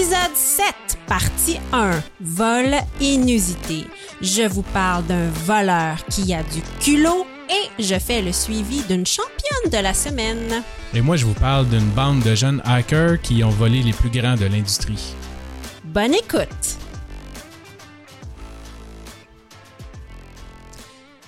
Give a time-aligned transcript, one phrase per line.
[0.00, 0.64] Épisode 7,
[1.06, 1.90] partie 1,
[2.22, 3.84] vol inusité.
[4.22, 9.04] Je vous parle d'un voleur qui a du culot et je fais le suivi d'une
[9.04, 10.62] championne de la semaine.
[10.94, 14.08] Et moi, je vous parle d'une bande de jeunes hackers qui ont volé les plus
[14.08, 15.12] grands de l'industrie.
[15.84, 16.78] Bonne écoute!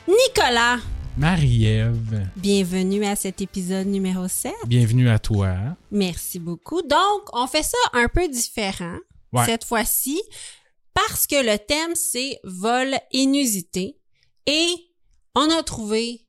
[0.08, 0.78] Nicolas,
[1.18, 4.52] Marie-Ève, bienvenue à cet épisode numéro 7.
[4.66, 5.54] bienvenue à toi.
[5.90, 6.80] Merci beaucoup.
[6.82, 8.96] Donc, on fait ça un peu différent
[9.32, 9.44] Ouais.
[9.46, 10.20] cette fois-ci
[10.94, 13.96] parce que le thème, c'est vol inusité
[14.46, 14.68] et
[15.34, 16.20] on a trouvé,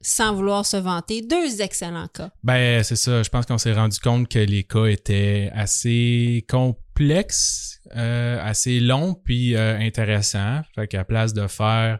[0.00, 2.30] sans vouloir se vanter, deux excellents cas.
[2.42, 3.22] Ben, c'est ça.
[3.22, 9.14] Je pense qu'on s'est rendu compte que les cas étaient assez complexes, euh, assez longs,
[9.14, 10.62] puis euh, intéressants.
[10.74, 11.98] Fait qu'à place de faire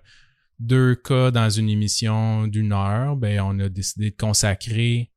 [0.58, 5.10] deux cas dans une émission d'une heure, ben, on a décidé de consacrer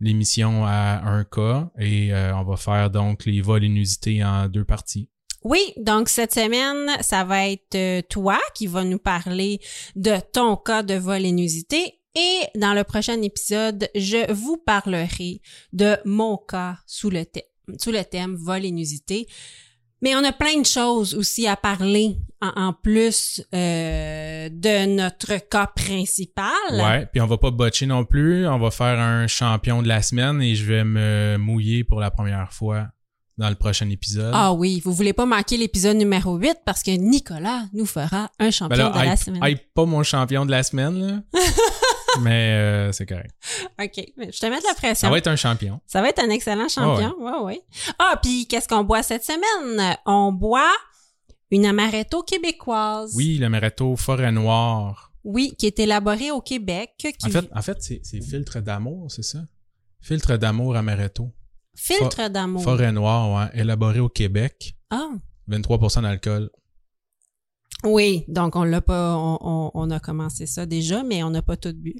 [0.00, 4.64] l'émission à un cas et euh, on va faire donc les vols inusités en deux
[4.64, 5.08] parties.
[5.42, 9.60] Oui, donc cette semaine, ça va être euh, toi qui va nous parler
[9.94, 15.40] de ton cas de vol inusité et dans le prochain épisode, je vous parlerai
[15.72, 17.42] de mon cas sous le, thème
[17.78, 18.02] sous le
[18.36, 18.62] vol.
[20.04, 25.38] Mais on a plein de choses aussi à parler en, en plus euh, de notre
[25.48, 26.44] cas principal.
[26.72, 28.46] Ouais, puis on va pas botcher non plus.
[28.46, 32.10] On va faire un champion de la semaine et je vais me mouiller pour la
[32.10, 32.88] première fois
[33.38, 34.32] dans le prochain épisode.
[34.34, 38.50] Ah oui, vous voulez pas manquer l'épisode numéro 8 parce que Nicolas nous fera un
[38.50, 39.58] champion ben là, de la semaine.
[39.74, 41.22] pas mon champion de la semaine, là.
[42.22, 43.34] Mais euh, c'est correct.
[43.80, 45.08] OK, je te mets de la pression.
[45.08, 45.80] Ça va être un champion.
[45.86, 47.14] Ça va être un excellent champion.
[47.18, 47.60] Ouais, ouais.
[47.98, 49.96] Ah, puis qu'est-ce qu'on boit cette semaine?
[50.06, 50.72] On boit
[51.50, 53.12] une amaretto québécoise.
[53.14, 55.12] Oui, le Meretto Forêt Noire.
[55.24, 56.92] Oui, qui est élaborée au Québec.
[56.98, 57.14] Qui...
[57.24, 59.38] En fait, en fait c'est c'est filtre d'amour, c'est ça?
[60.00, 61.32] Filtre d'amour Amaretto.
[61.74, 62.62] filtre d'amour.
[62.62, 63.60] Forêt Noire, ouais.
[63.60, 64.76] Élaboré au Québec.
[64.90, 65.10] Ah.
[65.48, 66.50] 23% d'alcool.
[67.84, 71.42] Oui, donc on l'a pas, on, on, on a commencé ça déjà, mais on n'a
[71.42, 71.94] pas tout bu.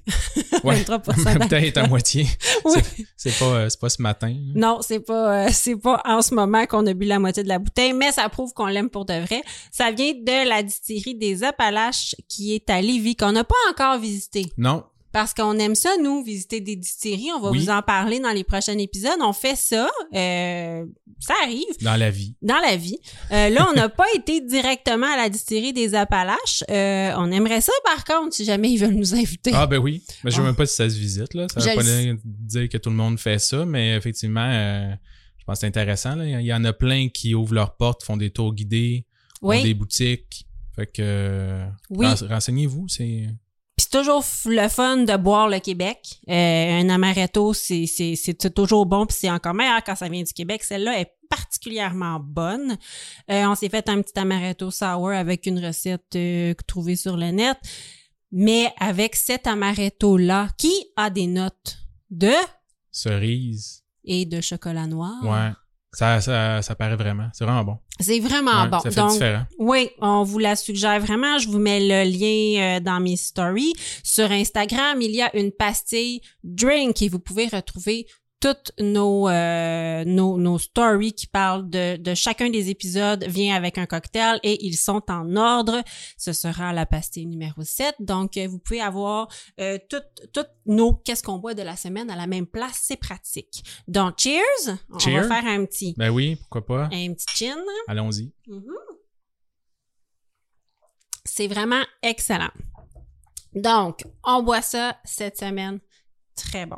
[0.65, 0.77] Ouais.
[0.83, 2.27] 23% Ma bouteille est à moitié.
[2.65, 2.81] Oui.
[3.17, 4.35] C'est- pas, euh, c'est pas ce matin.
[4.55, 7.49] Non, c'est pas, euh, c'est pas en ce moment qu'on a bu la moitié de
[7.49, 9.43] la bouteille, mais ça prouve qu'on l'aime pour de vrai.
[9.71, 13.99] Ça vient de la distillerie des Appalaches qui est à Lévis, qu'on n'a pas encore
[13.99, 14.47] visité.
[14.57, 14.85] Non,
[15.15, 17.31] Parce qu'on aime ça, nous, visiter des distilleries.
[17.37, 17.61] On va Oui.
[17.61, 19.13] vous en parler dans les prochains épisodes.
[19.23, 19.89] On fait ça.
[20.15, 20.85] euh,
[21.21, 22.35] ça arrive dans la vie.
[22.43, 22.99] dans la vie.
[23.31, 26.65] Euh, là, on n'a pas été directement à la distillerie des Appalaches.
[26.69, 29.53] Euh, on aimerait ça, par contre, si jamais ils veulent nous inviter.
[29.55, 30.03] Ah ben oui.
[30.25, 30.47] Mais je sais Ah.
[30.47, 31.47] même pas si ça se visite là.
[31.49, 31.83] Ça Je veut pas
[32.25, 34.51] dire- que tout le monde fait ça, mais effectivement,
[35.39, 36.17] je pense que c'est intéressant.
[36.17, 36.27] Là.
[36.41, 39.07] Il y en a plein qui ouvrent leurs portes, font des tours guidés,
[39.43, 40.47] ont oui, des boutiques.
[40.75, 42.05] Fait que oui.
[42.05, 43.29] rense- renseignez-vous, c'est
[43.77, 46.21] Puis c'est toujours le fun de boire le Québec.
[46.29, 50.23] Euh, un amaretto, c'est c'est c'est toujours bon, puis c'est encore meilleur quand ça vient
[50.23, 50.63] du Québec.
[50.63, 52.77] Celle-là est particulièrement bonne.
[53.31, 57.31] Euh, on s'est fait un petit amaretto sour avec une recette euh, trouvée sur le
[57.33, 57.59] net,
[58.31, 61.79] mais avec cet amaretto là qui a des notes
[62.11, 62.33] de
[62.93, 63.83] cerise.
[64.05, 65.15] et de chocolat noir.
[65.25, 65.51] Ouais.
[65.95, 67.29] Ça, ça, ça paraît vraiment.
[67.33, 67.79] C'est vraiment bon.
[68.01, 68.79] C'est vraiment Ouais, bon.
[68.81, 69.45] Ça fait Donc, différent.
[69.59, 71.39] Oui, on vous la suggère vraiment.
[71.39, 73.73] Je vous mets le lien euh, dans mes stories.
[74.03, 78.07] Sur Instagram, il y a une pastille drink et vous pouvez retrouver
[78.45, 83.79] toutes nos, euh, nos, nos stories qui parlent de, de chacun des épisodes vient avec
[83.79, 85.83] un cocktail et ils sont en ordre.
[86.19, 87.95] Ce sera la pastille numéro 7.
[88.01, 89.29] Donc, euh, vous pouvez avoir
[89.61, 92.81] euh, toutes, nos qu'est-ce qu'on boit de la semaine à la même place.
[92.83, 93.65] C'est pratique.
[93.89, 94.77] Donc, cheers!
[94.91, 95.27] On Cheers.
[95.27, 96.85] va faire un petit, Ben oui, pourquoi pas?
[96.93, 97.57] un petit chin.
[97.89, 98.31] Allons-y.
[98.47, 98.63] Mhm.
[101.25, 102.51] C'est vraiment excellent.
[103.55, 105.81] Donc, on boit ça cette semaine.
[106.37, 106.77] Très bon.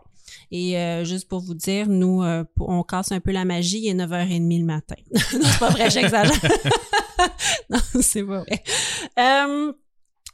[0.50, 3.88] Et euh, juste pour vous dire, nous, euh, on casse un peu la magie, il
[3.88, 4.94] est 9h30 le matin.
[5.12, 6.40] non, c'est pas vrai, j'exagère.
[7.70, 8.62] non, c'est pas vrai.
[9.18, 9.72] Euh,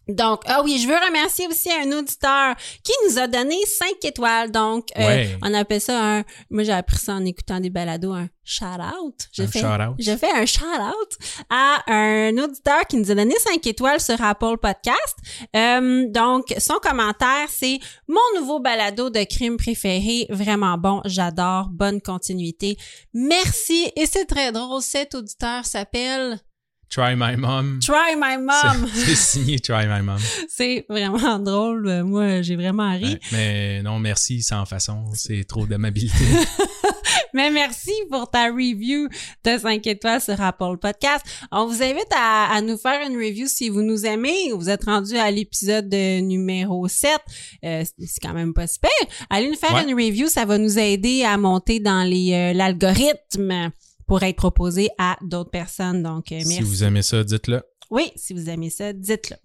[0.08, 4.50] Donc, ah oui, je veux remercier aussi un auditeur qui nous a donné 5 étoiles.
[4.50, 5.36] Donc, euh, Ouais.
[5.42, 9.14] on appelle ça un, moi j'ai appris ça en écoutant des balados, un shout-out.
[9.32, 9.94] J'ai Un fait, shout-out.
[9.98, 11.16] j'ai fait un shout-out
[11.50, 15.16] à un auditeur qui nous a donné 5 étoiles sur Apple Podcast.
[15.54, 17.78] Euh, donc, son commentaire, c'est
[18.08, 22.76] «Mon nouveau balado de crime préféré, vraiment bon, j'adore, bonne continuité.
[23.14, 26.40] Merci.» Et c'est très drôle, cet auditeur s'appelle
[26.92, 27.78] Try My Mom.
[27.80, 28.86] Try My Mom.
[28.94, 30.18] C'est signé Try My Mom.
[30.48, 31.88] C'est vraiment drôle.
[31.88, 33.12] Euh, Moi, j'ai vraiment ri.
[33.14, 35.04] Ouais, mais non, merci sans façon.
[35.14, 36.22] C'est trop d'amabilité.
[37.34, 39.08] Mais merci pour ta review
[39.44, 41.24] de 5 étoiles sur Apple Podcast.
[41.50, 44.52] On vous invite à, à nous faire une review si vous nous aimez.
[44.54, 47.10] Vous êtes rendu à l'épisode de numéro 7.
[47.64, 48.90] Euh, c'est c'est quand même pas super.
[49.30, 49.84] Allez nous faire Ouais.
[49.90, 50.28] une review.
[50.28, 53.70] Ça va nous aider à monter dans les euh, l'algorithme
[54.06, 56.02] pour être proposé à d'autres personnes.
[56.02, 56.56] Donc, euh, merci.
[56.56, 57.62] si vous aimez ça, dites-le.
[57.90, 59.36] Oui, si vous aimez ça, dites-le.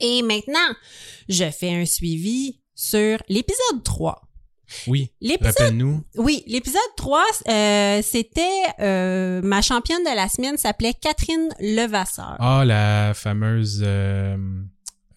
[0.00, 0.74] Et maintenant,
[1.28, 4.22] je fais un suivi sur l'épisode 3.
[4.86, 5.10] Oui.
[5.20, 6.04] L'épisode Rappelle-nous.
[6.16, 12.36] oui, l'épisode 3, euh, c'était euh, ma championne de la semaine s'appelait Catherine Levasseur.
[12.38, 14.36] Ah, la fameuse euh,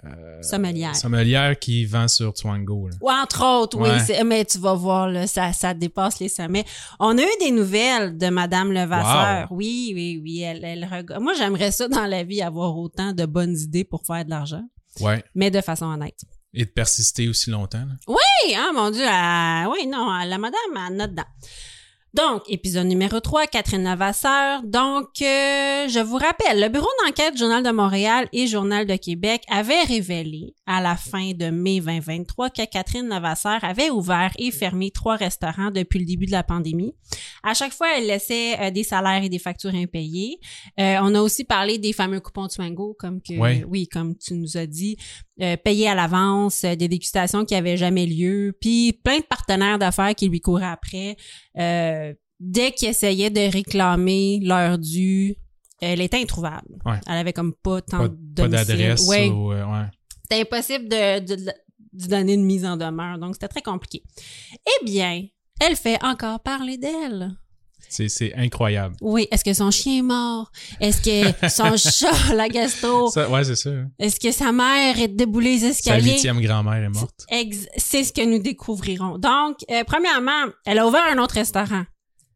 [0.06, 0.96] euh, Sommelière.
[0.96, 2.90] sommelière qui vend sur Twango.
[2.90, 2.96] là.
[3.02, 4.24] Ou entre autres, oui, Ouais.
[4.24, 6.66] mais tu vas voir, là, ça, ça dépasse les sommets.
[7.00, 9.48] On a eu des nouvelles de Madame Levasseur.
[9.52, 10.42] Oui, oui, oui.
[10.42, 14.06] Elle, elle reg- Moi, j'aimerais ça dans la vie, avoir autant de bonnes idées pour
[14.06, 14.64] faire de l'argent,
[15.00, 15.24] Ouais.
[15.36, 16.20] mais de façon honnête.
[16.56, 17.80] Et de persister aussi longtemps.
[17.80, 17.96] là.
[18.08, 19.02] Oui, hein, mon Dieu,
[19.72, 21.24] oui, non, la madame, elle note dedans.
[22.14, 24.62] Donc, épisode numéro 3, Catherine Levasseur.
[24.62, 29.42] Donc, euh, je vous rappelle, le bureau d'enquête Journal de Montréal et Journal de Québec
[29.50, 34.92] avait révélé à la fin de mai 2023 que Catherine Levasseur avait ouvert et fermé
[34.92, 36.94] trois restaurants depuis le début de la pandémie.
[37.44, 40.38] À chaque fois, elle laissait euh, des salaires et des factures impayées.
[40.80, 43.66] Euh, on a aussi parlé des fameux coupons Twango, comme que, Ouais.
[43.68, 44.96] oui, comme tu nous as dit,
[45.42, 50.16] euh, payés à l'avance, des dégustations qui avaient jamais lieu, puis plein de partenaires d'affaires
[50.16, 51.18] qui lui couraient après.
[52.40, 55.36] Dès qu'ils essayaient de réclamer leur dû,
[55.82, 56.78] elle était introuvable.
[56.86, 57.00] Ouais.
[57.08, 59.08] Elle avait comme pas tant Pas, de pas d'adresse.
[59.08, 59.62] Ouais, ou, ouais.
[60.24, 61.52] C'était impossible de, de, de,
[61.94, 64.04] de donner une mise en demeure, donc c'était très compliqué.
[64.66, 65.24] Eh bien,
[65.60, 67.32] elle fait encore parler d'elle.
[67.90, 68.96] C'est, incroyable.
[69.02, 70.52] Oui, est-ce que son chien est mort?
[70.80, 73.10] Est-ce que son chat, la gastro?
[73.12, 73.70] Ça, ouais, c'est ça.
[73.70, 73.90] hein.
[74.00, 76.14] Est-ce que sa mère est déboulée les Sa escaliers?
[76.14, 77.28] huitième grand-mère est morte.
[77.78, 79.20] C'est ce que nous découvrirons.
[79.20, 81.84] Donc, euh, premièrement, elle a ouvert un autre restaurant.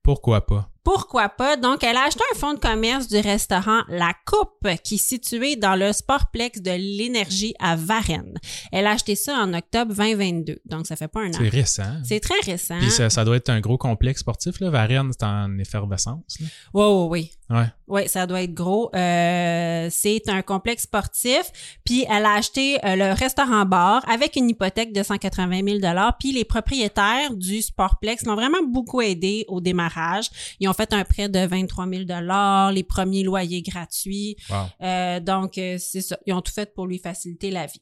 [0.03, 0.69] Pourquoi pas?
[0.87, 1.57] Pourquoi pas?
[1.57, 5.57] Donc, elle a acheté un fonds de commerce du restaurant La Coupe, qui est situé
[5.57, 8.37] dans le Sportplex de l'énergie à Varennes.
[8.71, 10.59] Elle a acheté ça en octobre 2022.
[10.63, 11.37] Donc, ça fait pas un an.
[11.37, 11.93] C'est récent.
[12.05, 12.77] C'est très récent.
[12.79, 14.61] Puis ça, ça doit être un gros complexe sportif.
[14.61, 14.69] Là.
[14.69, 16.39] Varennes, c'est en effervescence.
[16.39, 16.47] Là.
[16.73, 17.31] Oui, oui, oui.
[17.49, 17.65] Ouais.
[17.87, 18.89] Oui, ça doit être gros.
[18.93, 21.43] Euh, c'est un complexe sportif.
[21.85, 26.43] Puis elle a acheté euh, le restaurant-bar avec une hypothèque de 180 000 Puis les
[26.43, 30.29] propriétaires du Sportplex l'ont vraiment beaucoup aidé au démarrage.
[30.59, 34.37] Ils ont fait un prêt de 23 000 les premiers loyers gratuits.
[34.49, 34.55] Wow.
[34.81, 36.17] Euh, donc, euh, c'est ça.
[36.25, 37.81] Ils ont tout fait pour lui faciliter la vie.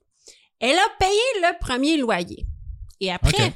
[0.60, 2.48] Elle a payé le premier loyer.
[3.00, 3.54] Et après.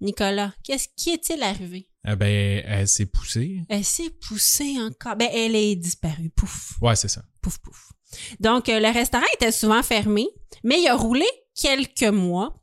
[0.00, 1.88] Nicolas, qu'est-ce qui est-il arrivé?
[2.08, 3.62] Eh ben, elle s'est poussée.
[3.68, 5.16] Elle s'est poussée encore.
[5.16, 6.30] Ben, elle est disparue.
[6.30, 7.22] Pouf Ouais, c'est ça.
[7.42, 7.92] pouf pouf.
[8.40, 10.26] Donc euh, le restaurant était souvent fermé,
[10.64, 12.62] mais il a roulé quelques mois.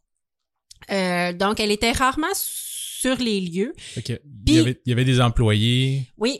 [0.91, 2.33] Euh, donc elle était rarement
[3.05, 3.73] sur les lieux.
[3.97, 6.39] Il, y avait, il y avait des employés Oui.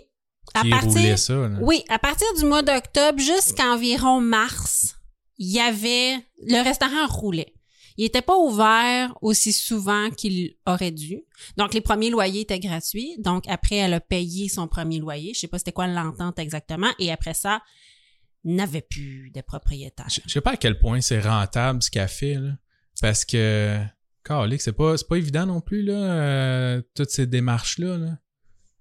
[0.54, 1.34] À qui partir roulaient ça.
[1.34, 1.58] là.
[1.62, 4.96] Oui, à partir du mois d'octobre jusqu'à environ mars,
[5.38, 6.16] il y avait
[6.48, 7.54] le restaurant roulait.
[7.98, 11.24] Il était pas ouvert aussi souvent qu'il aurait dû.
[11.58, 13.16] Donc les premiers loyers étaient gratuits.
[13.20, 16.90] Donc après elle a payé son premier loyer, je sais pas c'était quoi l'entente exactement
[17.00, 17.62] et après ça
[18.44, 20.08] n'avait plus de propriétaire.
[20.10, 22.52] Je je sais pas à quel point c'est rentable ce qu'elle fait, là.
[23.02, 23.82] Parce que,
[24.26, 28.18] Calique, c'est pas, pas évident non plus, là, euh, toutes ces démarches-là, là.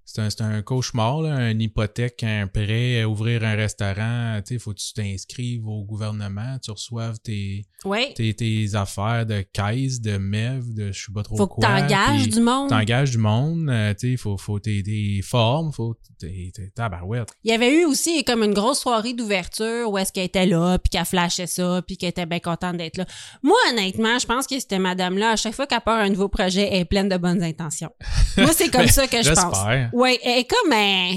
[0.06, 4.58] C'est un, un cauchemar, là, une hypothèque, un prêt, euh, ouvrir un restaurant, tu sais,
[4.58, 7.66] faut que tu t'inscrives au gouvernement, tu reçoives tes,
[8.14, 11.66] tes, tes affaires de caisse, de MEV, de je sais pas trop Faut que quoi.
[11.80, 12.68] t'engages puis du monde.
[12.68, 17.30] T'engages du monde, euh, tu sais, faut, faut tes, tes formes, faut tes, tes tabarouettes.
[17.42, 20.78] Il y avait eu aussi comme une grosse soirée d'ouverture où est-ce qu'elle était là,
[20.78, 23.06] puis qu'elle flashait ça, puis qu'elle était bien contente d'être là.
[23.42, 26.68] Moi, honnêtement, je pense que cette madame-là, à chaque fois qu'elle part un nouveau projet,
[26.70, 27.90] elle est pleine de bonnes intentions.
[28.37, 29.93] Moi, c'est comme Ben, ça que je pense.
[29.94, 31.14] Oui, elle est comme un,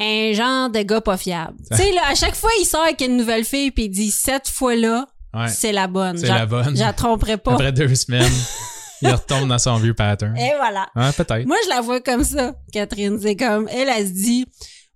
[0.00, 1.56] un genre de gars pas fiable.
[1.70, 4.10] tu sais, là, à chaque fois, il sort avec une nouvelle fille, puis il dit,
[4.10, 5.48] cette fois-là, Ouais.
[5.48, 6.16] c'est la bonne.
[6.16, 6.74] C'est la bonne.
[6.74, 7.52] Je la tromperai pas.
[7.52, 8.32] Après deux semaines,
[9.02, 10.34] il retombe dans son vieux pattern.
[10.38, 10.88] Et voilà.
[10.96, 11.46] Ouais, peut-être.
[11.46, 13.18] Moi, je la vois comme ça, Catherine.
[13.20, 14.46] C'est comme, elle, elle se dit,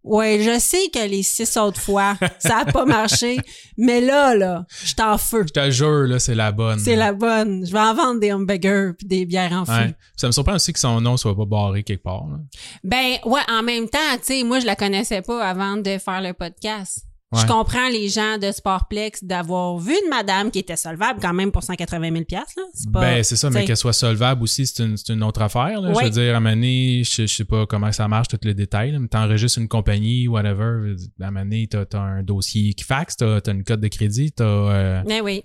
[0.03, 3.39] Ouais, je sais que les six autres fois, ça a pas marché,
[3.77, 5.45] mais là, là, je t'en feu.
[5.47, 6.79] Je te jure, là, c'est la bonne.
[6.79, 7.67] C'est la bonne.
[7.67, 9.65] Je vais en vendre des hamburgers puis des bières en.
[9.65, 9.95] Ouais.
[10.17, 12.27] Ça me surprend aussi que son nom soit pas barré quelque part.
[12.29, 12.39] là.
[12.83, 16.23] Ben, ouais, en même temps, tu sais, moi, je la connaissais pas avant de faire
[16.23, 17.05] le podcast.
[17.33, 17.43] Ouais.
[17.43, 21.53] Je comprends les gens de Sportplex d'avoir vu une madame qui était solvable quand même
[21.53, 22.45] pour 180 000 là.
[22.93, 25.81] Pas, ben, c'est ça, mais qu'elle soit solvable aussi, c'est une, une autre affaire.
[25.81, 25.93] Là.
[25.95, 28.91] Je veux dire, à donné, je, je sais pas comment ça marche, tous les détails,
[28.91, 30.97] là, mais t'enregistres une compagnie, whatever.
[31.21, 34.45] À donné, t'as, t'as un dossier qui faxe, t'as, t'as une cote de crédit, t'as...
[34.45, 35.45] euh, Mais oui.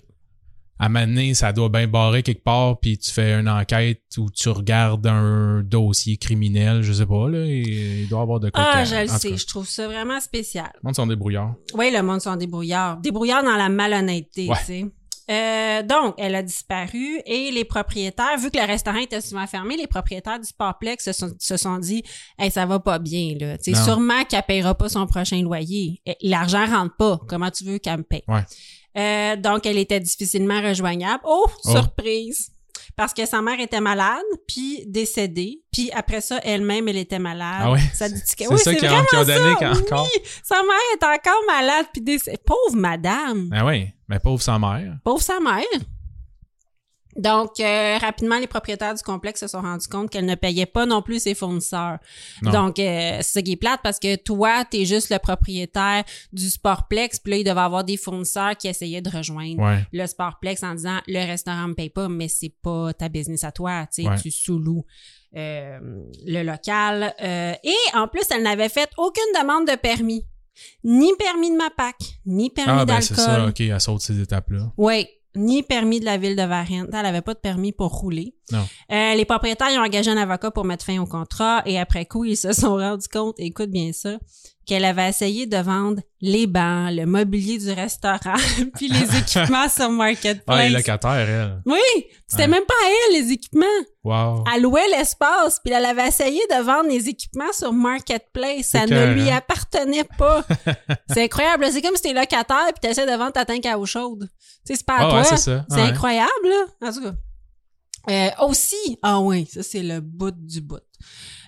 [0.78, 4.48] À donné, ça doit bien barrer quelque part, puis tu fais une enquête où tu
[4.50, 8.62] regardes un dossier criminel, je sais pas, là, et il doit y avoir de quoi
[8.72, 9.36] Ah, je le sais.
[9.36, 10.70] Je trouve ça vraiment spécial.
[10.74, 11.54] Le monde sont débrouillards.
[11.74, 12.98] Oui, le monde sont débrouillards.
[12.98, 14.56] Débrouillards dans la malhonnêteté, Ouais.
[14.58, 14.84] tu sais.
[15.28, 19.76] Euh, donc, elle a disparu et les propriétaires, vu que le restaurant était souvent fermé,
[19.76, 22.04] les propriétaires du Sportplex se sont, se sont dit
[22.38, 23.58] hey, ça va pas bien, là.
[23.58, 23.84] Tu sais, Non.
[23.84, 26.00] sûrement qu'elle paiera pas son prochain loyer.
[26.22, 27.18] L'argent rentre pas.
[27.26, 28.22] Comment tu veux qu'elle me paye?
[28.28, 28.44] Ouais.
[28.96, 31.22] Euh, donc, elle était difficilement rejoignable.
[31.26, 31.70] Oh, Oh.
[31.70, 32.50] surprise!
[32.94, 37.60] Parce que sa mère était malade, puis décédée, puis après ça, elle-même, elle était malade.
[37.62, 37.80] Ah ouais?
[37.92, 40.02] Ça dit C'est oui, ça c'est qu'ils ont donné ça, quand- encore.
[40.14, 40.22] oui.
[40.42, 42.38] Sa mère est encore malade, puis décédée.
[42.38, 43.48] Pauvre madame!
[43.50, 44.96] Ben oui, mais pauvre sa mère.
[45.04, 45.62] Pauvre sa mère.
[47.16, 50.84] Donc, euh, rapidement, les propriétaires du complexe se sont rendus compte qu'elle ne payait pas
[50.86, 51.98] non plus ses fournisseurs.
[52.42, 52.50] Non.
[52.50, 56.50] Donc, euh, c'est ça qui est plate parce que toi, t'es juste le propriétaire du
[56.50, 59.84] Sportplex, puis là, il devait avoir des fournisseurs qui essayaient de rejoindre Ouais.
[59.92, 63.52] le Sportplex en disant le restaurant me paye pas, mais c'est pas ta business à
[63.52, 64.16] toi, tu sais, Ouais.
[64.20, 64.84] tu sous-loues
[65.36, 65.78] euh,
[66.26, 67.14] le local.
[67.22, 70.24] Euh, et en plus, elle n'avait fait aucune demande de permis.
[70.84, 74.72] Ni permis de MAPAC, ni permis Ah, ben c'est ça, ok, elle saute ces étapes-là.
[74.78, 76.88] Oui, ni permis de la ville de Varennes.
[76.92, 78.35] Elle avait pas de permis pour rouler.
[78.52, 82.06] Euh, les propriétaires ils ont engagé un avocat pour mettre fin au contrat et après
[82.06, 84.18] coup, ils se sont rendus compte, écoute bien ça,
[84.66, 88.34] qu'elle avait essayé de vendre les bancs, le mobilier du restaurant,
[88.76, 90.72] puis les équipements sur Ah, les Marketplace.
[90.72, 91.62] locataires, elle.
[91.66, 91.78] oui,
[92.26, 92.48] c'était Ouais.
[92.48, 93.64] même pas à elle, les équipements.
[94.04, 94.44] Wow.
[94.54, 98.66] Elle louait l'espace, puis elle avait essayé de vendre les équipements sur Marketplace.
[98.66, 100.44] Ça ne lui appartenait pas.
[101.12, 101.66] c'est incroyable.
[101.72, 104.28] C'est comme si t'es locataire puis t'essaies de vendre ta tank à eau chaude.
[104.66, 105.18] Tu sais, c'est pas à Ah toi.
[105.18, 105.64] ouais, c'est ça.
[105.68, 105.82] C'est Ouais.
[105.82, 106.88] incroyable, là.
[106.88, 107.12] En tout cas.
[108.08, 110.80] Euh, aussi, ah oui, ça c'est le bout du bout.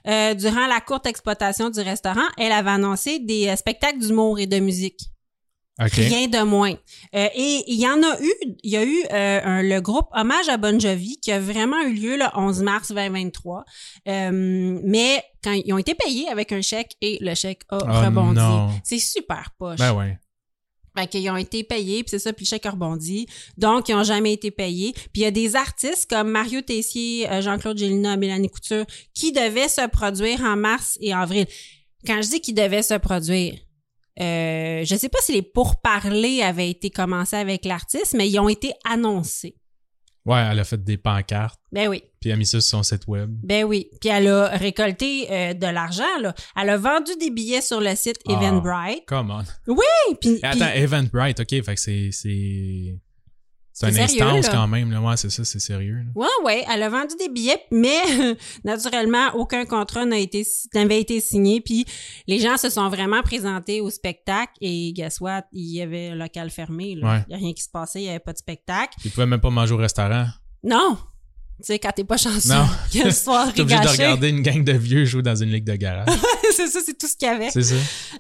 [0.07, 4.47] Euh, durant la courte exploitation du restaurant, elle avait annoncé des euh, spectacles d'humour et
[4.47, 5.01] de musique.
[5.81, 5.93] OK.
[5.93, 6.73] Rien de moins.
[7.15, 8.33] Euh, et il y en a eu,
[8.65, 11.81] il y a eu euh, un- le groupe Hommage à Bon Jovi qui a vraiment
[11.83, 13.65] eu lieu le 11 mars 2023.
[14.09, 17.85] Euh, mais quand ils ont été payés avec un chèque et le chèque a Oh
[18.07, 18.41] rebondi.
[18.83, 19.79] C'est super poche.
[19.79, 20.19] Ben ouais.
[20.99, 23.27] Fait qu'ils ont été payés, puis c'est ça, puis le chèque a rebondi.
[23.57, 24.93] Donc, ils ont jamais été payés.
[24.93, 29.31] Puis il y a des artistes comme Mario Tessier, euh, Jean-Claude Gélina, Mélanie Couture, qui
[29.31, 31.47] devaient se produire en mars et avril.
[32.05, 33.55] Quand je dis qu'ils devaient se produire,
[34.21, 38.49] euh, je sais pas si les pourparlers avaient été commencés avec l'artiste, mais ils ont
[38.49, 39.55] été annoncés.
[40.29, 42.03] Ouais, elle a fait des pancartes, Ben oui.
[42.21, 43.31] puis elle a mis ça sur son site web.
[43.43, 43.89] Ben oui.
[44.01, 46.35] Puis elle a récolté euh, de l'argent, là.
[46.61, 48.33] Elle a vendu des billets sur le site Ah.
[48.33, 49.07] Eventbrite.
[49.07, 49.43] Come on.
[50.15, 52.11] Puis- puis- Attends, Eventbrite, OK, fait que c'est...
[53.81, 54.53] C'est une sérieux, instance là?
[54.53, 55.01] quand même, là.
[55.01, 55.95] Ouais, c'est ça, c'est sérieux.
[55.97, 56.03] là.
[56.15, 57.97] Ouais, ouais, elle a vendu des billets, mais
[58.65, 60.45] naturellement, aucun contrat n'a été
[60.75, 61.61] n'avait été signé.
[61.61, 61.85] Puis
[62.27, 66.15] les gens se sont vraiment présentés au spectacle et guess what, il y avait un
[66.17, 66.95] local fermé.
[66.97, 67.09] là.
[67.13, 67.25] Ouais.
[67.29, 68.95] Il y a rien qui se passait, il y avait pas de spectacle.
[69.05, 70.27] Ils pouvaient même pas manger au restaurant.
[70.65, 70.99] Non,
[71.61, 72.67] tu sais quand t'es pas chanceux, Non.
[73.05, 75.75] une soirée T'es obligé de regarder une gang de vieux jouer dans une ligue de
[75.77, 76.09] garage.
[76.67, 77.51] C'est ça, c'est tout ce qu'il y avait.
[77.51, 77.75] c'est ça.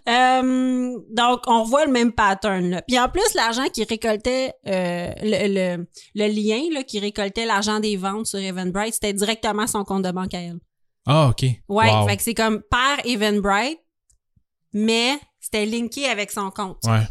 [0.09, 2.71] Euh, donc, on voit le même pattern.
[2.71, 2.83] Là.
[2.87, 7.81] Puis en plus, l'argent qui récoltait, euh, le, le, le lien là, qui récoltait l'argent
[7.81, 10.59] des ventes sur Eventbrite, c'était directement son compte de banque à elle.
[11.07, 11.43] Ah, OK.
[11.43, 12.07] Ouais, Wow.
[12.09, 13.79] fait que c'est comme par Eventbrite,
[14.73, 16.79] mais c'était linké avec son compte.
[16.87, 17.03] Ouais.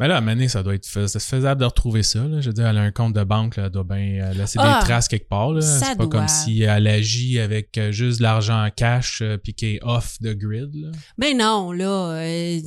[0.00, 2.20] Mais là, à donné, ça doit être faisable de retrouver ça.
[2.26, 2.40] Là.
[2.40, 4.58] Je veux dire, elle a un compte de banque, là, elle doit bien euh, laisser
[4.60, 5.50] Ah, des traces quelque part.
[5.62, 6.08] C'est pas doit.
[6.08, 9.80] comme si elle agit avec euh, juste de l'argent en cash euh, puis qui est
[9.82, 10.74] off the grid.
[10.74, 10.88] Là.
[11.18, 12.60] Ben non, là, euh,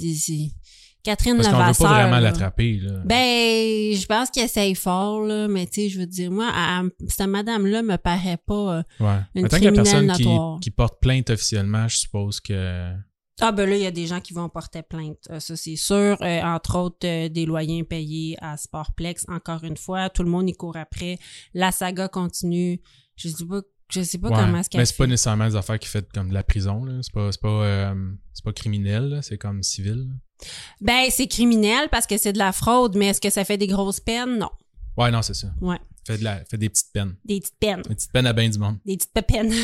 [1.03, 1.87] Catherine Parce qu'on veut Levasseur.
[1.87, 2.79] pas vraiment l'attraper.
[2.81, 2.99] Là.
[3.05, 6.89] Ben, je pense qu'elle essaye fort, là, mais tu sais, je veux dire, moi, elle-
[7.07, 8.53] cette madame-là me paraît pas...
[8.79, 9.15] euh, ouais.
[9.35, 12.91] une Mais tant qu'il y a criminelle personne qui porte plainte officiellement, je suppose que.
[13.39, 15.75] Ah ben là, il y a des gens qui vont porter plainte, euh, ça c'est
[15.75, 16.17] sûr.
[16.21, 19.25] Euh, entre autres, euh, des loyers impayés à Sportplex.
[19.29, 21.19] Encore une fois, tout le monde y court après.
[21.53, 22.81] La saga continue.
[23.15, 24.35] Je sais pas, je sais pas Ouais.
[24.35, 26.83] comment est-ce qu'elle Mais c'est pas nécessairement des affaires qui fait comme de la prison.
[27.03, 28.11] C'est pas, pas, euh,
[28.43, 30.07] pas criminel, c'est comme civil.
[30.09, 30.47] là.
[30.81, 33.67] Ben, c'est criminel parce que c'est de la fraude, mais est-ce que ça fait des
[33.67, 34.37] grosses peines?
[34.37, 34.49] Non.
[34.97, 35.47] Ouais, non, c'est ça.
[35.61, 35.79] Ouais.
[36.07, 37.17] Fait, de la, fait des petites peines.
[37.25, 37.81] Des petites peines.
[37.81, 38.77] Des petites peines à bien du monde.
[38.85, 39.53] Des petites pépines.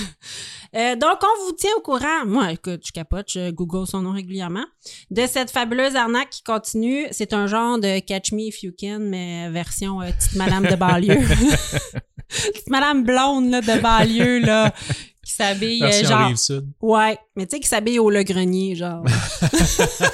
[0.76, 2.26] Euh, donc, on vous tient au courant.
[2.26, 4.66] Moi, écoute, je capote, je google son nom régulièrement.
[5.12, 7.06] De cette fabuleuse arnaque qui continue.
[7.12, 10.76] C'est un genre de Catch Me If You Can, mais version euh, petite madame de
[10.76, 11.20] banlieue.
[12.28, 14.74] petite madame blonde, là, de banlieue, là,
[15.25, 16.27] qui s'habille, euh, genre...
[16.27, 16.68] Rive-Sud.
[16.82, 19.03] Ouais, mais tu sais, qui s'habille au Le Grenier, genre.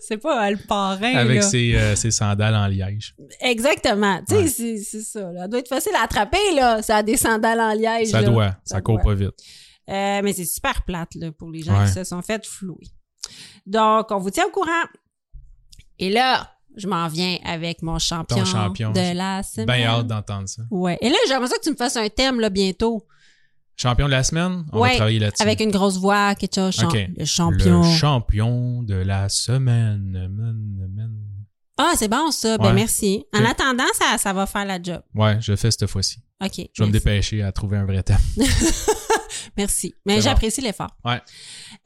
[0.00, 1.42] c'est pas euh, le parrain, Avec là.
[1.42, 3.14] ses, euh, ses sandales en liège.
[3.40, 4.20] Exactement.
[4.28, 4.76] Tu sais, Ouais.
[4.78, 5.32] c'est- ça.
[5.32, 5.42] Là.
[5.42, 6.82] Ça doit être facile à attraper, là.
[6.82, 8.08] Ça a des sandales en liège.
[8.08, 8.28] Ça là.
[8.28, 8.50] doit.
[8.64, 9.04] Ça, Ça court doit.
[9.04, 9.34] pas vite.
[9.90, 11.86] Euh, mais c'est super plate là, pour les gens Ouais.
[11.86, 12.86] qui se sont fait flouer.
[13.66, 14.70] Donc, on vous tient au courant.
[15.98, 18.90] Et là, je m'en viens avec mon champion, champion.
[18.92, 19.66] de la semaine.
[19.66, 20.62] Bien hâte d'entendre ça.
[20.70, 20.98] Ouais.
[21.00, 23.06] Et là, j'aimerais ça que tu me fasses un thème là, bientôt.
[23.76, 25.42] Champion de la semaine, on Ouais, va travailler là-dessus.
[25.42, 26.78] Avec une grosse voix, quelque chose.
[27.16, 27.82] Le champion.
[27.82, 30.30] Le champion de la semaine.
[31.76, 32.56] Ah, c'est bon ça.
[32.56, 33.24] Ben merci.
[33.34, 35.02] En attendant, ça, ça va faire la job.
[35.14, 36.18] Ouais, je le fais cette fois-ci.
[36.44, 36.68] OK.
[36.72, 38.18] Je vais me dépêcher à trouver un vrai thème.
[39.56, 39.94] Merci.
[40.06, 40.20] Mais bon.
[40.20, 40.90] j'apprécie l'effort.
[41.04, 41.20] Ouais.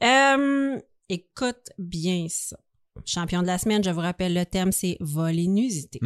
[0.03, 0.77] Euh,
[1.07, 2.57] écoute bien ça.
[3.05, 5.99] Champion de la semaine, je vous rappelle, le thème, c'est vol inusité.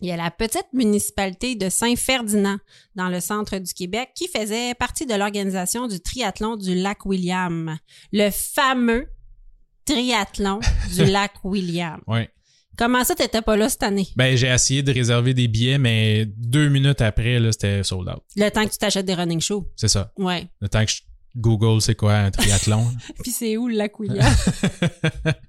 [0.00, 2.58] Il y a la petite municipalité de Saint-Ferdinand,
[2.94, 7.76] dans le centre du Québec, qui faisait partie de l'organisation du triathlon du lac William.
[8.12, 9.08] Le fameux
[9.84, 10.60] triathlon
[10.94, 12.00] du lac William.
[12.06, 12.30] Ouais.
[12.76, 14.06] Comment ça, t'étais pas là cette année?
[14.14, 18.22] Ben, j'ai essayé de réserver des billets, mais deux minutes après, là, c'était sold out.
[18.36, 19.68] Le temps que tu t'achètes des running shows.
[19.74, 20.12] C'est ça.
[20.16, 20.46] Ouais.
[20.60, 21.00] Le temps que je
[21.36, 22.86] Google, c'est quoi un triathlon?
[23.22, 24.32] Puis c'est où le lac William?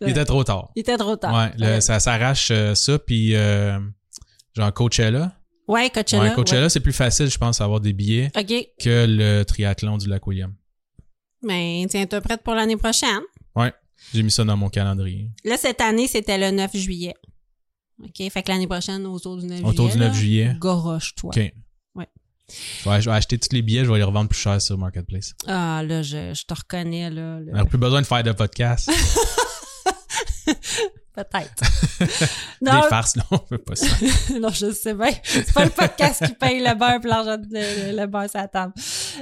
[0.00, 0.70] Il était trop tard.
[0.76, 1.34] Il était trop tard.
[1.34, 3.78] Ouais, le- ça s'arrache euh, ça, puis euh,
[4.54, 5.36] genre Coachella.
[5.68, 6.22] Ouais, Coachella.
[6.24, 8.30] ouais, Coachella, c'est plus facile, je pense, d'avoir des billets
[8.80, 10.52] que le triathlon du lac William.
[11.42, 13.20] Ben, tiens-toi prête pour l'année prochaine?
[13.56, 13.72] Ouais,
[14.12, 15.30] j'ai mis ça dans mon calendrier.
[15.44, 17.14] Là, cette année, c'était le 9 juillet.
[18.02, 18.30] OK?
[18.30, 19.68] Fait que l'année prochaine, autour du 9 juillet.
[19.70, 20.56] Autour du 9 là, juillet.
[20.58, 21.30] Goroche-toi.
[21.36, 21.52] OK.
[22.84, 25.32] Je vais acheter tous les billets, je vais les revendre plus cher sur Marketplace.
[25.46, 27.38] Ah, là, je, je te reconnais, là.
[27.54, 28.90] On plus besoin de faire de podcast.
[31.14, 31.62] Peut-être.
[32.62, 33.86] des farces, non, on veut pas ça.
[34.40, 35.10] non, je sais bien.
[35.22, 38.40] C'est pas le podcast qui paye le beurre et l'argent de le, le beurre sur
[38.40, 38.72] la table.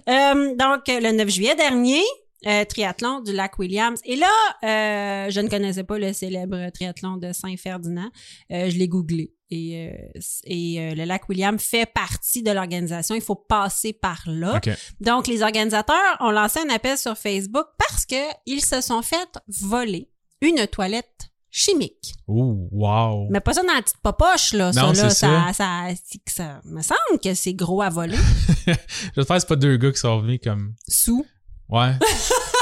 [0.08, 2.02] Euh, donc, le 9 juillet dernier,
[2.46, 4.00] euh, triathlon du lac Williams.
[4.04, 4.26] Et là,
[4.64, 8.10] euh, je ne connaissais pas le célèbre triathlon de Saint-Ferdinand.
[8.52, 9.32] Euh, je l'ai googlé.
[9.52, 13.14] Et, euh, et euh, le lac William fait partie de l'organisation.
[13.16, 14.60] Il faut passer par là.
[15.00, 18.14] Donc, les organisateurs ont lancé un appel sur Facebook parce que
[18.46, 20.08] ils se sont fait voler
[20.40, 22.14] une toilette chimique.
[22.28, 23.26] Oh, wow.
[23.28, 24.70] Mais pas ça dans la petite popoche, là.
[24.70, 28.16] Non, ça, là, ça, ça, c'est- ça me semble que c'est gros à voler.
[29.16, 30.74] J'espère que c'est pas deux gars qui sont venus comme...
[30.86, 31.26] Sous.
[31.70, 31.92] Ouais.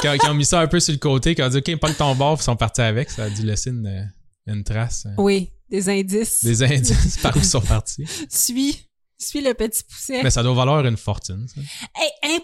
[0.01, 1.77] qui, ont, qui ont mis ça un peu sur le côté, qui ont dit, OK,
[1.77, 3.11] pas ton bord, ils sont partis avec.
[3.11, 4.11] Ça a dû laisser une,
[4.47, 5.07] une trace.
[5.07, 6.45] euh, Oui, des indices.
[6.45, 8.05] Des indices par où ils sont partis.
[8.29, 8.85] Suis.
[9.21, 10.23] Suis le petit pousset.
[10.23, 11.61] Mais ça doit valoir une fortune, ça.
[11.97, 12.41] Hey,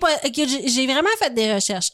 [0.67, 1.91] j'ai vraiment fait des recherches.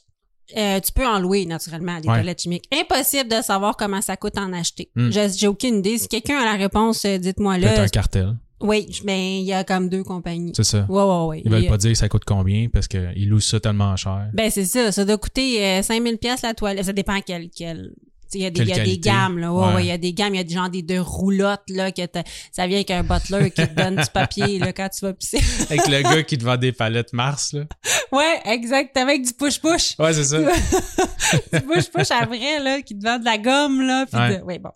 [0.56, 2.14] Euh, tu peux en louer naturellement des Ouais.
[2.14, 2.64] toilettes chimiques.
[2.72, 4.90] Impossible de savoir comment ça coûte en acheter.
[4.96, 5.10] Hmm.
[5.10, 5.98] J'ai aucune idée.
[5.98, 7.82] Si quelqu'un a la réponse, dites-moi Peut-être là.
[7.82, 8.36] un cartel.
[8.60, 10.52] Oui, je- ben il y a comme deux compagnies.
[10.54, 10.86] C'est ça.
[10.88, 11.42] Ouais, ouais, ouais.
[11.44, 14.28] Ils veulent pas dire ça coûte combien parce qu'ils louent ça tellement cher.
[14.34, 16.84] Ben c'est ça, ça doit coûter euh, 5000 pièces la toilette.
[16.84, 17.92] Ça dépend quel quel
[18.32, 19.74] il y a des, y a des gammes là, ouais, Ouais.
[19.74, 21.90] ouais, il y a des gammes, il y a des genre des deux roulottes là
[21.90, 25.00] que t'as- ça vient avec un butler qui te donne du papier là quand tu
[25.04, 25.40] vas pisser.
[25.68, 27.64] Avec le gars qui te vend des palettes Mars, là.
[28.12, 29.96] ouais, exactement avec du push push.
[29.98, 30.38] Ouais, c'est ça.
[31.52, 34.38] du push push après là qui te vend de la gomme là puis Ouais.
[34.38, 34.70] de- ouais bon.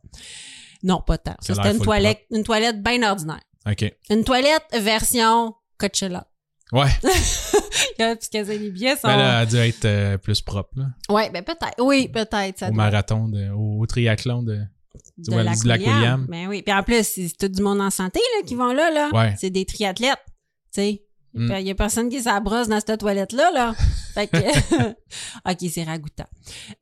[0.83, 1.37] Non, pas tant.
[1.41, 3.41] Ça c'était une toilette une toilette bien ordinaire.
[3.71, 3.95] OK.
[4.11, 6.27] Une toilette version Coachella.
[6.73, 6.89] Ouais.
[7.99, 10.87] Parce que les billets sont Ben là, elle a dû être euh, plus propre, là.
[11.09, 11.81] Ouais, ben peut-être.
[11.81, 14.61] Oui, peut-être ça Au doit marathon, de, au, au triathlon de.
[15.19, 15.81] de lac William.
[15.81, 16.27] William.
[16.29, 16.63] Ben oui.
[16.63, 18.91] Puis en plus, c'est tout du monde en santé là, qui vont là.
[18.91, 19.11] là.
[19.13, 19.35] Ouais.
[19.39, 20.25] C'est des triathlètes.
[20.73, 21.03] Tu sais.
[21.35, 21.53] Mm.
[21.61, 23.51] Il y a personne qui s'abrosse dans cette toilette-là.
[23.53, 23.75] Là.
[24.15, 24.37] fait que...
[25.51, 26.29] OK, c'est ragoûtant.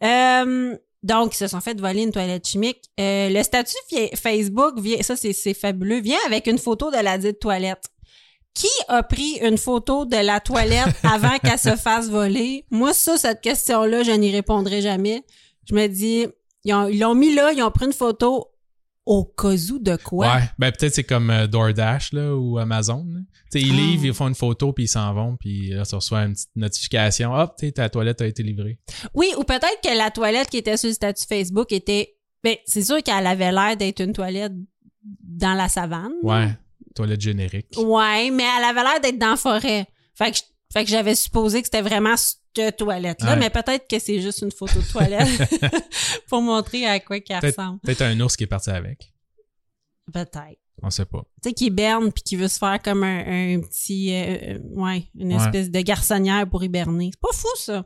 [0.05, 2.91] Euh, donc, ils se sont fait voler une toilette chimique.
[3.01, 3.75] Euh, le statut
[4.15, 7.89] Facebook, vient, ça c'est fabuleux, vient avec une photo de la dite toilette.
[8.55, 12.67] Qui a pris une photo de la toilette avant qu'elle se fasse voler?
[12.71, 15.25] Moi, ça, cette question-là, je n'y répondrai jamais.
[15.69, 16.27] Je me dis,
[16.65, 18.52] ils l'ont mis là, ils ont pris une photo
[19.05, 20.35] au cas où de quoi?
[20.35, 20.43] Ouais.
[20.59, 23.05] Ben peut-être c'est comme euh, DoorDash, là, ou Amazon.
[23.51, 23.77] Tu sais, ils Ah.
[23.77, 26.51] livrent, ils font une photo, puis ils s'en vont, puis là, tu reçois une petite
[26.57, 27.35] notification.
[27.35, 28.79] Hop, tu sais, ta toilette a été livrée.
[29.15, 32.15] Oui, ou peut-être que la toilette qui était sur le statut Facebook était.
[32.45, 34.53] Ben, c'est sûr qu'elle avait l'air d'être une toilette
[35.23, 36.13] dans la savane.
[36.23, 36.49] Ouais.
[36.95, 37.75] Toilette générique.
[37.77, 39.87] Ouais, mais elle avait l'air d'être dans la forêt.
[40.15, 40.39] Fait que,
[40.73, 42.15] fait que j'avais supposé que c'était vraiment
[42.55, 43.39] cette toilette-là, Ouais.
[43.39, 45.29] mais peut-être que c'est juste une photo de toilette
[46.29, 47.81] pour montrer à quoi qu'elle ressemble.
[47.81, 49.13] peut-être un ours qui est parti avec.
[50.13, 50.59] Peut-être.
[50.83, 51.23] On sait pas.
[51.43, 53.21] Tu sais, qui hiberne puis qui veut se faire comme un,
[53.57, 55.43] un petit, euh, euh, ouais, une Ouais.
[55.43, 57.11] espèce de garçonnière pour hiberner.
[57.13, 57.85] C'est pas fou, ça.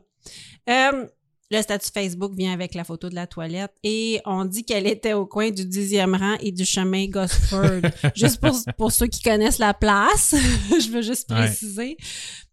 [0.69, 1.05] Euh,
[1.51, 5.13] le statut Facebook vient avec la photo de la toilette et on dit qu'elle était
[5.13, 7.81] au coin du 10e rang et du chemin Gosford.
[8.15, 10.33] juste pour, pour ceux qui connaissent la place,
[10.71, 11.97] je veux juste préciser.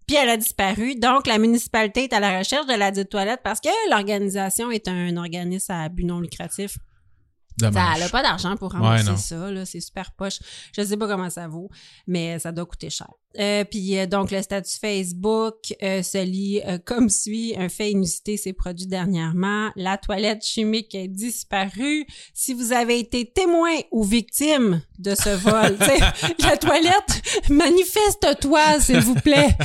[0.06, 0.96] Puis elle a disparu.
[0.96, 4.88] Donc, la municipalité est à la recherche de la dite toilette parce que l'organisation est
[4.88, 6.76] un organisme à but non lucratif.
[7.60, 7.96] Ça, Dommage.
[7.96, 9.64] elle a pas d'argent pour rembourser Ouais, ça, là.
[9.64, 10.38] C'est super poche.
[10.76, 11.70] Je sais pas comment ça vaut,
[12.06, 13.08] mais ça doit coûter cher.
[13.38, 17.54] Euh, puis euh, donc, le statut Facebook euh, se lit euh, comme suit.
[17.56, 19.70] Un fait inusité s'est produit dernièrement.
[19.76, 22.06] La toilette chimique est disparue.
[22.32, 25.76] Si vous avez été témoin ou victime de ce vol,
[26.40, 29.56] la toilette, manifeste-toi, s'il vous plaît.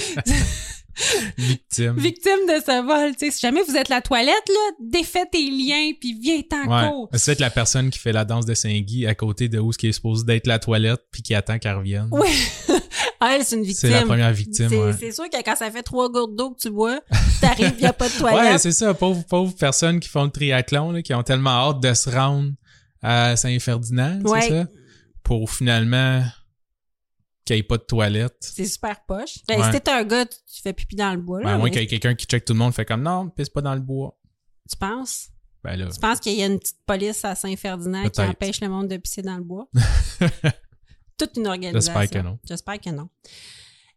[1.38, 1.96] Victime.
[1.98, 3.14] victime de ce vol.
[3.18, 6.90] Si jamais vous êtes la toilette, là, défais tes liens, puis viens t'en Ouais.
[6.90, 7.10] cours.
[7.14, 9.78] C'est peut-être la personne qui fait la danse de Saint-Guy à côté de où ce
[9.78, 12.08] qui est supposé d'être la toilette puis qui attend qu'elle revienne.
[12.12, 12.28] Oui.
[13.22, 13.90] Ah, elle, c'est une victime.
[13.90, 15.12] C'est la première victime, C'est ouais.
[15.12, 17.02] sûr que quand ça fait trois gouttes d'eau que tu bois,
[17.42, 18.60] t'arrives, il n'y a pas de Ouais, toilette.
[18.62, 21.94] c'est ça, pauvres pauvres personnes qui font le triathlon, là, qui ont tellement hâte de
[21.94, 22.52] se rendre
[23.04, 24.40] à Saint-Ferdinand, Ouais.
[24.42, 24.68] c'est ça?
[25.22, 26.24] Pour finalement
[27.50, 28.36] qu'il n'y ait pas de toilette.
[28.42, 29.40] c'est super poche.
[29.48, 29.72] Ben, Ouais.
[29.72, 31.40] Si t'es un gars, tu, tu fais pipi dans le bois.
[31.40, 32.86] Ben, Là, à moins mais qu'il y ait quelqu'un qui check tout le monde, fait
[32.86, 34.18] comme non, pisse pas dans le bois.
[34.70, 35.30] Tu penses?
[35.64, 35.88] Ben là.
[35.92, 38.98] Tu penses qu'il y a une petite police à Saint-Ferdinand qui empêche le monde de
[38.98, 39.68] pisser dans le bois?
[41.18, 42.00] Toute une organisation.
[42.00, 42.40] J'espère que non.
[42.48, 43.10] J'espère que non.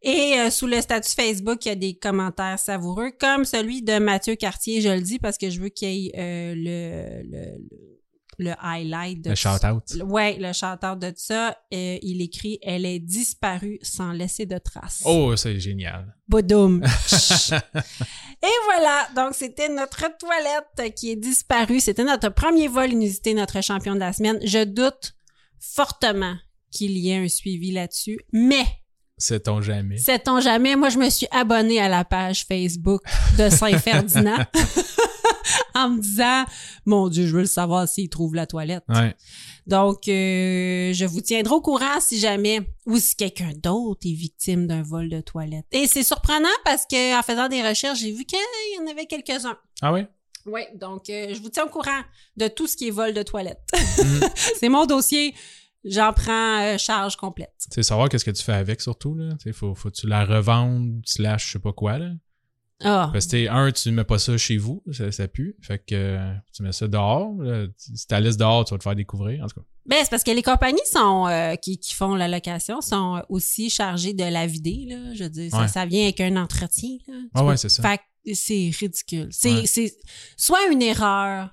[0.04, 3.98] Et euh, sous le statut Facebook, il y a des commentaires savoureux, comme celui de
[4.00, 7.58] Mathieu Cartier, je le dis parce que je veux qu'il y ait euh, le, le,
[7.70, 8.00] le,
[8.38, 9.82] le highlight de Le shout-out.
[10.04, 15.02] Ouais, le chanteur de ça, euh, il écrit «Elle est disparue sans laisser de traces
[15.04, 16.14] Oh, c'est génial.
[16.28, 16.82] Bodoum.
[18.42, 21.80] Et voilà, donc c'était notre toilette qui est disparue.
[21.80, 24.38] C'était notre premier vol inusité, notre champion de la semaine.
[24.44, 25.14] Je doute
[25.60, 26.34] fortement
[26.70, 28.64] qu'il y ait un suivi là-dessus, mais
[29.18, 29.98] Sait-on jamais.
[29.98, 33.02] sait-on jamais, moi je me suis abonnée à la page Facebook
[33.38, 34.38] de Saint-Ferdinand
[35.74, 36.44] en me disant
[36.86, 38.84] «Mon Dieu, je veux le savoir s'il trouve la toilette.
[38.88, 39.14] Ouais.
[39.66, 44.66] Donc, euh, je vous tiendrai au courant si jamais ou si quelqu'un d'autre est victime
[44.66, 45.66] d'un vol de toilette.
[45.70, 48.38] Et c'est surprenant parce que en faisant des recherches, j'ai vu qu'il
[48.76, 49.58] y en avait quelques-uns.
[49.80, 50.08] Ah ouais?
[50.46, 52.00] Oui, donc euh, je vous tiens au courant
[52.36, 53.62] de tout ce qui est vol de toilette.
[53.72, 54.20] Mm.
[54.58, 55.34] c'est mon dossier.
[55.84, 57.54] J'en prends euh, charge complète.
[57.58, 59.34] Tu sais, savoir qu'est-ce que tu fais avec surtout, là.
[59.52, 62.10] Faut, faut tu la revendre, slash, je sais pas quoi, là.
[62.84, 65.56] Ah, Parce que, un, tu mets pas ça chez vous, ça, ça pue.
[65.62, 67.32] Fait que euh, tu mets ça dehors.
[67.40, 67.66] là.
[67.76, 69.66] Si tu la laisses dehors, tu vas te faire découvrir, en tout cas.
[69.86, 73.70] ben c'est parce que les compagnies sont euh, qui, qui font la location sont aussi
[73.70, 75.14] chargées de la vider là.
[75.14, 75.68] Je veux dire, ça, Ouais.
[75.68, 76.96] ça vient avec un entretien.
[77.08, 77.14] Là.
[77.34, 77.82] Ah peux- ouais, c'est ça.
[77.82, 79.28] Fait que c'est ridicule.
[79.30, 79.66] C'est Ouais.
[79.66, 79.94] c'est
[80.36, 81.50] soit une erreur.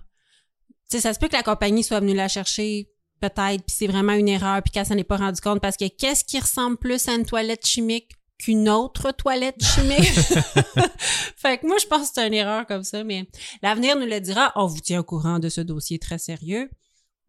[0.92, 2.90] Tu sais, ça se peut que la compagnie soit venue la chercher
[3.22, 5.88] peut-être, puis c'est vraiment une erreur, puis qu'elle s'en est pas rendu compte parce que
[5.88, 10.02] qu'est-ce qui ressemble plus à une toilette chimique qu'une autre toilette chimique?
[11.36, 13.28] fait que moi, je pense que c'est une erreur comme ça, mais
[13.62, 14.52] l'avenir nous le dira.
[14.56, 16.70] On vous tient au courant de ce dossier très sérieux.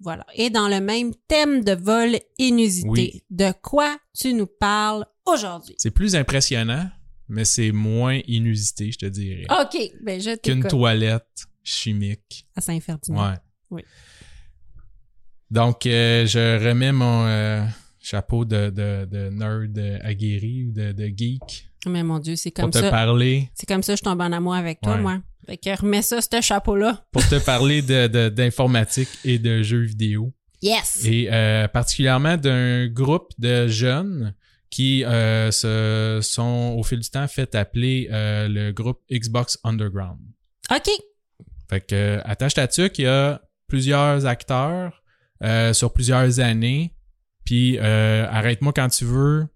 [0.02, 0.24] Voilà.
[0.34, 3.22] Et dans le même thème de vol inusité, Oui.
[3.28, 5.74] de quoi tu nous parles aujourd'hui?
[5.76, 6.88] C'est plus impressionnant,
[7.28, 9.44] mais c'est moins inusité, je te dirais.
[9.50, 12.46] OK, ben je Qu'une toilette chimique.
[12.56, 13.30] À Saint-Ferdinand.
[13.30, 13.36] Ouais.
[13.70, 13.82] Oui.
[15.50, 17.62] Donc, euh, je remets mon euh,
[18.00, 22.50] chapeau de, de, de nerd euh, aguerri ou de, de geek Mais mon Dieu, c'est
[22.50, 22.90] pour comme te ça.
[22.90, 25.00] parler C'est comme ça que je tombe en amour avec toi, Ouais.
[25.02, 25.18] moi.
[25.46, 27.04] Fait que remets ça, ce chapeau-là.
[27.12, 30.32] pour te parler de de- d'informatique et de jeux vidéo.
[30.62, 31.04] Yes!
[31.06, 34.34] Et euh, particulièrement d'un groupe de jeunes
[34.68, 40.20] qui euh, se sont au fil du temps fait appeler euh, le groupe Xbox Underground.
[40.70, 40.88] OK.
[41.68, 45.02] Fait que attache ta tuque, il y a plusieurs acteurs
[45.72, 46.92] sur plusieurs années.
[47.50, 49.48] Puis euh, arrête-moi quand tu veux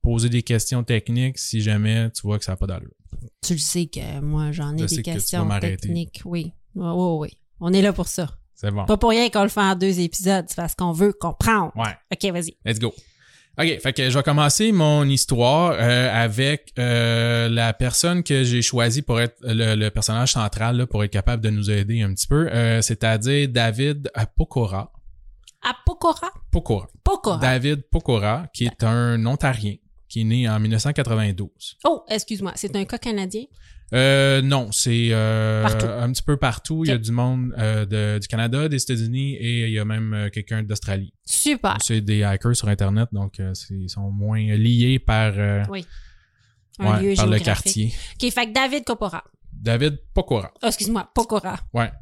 [0.00, 2.94] poser des questions techniques si jamais tu vois que ça n'a pas d'allure.
[3.42, 6.22] Tu le sais que moi, j'en ai Je des questions techniques.
[6.24, 6.54] Oui.
[6.74, 7.38] Oui, oui, oui.
[7.60, 8.30] On est là pour ça.
[8.54, 8.86] C'est bon.
[8.86, 10.46] Pas pour rien qu'on le fait en deux épisodes.
[10.48, 11.72] C'est parce qu'on veut comprendre.
[11.76, 11.94] Ouais.
[12.10, 12.56] OK, vas-y.
[12.64, 12.94] Let's go.
[13.58, 18.62] OK, fait que je vais commencer mon histoire euh, avec euh, la personne que j'ai
[18.62, 22.14] choisie pour être le, le personnage central, là, pour être capable de nous aider un
[22.14, 24.90] petit peu, euh, c'est-à-dire David Pokora.
[25.60, 25.76] À
[26.52, 26.86] Pokora?
[27.02, 27.36] Pokora.
[27.38, 27.38] Pokora.
[27.38, 29.76] David Pokora, qui est un Ontarien,
[30.08, 31.48] qui est né en 1992.
[31.84, 32.52] oh, excuse-moi.
[32.54, 33.44] C'est un cas canadien?
[33.94, 35.66] Euh, non, c'est euh,
[36.00, 36.82] un petit peu partout.
[36.84, 39.84] Il y a du monde euh, de- du Canada, des États-Unis et il y a
[39.84, 41.12] même quelqu'un d'Australie.
[41.26, 41.76] Super.
[41.82, 43.38] C'est des hackers sur Internet, donc
[43.70, 45.34] ils sont moins liés par,
[45.68, 45.84] Oui.
[46.78, 47.92] Un ouais, lieu par le quartier.
[48.14, 49.24] OK, fait que David Copora.
[49.52, 50.50] David Pokora.
[50.62, 51.58] Oh, excuse-moi, Pokora.
[51.74, 51.92] Ouais.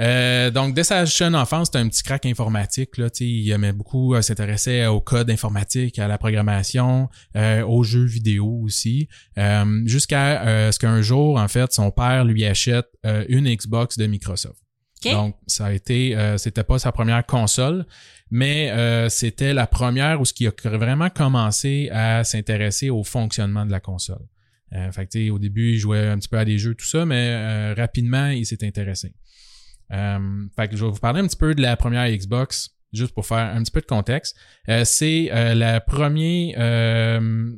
[0.00, 2.96] Euh, donc, dès sa jeune enfance, c'était un petit crack informatique.
[2.96, 8.06] Là, il aimait beaucoup euh, s'intéresser au code informatique, à la programmation, euh, aux jeux
[8.06, 9.08] vidéo aussi.
[9.38, 12.86] Euh, Jusqu'à ce qu'un jour, en fait, son père lui achète
[13.28, 14.62] une Xbox de Microsoft.
[15.04, 15.12] OK.
[15.12, 17.86] Donc, ça a été, euh, c'était pas sa première console,
[18.30, 23.64] mais euh, c'était la première où ce qui a vraiment commencé à s'intéresser au fonctionnement
[23.64, 24.26] de la console.
[24.72, 27.04] Euh, fait que, au début, il jouait un petit peu à des jeux, tout ça,
[27.04, 29.14] mais euh, rapidement, il s'est intéressé.
[29.92, 33.14] Euh, fait que je vais vous parler un petit peu de la première Xbox, juste
[33.14, 34.36] pour faire un petit peu de contexte.
[34.68, 37.52] Euh, c'est euh, la première, euh,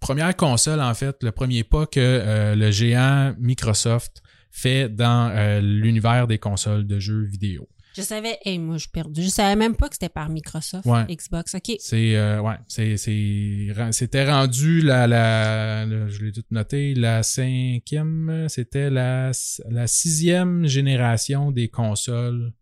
[0.00, 5.60] première console, en fait, le premier pas que euh, le géant Microsoft fait dans euh,
[5.60, 7.68] l'univers des consoles de jeux vidéo.
[7.96, 9.22] Je savais, hey, moi, je suis perdu.
[9.22, 11.04] Je savais même pas que c'était par Microsoft, Ouais.
[11.08, 11.54] Xbox.
[11.54, 11.72] OK.
[11.78, 12.96] C'est euh, ouais, c'est
[13.92, 19.30] c'était rendu la la, je l'ai tout noté la cinquième, c'était la
[19.68, 22.52] la sixième génération des consoles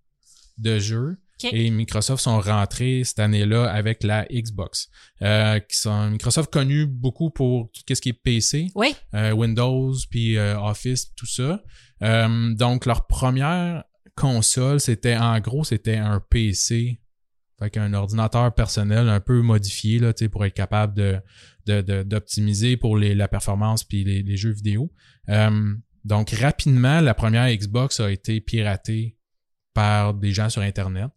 [0.59, 1.16] de jeux.
[1.53, 4.88] Et Microsoft sont rentrés cette année-là avec la Xbox,
[5.20, 8.94] euh, qui sont Microsoft connu beaucoup pour tout ce qui est PC, Oui.
[9.12, 11.61] euh, Windows, puis euh, Office, tout ça.
[12.03, 17.00] Euh, donc, leur première console, c'était en gros, c'était un PC.
[17.59, 21.20] Fait qu'un ordinateur personnel un peu modifié là, tu sais, pour être capable de,
[21.66, 24.92] de, de- d'optimiser pour les, la performance puis les, les jeux vidéo.
[25.29, 25.74] Euh,
[26.05, 29.16] donc, rapidement, la première Xbox a été piratée
[29.72, 31.09] par des gens sur Internet.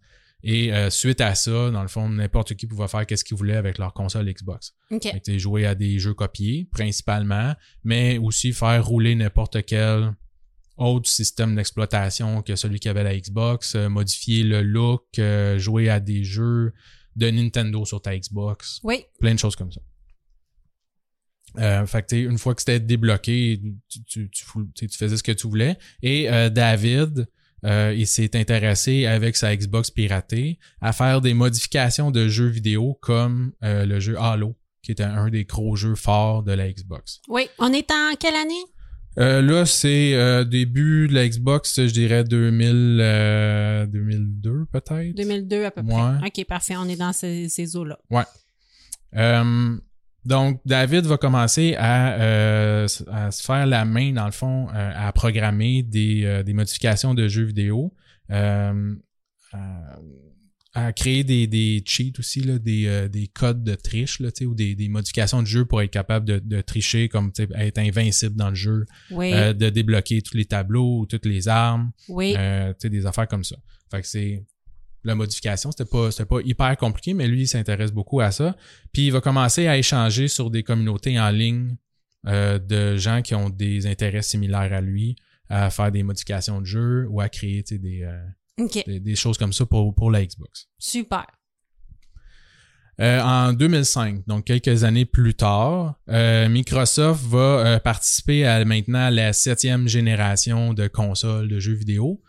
[0.43, 3.57] Et euh, suite à ça, dans le fond, n'importe qui pouvait faire qu'est-ce qu'il voulait
[3.57, 4.75] avec leur console Xbox.
[4.91, 5.03] OK.
[5.03, 9.65] Fait que, tu sais, jouer à des jeux copiés, principalement, mais aussi faire rouler n'importe
[9.65, 10.13] quel
[10.77, 15.89] autre système d'exploitation que celui qui avait la Xbox, euh, modifier le look, euh, jouer
[15.89, 16.73] à des jeux
[17.15, 19.03] de Nintendo sur ta Xbox, Oui.
[19.19, 19.81] plein de choses comme ça.
[21.57, 23.59] Euh, fait que, une fois que c'était débloqué,
[23.89, 24.29] tu, tu,
[24.75, 25.77] tu faisais ce que tu voulais.
[26.03, 27.27] Et euh, David,
[27.65, 32.93] euh, il s'est intéressé avec sa Xbox piratée à faire des modifications de jeux vidéo
[33.01, 37.21] comme euh, le jeu Halo, qui était un des gros jeux forts de la Xbox.
[37.27, 37.47] Oui.
[37.57, 38.53] On est en quelle année?
[39.19, 45.15] Euh, là, c'est euh, début de la Xbox, je dirais 2000, euh, 2002 peut-être.
[45.15, 45.93] 2002 à peu près.
[45.93, 46.27] Ouais.
[46.27, 46.75] OK, parfait.
[46.77, 47.97] On est dans ces, ces eaux-là.
[49.15, 49.77] Euh,
[50.25, 55.11] donc, David va commencer à, euh, à se faire la main, dans le fond, à
[55.13, 57.93] programmer des, euh, des modifications de jeux vidéo,
[58.31, 58.93] euh,
[60.85, 64.39] à, créer des, des cheats aussi, là, des, euh, des codes de triche, là, tu
[64.39, 67.43] sais, ou des, des modifications de jeu pour être capable de, de tricher, comme tu
[67.43, 69.31] sais, être invincible dans le jeu, Oui.
[69.33, 71.91] euh, de débloquer tous les tableaux ou toutes les armes.
[72.09, 72.35] oui.
[72.37, 73.55] Euh, tu sais, des affaires comme ça.
[73.89, 74.43] Fait que c'est
[75.03, 78.57] la modification, c'était pas c'était pas hyper compliqué, mais lui il s'intéresse beaucoup à ça.
[78.91, 81.77] Puis il va commencer à échanger sur des communautés en ligne
[82.27, 85.15] euh, de gens qui ont des intérêts similaires à lui,
[85.49, 88.03] à faire des modifications de jeu ou à créer tu sais, des,
[88.57, 90.67] des, des choses comme ça pour, pour la Xbox.
[90.79, 91.25] Super.
[92.99, 99.11] Euh, en 2005, donc quelques années plus tard, euh, Microsoft va euh, participer à maintenant
[99.11, 102.21] la septième génération de consoles de jeux vidéo.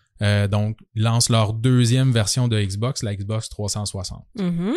[0.51, 4.27] Donc, ils lancent leur deuxième version de Xbox, la Xbox 360.
[4.37, 4.75] Mhm.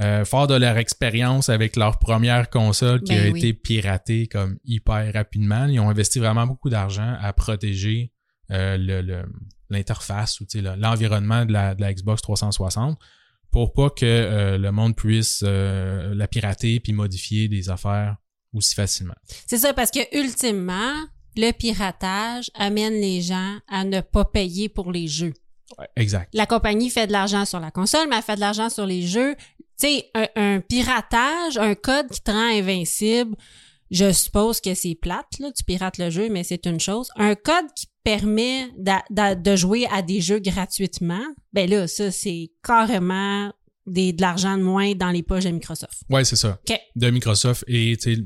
[0.00, 3.38] Euh, fort de leur expérience avec leur première console qui Ben a oui.
[3.38, 8.12] été piratée comme hyper rapidement, ils ont investi vraiment beaucoup d'argent à protéger
[8.48, 9.26] le- le-
[9.70, 12.98] l'interface ou l'environnement de la, de la Xbox 360
[13.50, 18.16] pour pas que euh, le monde puisse euh, la pirater puis modifier des affaires
[18.52, 19.14] aussi facilement.
[19.46, 20.92] C'est ça, parce que ultimement,
[21.36, 25.32] le piratage amène les gens à ne pas payer pour les jeux.
[25.96, 26.28] Exact.
[26.32, 29.02] La compagnie fait de l'argent sur la console, mais elle fait de l'argent sur les
[29.02, 29.34] jeux.
[29.78, 33.36] Tu sais, un, un piratage, un code qui te rend invincible,
[33.90, 37.08] je suppose que c'est plate, là, tu pirates le jeu, mais c'est une chose.
[37.16, 41.22] Un code qui permet de jouer à des jeux gratuitement,
[41.52, 43.52] ben là, ça, c'est carrément
[43.86, 46.02] des, de l'argent de moins dans les poches de Microsoft.
[46.10, 46.58] Ouais, c'est ça.
[46.96, 48.22] De Microsoft et tu sais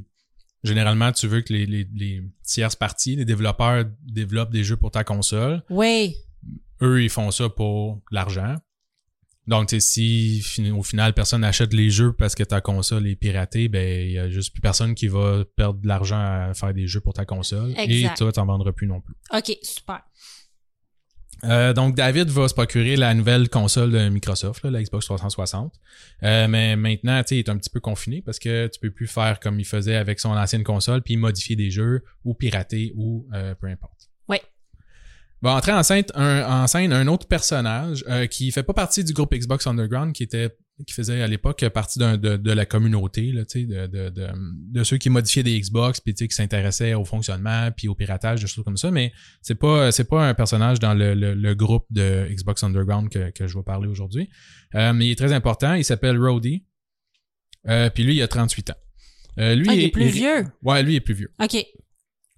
[0.63, 4.91] généralement tu veux que les, les, les tierces parties, les développeurs développent des jeux pour
[4.91, 5.63] ta console.
[5.71, 6.17] Oui,
[6.83, 8.57] eux, ils font ça pour l'argent.
[9.51, 13.17] Donc, tu sais, si au final, personne n'achète les jeux parce que ta console est
[13.17, 16.73] piratée, ben, il y a juste plus personne qui va perdre de l'argent à faire
[16.73, 17.75] des jeux pour ta console.
[17.77, 18.15] Exact.
[18.15, 19.17] Et toi, t'en vendras plus non plus.
[19.37, 20.03] OK, super.
[21.43, 25.75] Euh, donc, David va se procurer la nouvelle console de Microsoft, là, la Xbox 360.
[26.23, 28.93] Euh, mais maintenant, tu sais, il est un petit peu confiné parce que tu peux
[28.93, 32.93] plus faire comme il faisait avec son ancienne console puis modifier des jeux ou pirater
[32.95, 34.11] ou euh, peu importe.
[34.29, 34.43] Ouais.
[35.43, 39.05] Va entrer en scène un, en scène un autre personnage euh, qui fait pas partie
[39.05, 43.33] du groupe Xbox Underground, qui était qui faisait à l'époque partie de, de la communauté,
[43.33, 46.29] là, tu sais, de, de, de, de ceux qui modifiaient des Xbox, puis tu sais,
[46.29, 48.91] qui s'intéressaient au fonctionnement, puis au piratage, des choses comme ça.
[48.91, 53.11] Mais c'est pas c'est pas un personnage dans le, le, le groupe de Xbox Underground
[53.11, 54.31] que, que je vais parler aujourd'hui.
[54.75, 55.75] Euh, mais il est très important.
[55.75, 56.65] Il s'appelle Rody.
[57.69, 58.75] Euh, puis lui, il a 38 ans.
[59.39, 60.47] Euh, lui, Ah, il est plus vieux.
[60.63, 61.33] Ouais, lui il est plus vieux.
[61.43, 61.63] OK.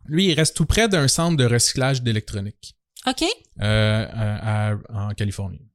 [0.06, 2.74] Lui, il reste tout près d'un centre de recyclage d'électronique
[3.06, 3.24] OK.
[3.60, 5.66] euh, en Californie.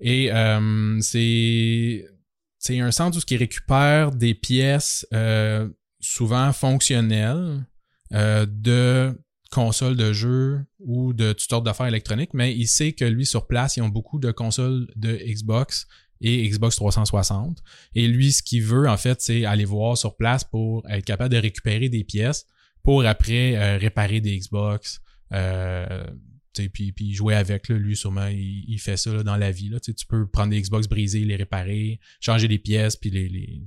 [0.00, 2.06] Et euh, c'est
[2.58, 5.68] c'est un centre où qui récupère des pièces euh,
[6.00, 7.64] souvent fonctionnelles
[8.14, 9.18] euh, de
[9.50, 13.46] consoles de jeux ou de toutes sortes d'affaires électroniques, mais il sait que lui, sur
[13.46, 15.86] place, ils ont beaucoup de consoles de Xbox
[16.20, 17.62] et Xbox 360.
[17.94, 21.32] Et lui, ce qu'il veut, en fait, c'est aller voir sur place pour être capable
[21.32, 22.46] de récupérer des pièces
[22.82, 25.00] pour après euh, réparer des Xbox,
[25.32, 26.04] euh,
[26.66, 27.68] puis, puis jouer avec.
[27.68, 29.68] Là, lui, sûrement, il, il fait ça là, dans la vie.
[29.68, 33.28] Là, tu peux prendre des Xbox brisées, les réparer, changer des pièces, puis les...
[33.28, 33.62] les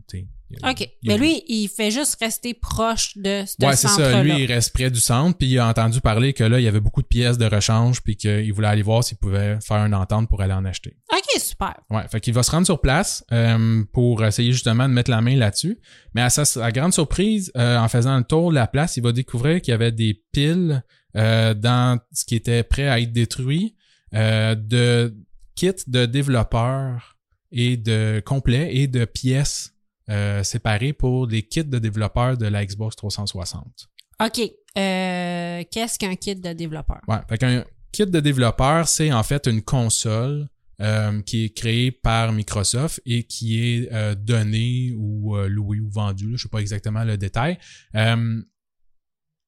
[0.63, 0.89] OK.
[1.03, 4.23] Mais lui, il fait juste rester proche de ce Ouais, c'est ça.
[4.23, 6.67] Lui, il reste près du centre, puis il a entendu parler que là, il y
[6.67, 9.93] avait beaucoup de pièces de rechange, puis qu'il voulait aller voir s'il pouvait faire une
[9.93, 10.95] entente pour aller en acheter.
[11.11, 11.75] OK, super.
[11.89, 15.21] Ouais, fait qu'il va se rendre sur place euh, pour essayer justement de mettre la
[15.21, 15.79] main là-dessus.
[16.13, 19.03] Mais à sa à grande surprise, euh, en faisant le tour de la place, il
[19.03, 20.83] va découvrir qu'il y avait des piles
[21.15, 23.75] euh, dans ce qui était prêt à être détruit
[24.13, 25.15] euh, de
[25.55, 27.17] kits de développeurs
[27.51, 29.73] et de complets et de pièces
[30.09, 33.89] euh, séparées pour des kits de développeurs de la Xbox 360.
[34.23, 34.39] OK.
[34.77, 37.01] Euh, Qu'est-ce qu'un kit de développeur?
[37.07, 40.47] Ouais, fait qu'un kit de développeur, c'est en fait une console
[40.81, 45.89] euh, qui est créée par Microsoft et qui est euh, donnée ou euh, louée ou
[45.89, 47.59] vendue, là, je sais pas exactement le détail,
[47.95, 48.41] euh,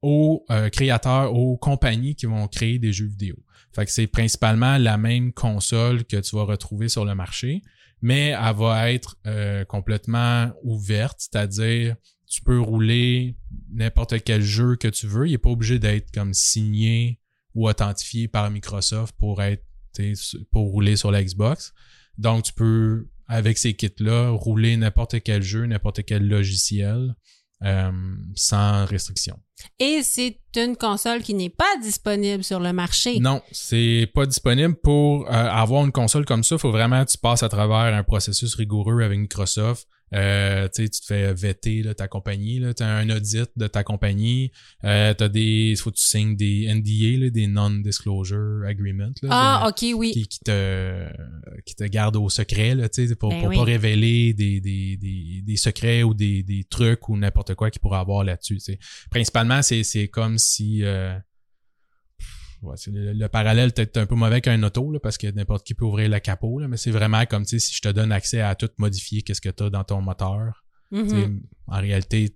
[0.03, 3.35] aux euh, créateurs, aux compagnies qui vont créer des jeux vidéo.
[3.73, 7.61] Fait que c'est principalement la même console que tu vas retrouver sur le marché,
[8.01, 11.95] mais elle va être euh, complètement ouverte, c'est-à-dire
[12.27, 13.37] tu peux rouler
[13.71, 15.27] n'importe quel jeu que tu veux.
[15.27, 17.19] Il n'est pas obligé d'être comme signé
[17.55, 19.63] ou authentifié par Microsoft pour être
[20.51, 21.71] pour rouler sur la Xbox.
[22.17, 27.13] Donc, tu peux, avec ces kits-là, rouler n'importe quel jeu, n'importe quel logiciel
[27.63, 27.91] euh,
[28.35, 29.39] sans restriction.
[29.79, 33.19] Et c'est une console qui n'est pas disponible sur le marché.
[33.19, 34.75] Non, c'est pas disponible.
[34.75, 37.93] Pour euh, avoir une console comme ça, il faut vraiment que tu passes à travers
[37.93, 39.87] un processus rigoureux avec Microsoft.
[40.13, 44.51] Euh, tu te fais vetter là, ta compagnie, tu as un audit de ta compagnie,
[44.83, 45.75] euh, t'as des.
[45.77, 49.11] faut que tu signes des NDA, là, des non-disclosure agreements.
[49.21, 50.11] là, Ah, de- OK, oui.
[50.11, 51.07] qui, qui te
[51.65, 53.55] qui te garde au secret là, tu sais, pour, Ben pour oui.
[53.55, 57.81] pas révéler des, des, des, des secrets ou des, des trucs ou n'importe quoi qu'il
[57.81, 58.59] pourrait avoir là-dessus.
[59.09, 61.17] Principalement, c'est, c'est comme si euh,
[62.63, 65.73] ouais, le, le parallèle peut-être un peu mauvais qu'un auto là, parce que n'importe qui
[65.75, 68.55] peut ouvrir le capot, là, mais c'est vraiment comme si je te donne accès à
[68.55, 70.63] tout modifier qu'est-ce que tu as dans ton moteur.
[70.91, 71.41] Mhm.
[71.67, 72.35] En réalité,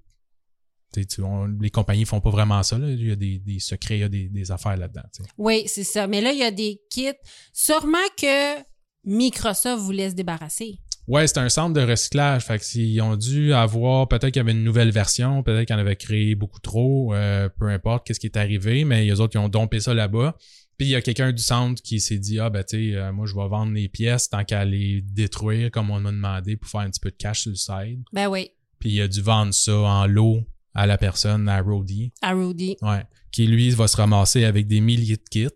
[0.94, 2.78] tu on- les compagnies font pas vraiment ça.
[2.78, 2.90] Là.
[2.90, 5.04] Il y a des, des secrets, il y a des, des affaires là-dedans.
[5.38, 6.08] Oui, c'est ça.
[6.08, 7.10] Mais là, il y a des kits.
[7.54, 8.56] Sûrement que
[9.04, 10.80] Microsoft voulait se débarrasser.
[11.08, 12.44] Ouais, c'est un centre de recyclage.
[12.44, 15.76] Fait que s'ils ont dû avoir, peut-être qu'il y avait une nouvelle version, peut-être qu'ils
[15.76, 19.36] en avaient créé beaucoup trop, euh, peu importe qu'est-ce qui est arrivé, mais les autres,
[19.36, 20.36] ils ont dompé ça là-bas.
[20.78, 23.12] Puis il y a quelqu'un du centre qui s'est dit, ah ben tu sais, euh,
[23.12, 26.70] moi je vais vendre les pièces tant qu'à les détruire comme on m'a demandé pour
[26.70, 28.04] faire un petit peu de cash sur le side.
[28.14, 30.44] Ben oui, Puis il a dû vendre ça en lot
[30.76, 32.12] à la personne, à Rody.
[32.22, 32.78] à Rudy.
[32.84, 33.04] Ouais.
[33.32, 35.48] Qui lui va se ramasser avec des milliers de kits.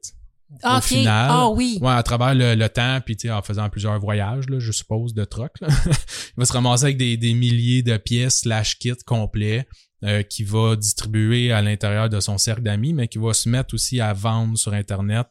[0.63, 1.79] Ah, Au final, Ah oui.
[1.81, 4.71] Ouais, à travers le, le temps, puis tu sais, en faisant plusieurs voyages, là, je
[4.71, 5.67] suppose, de troc, là.
[5.85, 9.67] il va se ramasser avec des, des milliers de pièces slash kits complets
[10.03, 13.73] euh, qu'il va distribuer à l'intérieur de son cercle d'amis, mais qui va se mettre
[13.75, 15.27] aussi à vendre sur Internet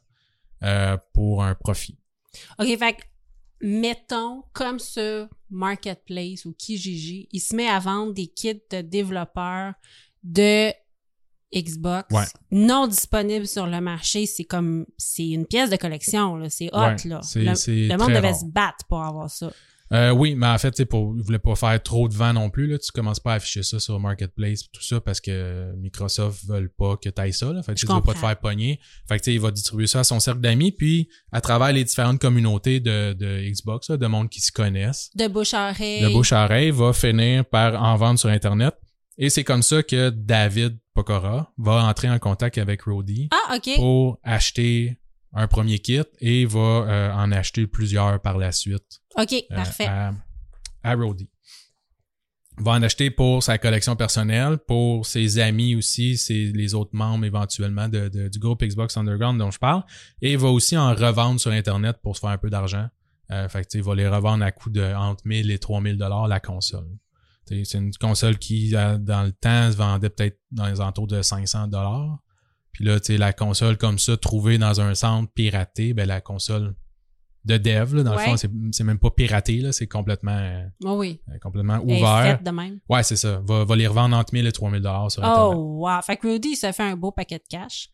[0.62, 1.98] euh, pour un profit.
[2.59, 2.96] OK, fait
[3.61, 9.74] mettons, comme ce Marketplace ou Kijiji, il se met à vendre des kits de développeurs
[10.22, 10.72] de
[11.54, 12.24] Xbox Ouais.
[12.52, 14.26] non disponibles sur le marché.
[14.26, 16.48] C'est comme, c'est une pièce de collection, là.
[16.48, 17.20] C'est hot, Ouais, là.
[17.34, 18.38] le, le monde devait rare.
[18.40, 19.52] se battre pour avoir ça.
[19.92, 22.68] Euh, oui, mais en fait, pour, il voulait pas faire trop de vent non plus.
[22.68, 22.78] Là.
[22.78, 26.96] Tu commences pas à afficher ça sur Marketplace tout ça parce que Microsoft veulent pas
[26.96, 27.52] que tu ailles ça.
[27.52, 27.60] Là.
[27.64, 28.78] Fait que tu veux pas te faire pogner.
[29.08, 32.20] Fait que il va distribuer ça à son cercle d'amis, puis à travers les différentes
[32.20, 35.10] communautés de, de Xbox, là, de monde qui se connaissent.
[35.16, 36.02] De bouche à oreille.
[36.02, 38.76] Le bouche à oreille va finir par en vendre sur Internet.
[39.18, 44.18] Et c'est comme ça que David Pokora va entrer en contact avec Rody Ah, pour
[44.23, 44.99] acheter
[45.33, 49.87] un premier kit et va euh, en acheter plusieurs par la suite OK, euh, parfait.
[49.87, 50.12] à,
[50.83, 50.96] à
[52.62, 56.18] va en acheter pour sa collection personnelle, pour ses amis aussi,
[56.55, 59.82] les autres membres éventuellement de, de- du groupe Xbox Underground dont je parle,
[60.20, 62.87] et il va aussi en revendre sur Internet pour se faire un peu d'argent.
[63.30, 66.26] Euh, fait que, il va les revendre à coût de entre 1000 et 3000 dollars
[66.28, 66.89] la console.
[67.64, 71.20] C'est une console qui, euh, dans le temps, se vendait peut-être dans les entours de
[71.22, 72.18] 500 dollars.
[72.72, 76.20] Puis là, tu sais, la console comme ça, trouvée dans un centre piraté, ben la
[76.20, 76.74] console
[77.44, 78.30] de dev, là, dans Ouais.
[78.30, 81.20] le fond, c'est même pas piraté, là, c'est complètement, euh, Oh oui.
[81.42, 82.22] complètement Elle est ouvert.
[82.36, 82.78] faite de même.
[82.88, 83.40] Ouais, c'est ça.
[83.44, 85.57] Va, va les revendre entre 1000 et 3000 dollars sur Internet.
[85.57, 86.03] Oh, wow.
[86.03, 87.88] Fait que Rudy, ça fait un beau paquet de cash.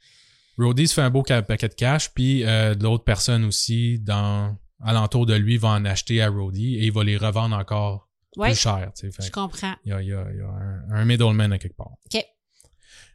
[0.59, 5.27] Roddy se fait un beau paquet de cash, puis euh, d'autres personnes aussi dans alentour
[5.27, 8.06] de lui vont en acheter à Roddy et il va les revendre encore
[8.37, 8.91] Ouais, plus cher.
[8.99, 9.23] tu sais.
[9.27, 9.75] Je comprends.
[9.85, 11.93] Il y a, il y a- il y a un, un middleman à quelque part.
[12.15, 12.23] OK.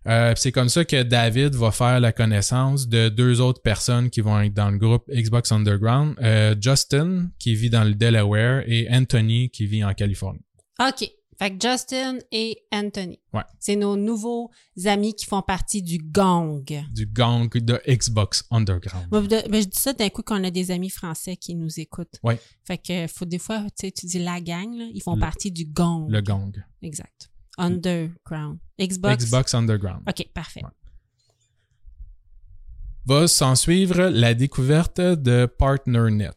[0.08, 4.22] Euh, c'est comme ça que David va faire la connaissance de deux autres personnes qui
[4.22, 6.16] vont être dans le groupe Xbox Underground.
[6.24, 10.42] Euh, Justin, qui vit dans le Delaware, et Anthony, qui vit en Californie.
[10.80, 11.08] OK.
[11.42, 13.20] Fait que Justin et Anthony.
[13.34, 13.42] Ouais.
[13.60, 14.52] C'est nos nouveaux
[14.86, 16.64] amis qui font partie du gang.
[16.94, 19.10] Du gang de Xbox Underground.
[19.10, 22.20] De- ben, je dis ça d'un coup qu'on a des amis français qui nous écoutent.
[22.22, 22.40] Ouais.
[22.64, 25.20] Fait que faut des fois, tu sais, tu dis la gang, là, ils font Le-
[25.20, 26.08] partie du gang.
[26.12, 26.54] Le gang.
[26.84, 27.32] Exact.
[27.58, 28.60] Underground.
[28.80, 29.24] Xbox?
[29.26, 30.04] Xbox Underground.
[30.08, 30.62] OK, parfait.
[30.64, 30.70] Ouais.
[33.08, 36.30] va s'en suivre la découverte de PartnerNet.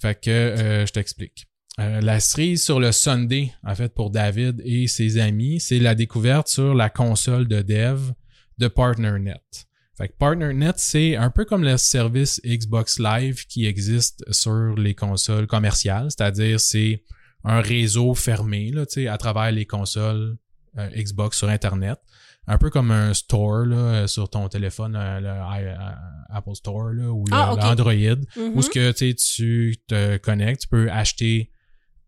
[0.00, 1.46] Fait que euh, je t'explique.
[1.80, 5.94] Euh, la cerise sur le Sunday, en fait, pour David et ses amis, c'est la
[5.94, 8.12] découverte sur la console de dev
[8.58, 9.40] de PartnerNet.
[9.96, 14.94] Fait que PartnerNet, c'est un peu comme le service Xbox Live qui existe sur les
[14.94, 17.02] consoles commerciales, c'est-à-dire c'est
[17.44, 20.36] un réseau fermé là, à travers les consoles
[20.78, 21.98] euh, Xbox sur Internet.
[22.48, 25.74] Un peu comme un store là, euh, sur ton téléphone, euh, le I-
[26.28, 27.92] Apple Store là, ou Ah, Android,
[28.54, 31.50] où ce que tu te connectes, tu peux acheter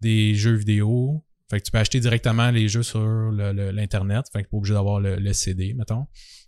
[0.05, 1.25] des jeux vidéo.
[1.51, 3.01] Fait que tu peux acheter directement les jeux sur
[3.33, 4.25] l'Internet.
[4.33, 6.07] Fait que pas obligé d'avoir le, le CD, mettons.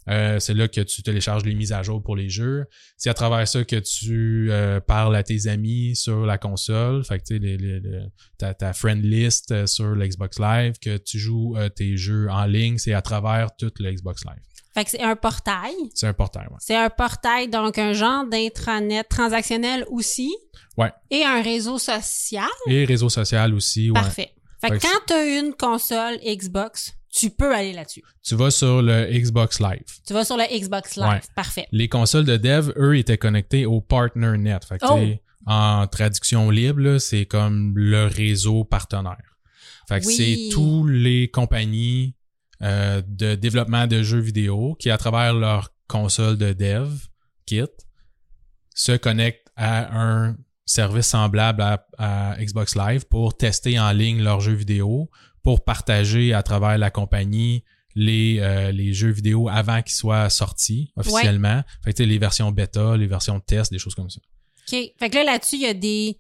[0.09, 2.65] Euh, c'est là que tu télécharges les mises à jour pour les jeux.
[2.97, 7.05] C'est à travers ça que tu euh, parles à tes amis sur la console.
[7.05, 8.07] Fait que tu sais, les- les- les-
[8.39, 12.45] ta, ta friend list euh, sur l'Xbox Live, que tu joues euh, tes jeux en
[12.47, 14.41] ligne, c'est à travers tout le Xbox Live.
[14.75, 15.73] Fait que c'est un portail.
[15.95, 16.47] C'est un portail.
[16.61, 20.33] C'est un portail, donc un genre d'intranet transactionnel aussi.
[20.77, 20.93] Ouais.
[21.11, 22.49] Et un réseau social?
[22.69, 23.95] Et réseau social aussi, ouais.
[24.01, 24.33] Parfait.
[24.61, 28.03] Fait que quand tu as une console Xbox, tu peux aller là-dessus.
[28.23, 29.85] Tu vas sur le Xbox Live.
[30.07, 31.07] Tu vas sur le Xbox Live.
[31.09, 31.21] Ouais.
[31.35, 31.67] Parfait.
[31.73, 34.61] Les consoles de dev, eux, étaient connectés au PartnerNet.
[34.69, 35.15] Fait que, Oh!
[35.47, 39.17] en traduction libre, c'est comme le réseau partenaire.
[39.89, 40.15] Fait que Oui.
[40.17, 42.15] c'est tous les compagnies
[42.63, 46.89] euh, de développement de jeux vidéo qui, à travers leur console de dev
[47.47, 47.63] kit,
[48.75, 54.41] se connectent à un service semblable à, à Xbox Live pour tester en ligne leurs
[54.41, 55.09] jeux vidéo,
[55.43, 57.65] pour partager à travers la compagnie
[57.95, 61.63] les, euh, les jeux vidéo avant qu'ils soient sortis officiellement.
[61.83, 64.21] Fait que tu sais, les versions bêta, les versions de test, des choses comme ça.
[64.69, 64.93] OK.
[64.99, 66.19] Fait que là, là-dessus, il y a des.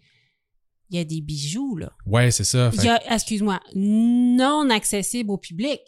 [0.88, 1.92] Il y a des bijoux, là.
[2.06, 2.70] Ouais, c'est ça.
[2.72, 5.80] Il y a, excuse-moi, non accessible au public.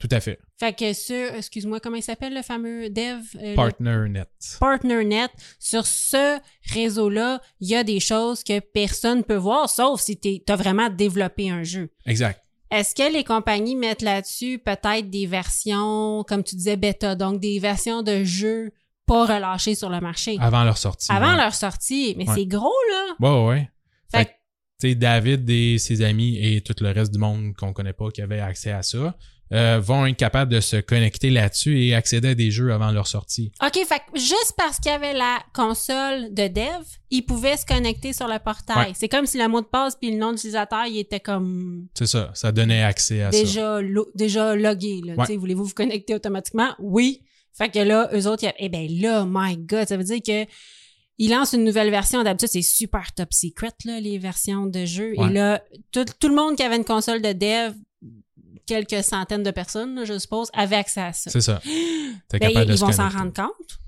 [0.00, 0.40] tout à fait.
[0.60, 3.22] Fait que sur, excuse-moi, comment il s'appelle le fameux dev?
[3.42, 4.26] euh, PartnerNet.
[4.60, 6.38] PartnerNet, sur ce
[6.74, 10.90] réseau-là, il y a des choses que personne peut voir, sauf si tu as vraiment
[10.90, 11.88] développé un jeu.
[12.04, 12.42] Exact.
[12.70, 17.58] Est-ce que les compagnies mettent là-dessus peut-être des versions, comme tu disais, bêta, donc des
[17.58, 18.70] versions de jeux
[19.06, 20.36] pas relâchées sur le marché?
[20.40, 21.10] Avant leur sortie.
[21.10, 21.36] avant ouais.
[21.38, 22.14] leur sortie?
[22.18, 22.34] Mais Ouais.
[22.36, 23.14] c'est gros, là!
[23.18, 23.70] Ouais, ouais, ouais.
[24.12, 24.30] Fait Fait que,
[24.78, 28.10] tu sais, David et ses amis et tout le reste du monde qu'on connaît pas
[28.10, 29.16] qui avait accès à ça
[29.52, 33.06] euh, vont être capables de se connecter là-dessus et accéder à des jeux avant leur
[33.08, 33.50] sortie.
[33.64, 37.66] OK, fait que juste parce qu'il y avait la console de dev, ils pouvaient se
[37.66, 38.76] connecter sur le portail.
[38.88, 38.92] Ouais.
[38.94, 42.06] C'est comme si le mot de passe puis le nom d'utilisateur, il était comme C'est
[42.06, 42.30] ça.
[42.34, 43.38] Ça donnait accès à ça.
[43.38, 45.00] déjà, lo- déjà logué.
[45.04, 45.14] Là.
[45.16, 45.36] Ouais.
[45.36, 46.74] Voulez-vous vous connecter automatiquement?
[46.78, 47.22] Oui.
[47.52, 50.04] Fait que là, eux autres, il y a- eh ben là, my God, ça veut
[50.04, 50.46] dire que
[51.18, 52.22] ils lancent une nouvelle version.
[52.22, 55.12] D'habitude, c'est super top secret, là, les versions de jeu.
[55.18, 55.28] Ouais.
[55.28, 55.60] Et là,
[55.92, 57.74] tout, tout le monde qui avait une console de dev,
[58.70, 61.30] quelques centaines de personnes, là, je suppose, avait accès à ça.
[61.30, 61.60] C'est ça.
[62.28, 63.80] T'es Ben, capable ils de se vont s'en rendre compte?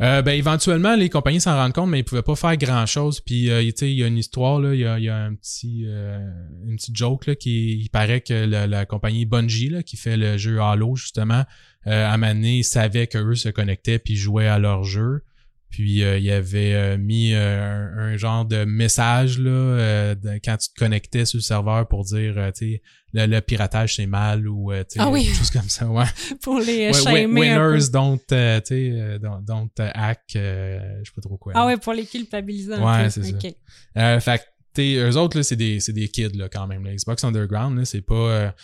[0.00, 3.20] Euh, ben éventuellement les compagnies s'en rendent compte mais ils pouvaient pas faire grand chose
[3.20, 5.10] puis euh, tu sais il y a une histoire là il y a, il y
[5.10, 6.18] a un petit euh,
[6.66, 10.16] une petite joke là qui il paraît que la, la compagnie Bungie là qui fait
[10.16, 11.44] le jeu Halo justement
[11.84, 15.22] à un moment donné, ils savaient que eux se connectaient puis jouaient à leur jeu
[15.70, 17.62] puis euh, il avait euh, mis euh,
[17.96, 21.86] un, un genre de message là euh, de- quand tu te connectais sur le serveur
[21.88, 25.08] pour dire euh, tu sais le, le piratage c'est mal ou euh, tu sais Ah
[25.10, 25.24] oui.
[25.24, 26.04] choses comme ça ouais
[26.42, 31.14] Pour les Ouais, winners don't, euh, tu sais, euh, don't, don't, hack, euh, je sais
[31.14, 31.52] pas trop quoi.
[31.56, 33.36] Ah ouais, pour les culpabiliser un Ouais, c'est ça.
[33.36, 33.54] Ok.
[33.96, 34.42] Euh, fait
[34.78, 36.84] eux autres, là, c'est des, c'est des kids, là, quand même.
[36.84, 36.94] là.
[36.94, 38.54] Xbox Underground, là, c'est pas...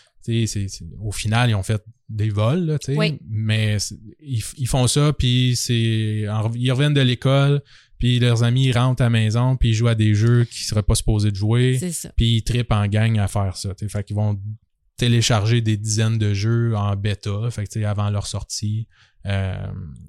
[1.01, 3.19] au final, ils ont fait des vols, là, Oui.
[3.29, 3.79] mais
[4.21, 5.75] ils, ils font ça, puis c'est...
[6.55, 7.63] Ils reviennent de l'école,
[7.99, 10.65] puis leurs amis ils rentrent à la maison, puis ils jouent à des jeux qu'ils
[10.67, 12.11] seraient pas supposés de jouer, C'est ça.
[12.17, 13.71] puis ils trippent en gang à faire ça.
[13.89, 14.39] Fait qu'ils vont
[14.97, 18.87] télécharger des dizaines de jeux en bêta, fait que, avant leur sortie.
[19.27, 19.55] Euh,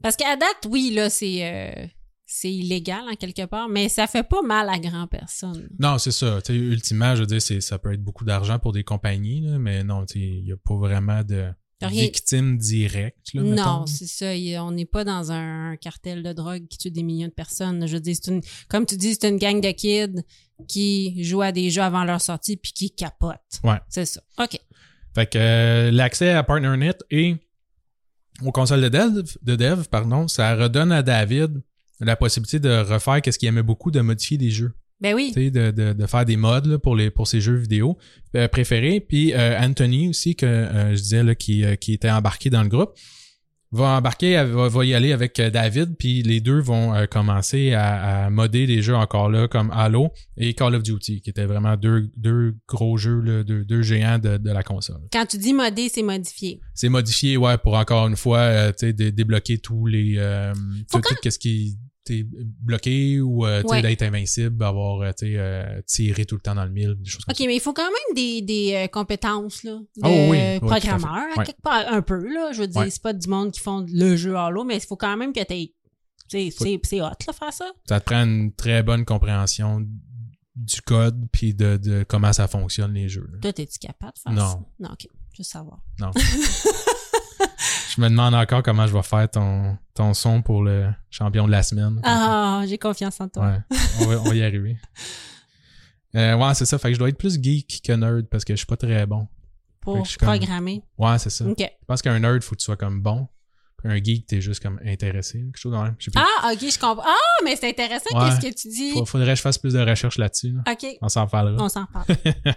[0.04, 1.88] Parce qu'à date, oui, là, c'est euh,
[2.30, 5.70] c'est illégal en quelque part, mais ça fait pas mal à grand personne.
[5.80, 6.42] Non, c'est ça.
[6.44, 9.42] Tu sais, ultimement, je veux dire, c'est, ça peut être beaucoup d'argent pour des compagnies,
[9.42, 11.50] là, mais non, il n'y a pas vraiment de
[11.82, 13.34] Rien- victime directe.
[13.34, 14.26] Là, Non, c'est ça.
[14.64, 17.88] On n'est pas dans un cartel de drogue qui tue des millions de personnes.
[17.88, 20.22] Je veux dire, c'est une, comme tu dis, c'est une gang de kids
[20.68, 23.62] qui jouent à des jeux avant leur sortie puis qui capotent.
[23.64, 23.78] Ouais.
[23.88, 24.22] C'est ça.
[24.40, 24.60] OK.
[25.16, 27.38] Fait que euh, l'accès à PartnerNet et
[28.44, 31.62] aux consoles de dev, de dev, pardon, ça redonne à David
[32.00, 34.74] la possibilité de refaire qu'est-ce qu'il aimait beaucoup, de modifier des jeux.
[35.00, 35.32] Ben oui.
[35.34, 37.98] Tu sais, de, de, de faire des mods là, pour les pour ses jeux vidéo
[38.36, 39.00] euh, préférés.
[39.00, 42.64] Puis euh, Anthony aussi, que euh, je disais là, qui, euh, qui était embarqué dans
[42.64, 42.94] le groupe,
[43.72, 47.74] va embarquer, va, va y aller avec euh, David, puis les deux vont euh, commencer
[47.74, 51.46] à, à modder des jeux encore là, comme Halo et Call of Duty, qui étaient
[51.46, 55.02] vraiment deux, deux gros jeux, là, deux, deux géants de, de la console.
[55.12, 56.62] Quand tu dis modé, c'est modifié.
[56.74, 60.16] C'est modifié, ouais, pour encore une fois, euh, tu sais, dé- débloquer tous les...
[60.18, 60.54] Euh,
[60.92, 62.26] tout, tout qu'est-ce qui t'es
[62.62, 63.82] bloqué ou euh, Ouais.
[63.82, 67.34] d'être invincible, avoir euh, euh, tiré tout le temps dans le mille, des choses comme
[67.38, 70.60] OK, mais il faut quand même des, des euh, compétences là, de Oh oui, à
[70.60, 71.46] programmeur, à Ouais.
[71.46, 72.18] quelque part, un peu.
[72.34, 72.90] Là, je veux dire, Ouais.
[72.90, 75.42] c'est pas du monde qui font le jeu Halo, mais il faut quand même que
[75.44, 75.70] tu
[76.30, 77.72] C'est hot, là, faire ça.
[77.88, 79.86] ça te prend une très bonne compréhension
[80.56, 83.30] du code puis de, de comment ça fonctionne les jeux.
[83.32, 83.40] là.
[83.42, 84.50] Toi, es-tu capable de faire Non.
[84.50, 84.60] ça?
[84.80, 84.90] Non.
[84.92, 85.08] OK.
[85.34, 85.80] Je veux savoir.
[86.00, 86.10] Non.
[87.98, 91.52] je me demande encore comment je vais faire ton, ton son pour le champion de
[91.52, 92.00] la semaine.
[92.04, 93.46] Ah, j'ai confiance en toi.
[93.48, 93.60] Ouais,
[94.02, 94.78] on va, on va y arriver.
[96.16, 96.80] Euh, ouais, c'est ça.
[96.80, 99.06] Fait que je dois être plus geek que nerd parce que je suis pas très
[99.06, 99.28] bon.
[99.82, 100.82] Pour comme- programmer.
[100.98, 101.46] Ouais, c'est ça.
[101.46, 103.28] Je pense qu'un nerd, faut que tu sois comme bon.
[103.84, 105.40] Un geek, t'es juste comme intéressé.
[105.40, 106.12] Quelque chose plus.
[106.16, 107.04] Ah, OK, je comprends.
[107.06, 108.30] Ah, mais c'est intéressant, Ouais.
[108.30, 108.94] qu'est-ce que tu dis?
[109.06, 110.54] Faudrait que je fasse plus de recherches là-dessus.
[110.54, 110.64] là.
[110.72, 111.62] OK, On s'en parlera.
[111.64, 112.06] on s'en parle.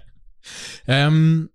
[0.89, 1.47] Euh,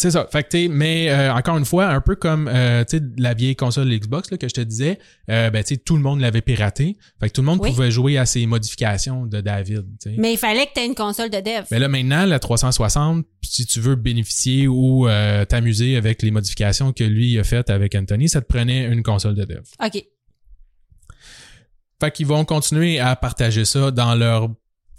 [0.00, 0.26] c'est ça.
[0.30, 2.84] Fait que t'es- mais euh, encore une fois, un peu comme euh,
[3.18, 4.98] la vieille console Xbox là, que je te disais,
[5.30, 6.96] euh, ben, tout le monde l'avait piraté.
[7.20, 7.70] Fait que tout le monde Oui.
[7.70, 9.84] pouvait jouer à ces modifications de David.
[10.02, 10.16] tu sais.
[10.18, 11.64] Mais il fallait que tu aies une console de dev.
[11.70, 16.92] Mais là maintenant, la 360, si tu veux bénéficier ou euh, t'amuser avec les modifications
[16.92, 19.60] que lui a faites avec Anthony, ça te prenait une console de dev.
[19.84, 20.04] OK.
[22.00, 24.48] Fait qu'ils vont continuer à partager ça dans leur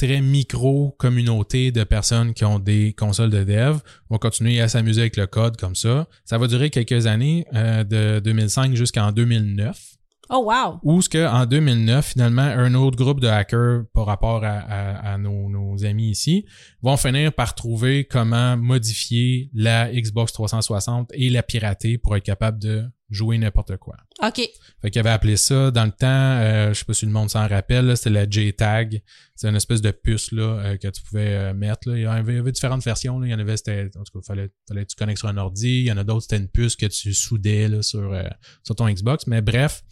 [0.06, 3.78] très micro communauté de personnes qui ont des consoles de dev.
[4.10, 6.08] Vont continuer à s'amuser avec le code comme ça.
[6.26, 9.91] Ça va durer quelques années, euh, de 2005 jusqu'en 2009.
[10.34, 10.80] Oh, wow.
[10.84, 15.14] Où ce que en 2009, finalement, un autre groupe de hackers par rapport à, à-
[15.14, 16.46] à nos, nos amis ici
[16.82, 22.60] vont finir par trouver comment modifier la Xbox 360 et la pirater pour être capable
[22.60, 23.98] de jouer n'importe quoi.
[24.26, 24.40] OK.
[24.82, 27.30] Fait qu'il avait appelé ça dans le temps, euh, je sais pas si le monde
[27.30, 29.02] s'en rappelle, c'était la J-Tag.
[29.36, 31.90] C'est une espèce de puce là, euh, que tu pouvais euh, mettre.
[31.90, 31.98] Là.
[31.98, 33.20] Il, y avait, il y avait différentes versions.
[33.20, 33.28] Là.
[33.28, 33.90] Il y en avait, c'était.
[34.00, 35.80] En tout cas, fallait, fallait que tu connectes sur un ordi.
[35.82, 38.24] Il y en a d'autres, c'était une puce que tu soudais là, sur, euh,
[38.64, 39.28] sur ton Xbox.
[39.28, 39.84] Mais bref,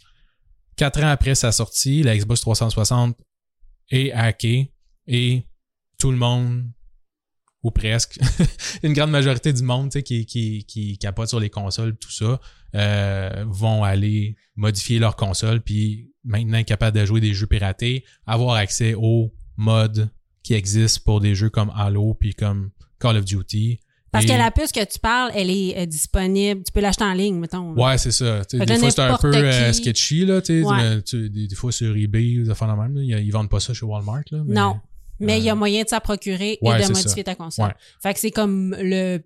[0.80, 3.14] quatre ans après sa sortie, la Xbox 360
[3.90, 4.72] est hackée
[5.06, 5.44] et
[5.98, 6.70] tout le monde
[7.62, 8.18] ou presque,
[8.82, 12.40] une grande majorité du monde qui, qui, qui capote sur les consoles, tout ça,
[12.74, 18.54] euh, vont aller modifier leur console, puis maintenant capable de jouer des jeux piratés, avoir
[18.54, 20.08] accès aux mods
[20.42, 23.80] qui existent pour des jeux comme Halo, puis comme Call of Duty.
[24.12, 26.62] Parce Et- que la puce que tu parles, elle est euh, disponible.
[26.64, 27.72] Tu peux l'acheter en ligne, mettons.
[27.74, 28.40] Ouais, c'est ça.
[28.50, 30.76] Des fois, c'est un peu euh, sketchy, là, tu sais, Ouais.
[30.76, 33.48] mais tu- des, des fois sur eBay, ou des affaires de même, là, ils, vendent
[33.50, 34.42] pas ça chez Walmart, là.
[34.44, 34.80] mais- Non.
[35.20, 37.66] Mais il y a euh, moyen de s'en procurer ouais, et de modifier ta console.
[37.66, 37.74] Ouais.
[38.02, 39.20] Fait que c'est comme le.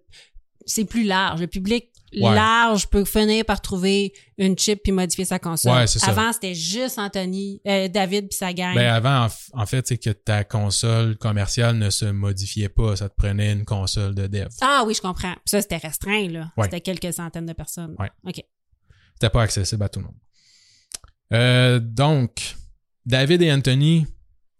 [0.66, 1.40] C'est plus large.
[1.40, 1.84] Le public
[2.22, 2.34] Ouais.
[2.34, 5.72] large peut finir par trouver une chip puis modifier sa console.
[5.74, 6.08] Ouais, c'est ça.
[6.10, 8.74] Avant, c'était juste Anthony, euh, David puis sa gang.
[8.74, 12.96] Ben avant, en fait, c'est que ta console commerciale ne se modifiait pas.
[12.96, 14.48] Ça te prenait une console de dev.
[14.60, 15.32] ah oui, je comprends.
[15.32, 16.52] Puis ça, c'était restreint, là.
[16.56, 16.64] Ouais.
[16.64, 17.94] C'était quelques centaines de personnes.
[17.98, 18.10] Ouais.
[18.26, 18.42] OK.
[19.14, 20.16] C'était pas accessible à tout le monde.
[21.32, 22.56] Euh, donc,
[23.06, 24.06] David et Anthony,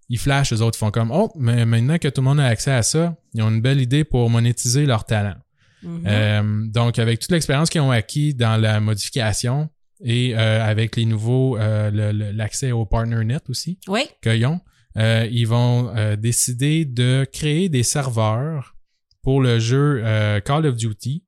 [0.09, 2.73] ils flashent, les autres font comme Oh, mais maintenant que tout le monde a accès
[2.73, 5.37] à ça, ils ont une belle idée pour monétiser leur talent.
[5.85, 6.05] Mhm.
[6.07, 9.69] Euh, donc, avec toute l'expérience qu'ils ont acquis dans la modification
[10.03, 11.91] et euh, avec les nouveaux, euh,
[12.33, 14.03] l'accès au PartnerNet aussi oui.
[14.23, 14.61] qu'ils ont,
[14.97, 18.77] ils vont décider de créer des serveurs
[19.23, 20.03] pour le jeu
[20.45, 21.25] Call of Duty.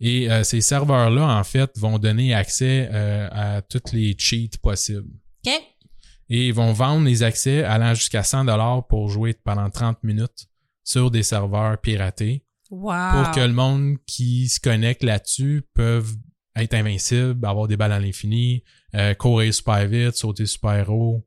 [0.00, 5.08] Et ces serveurs-là, en fait, vont donner accès à toutes les cheats possibles.
[5.46, 5.52] OK.
[6.30, 10.46] et ils vont vendre les accès allant jusqu'à 100 dollars pour jouer pendant 30 minutes
[10.84, 12.44] sur des serveurs piratés
[12.74, 13.22] Wow.
[13.24, 16.14] pour que le monde qui se connecte là-dessus peuvent
[16.56, 18.62] être invincibles, avoir des balles à l'infini,
[18.94, 21.26] euh, courir super vite, sauter super haut,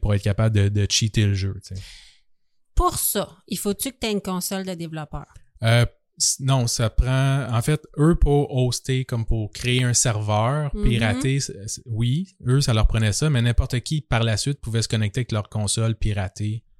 [0.00, 1.54] pour être capable de, de cheater le jeu.
[2.74, 5.26] Pour ça, il faut-tu que tu aies une console de développeur?
[5.62, 5.84] Euh,
[6.40, 7.46] non, ça prend.
[7.50, 10.70] En fait, eux pour hoster, comme pour créer un serveur
[11.40, 14.82] c- c- oui, eux ça leur prenait ça, mais n'importe qui par la suite pouvait
[14.82, 16.71] se connecter avec leur console piratée, c'est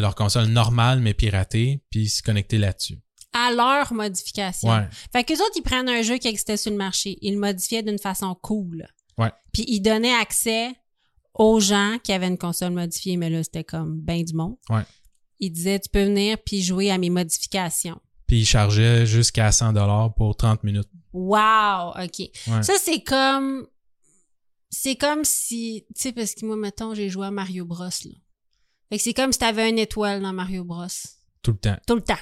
[0.00, 2.98] leur console normale mais piratée, puis se connecter là-dessus.
[3.32, 4.68] À leur modification.
[4.70, 7.18] Ouais, Fait qu'eux autres, ils prennent un jeu qui existait sur le marché.
[7.20, 8.86] Ils le modifiaient d'une façon cool.
[9.18, 9.32] Ouais.
[9.52, 10.72] Puis ils donnaient accès
[11.34, 14.56] aux gens qui avaient une console modifiée, mais là, c'était comme ben du monde.
[14.70, 14.82] Ouais.
[15.40, 18.00] Ils disaient, tu peux venir puis jouer à mes modifications.
[18.28, 20.88] puis ils chargeaient jusqu'à 100 dollars pour 30 minutes.
[21.12, 21.90] Wow!
[22.02, 22.18] OK.
[22.20, 22.62] Ouais.
[22.62, 23.66] Ça, c'est comme...
[24.70, 25.84] C'est comme si...
[25.94, 28.10] Tu sais, parce que moi, mettons, j'ai joué à Mario Bros, là.
[28.94, 30.86] Fait que c'est comme si t'avais une étoile dans Mario Bros.
[31.42, 31.76] Tout le temps.
[31.86, 32.14] Tout le temps.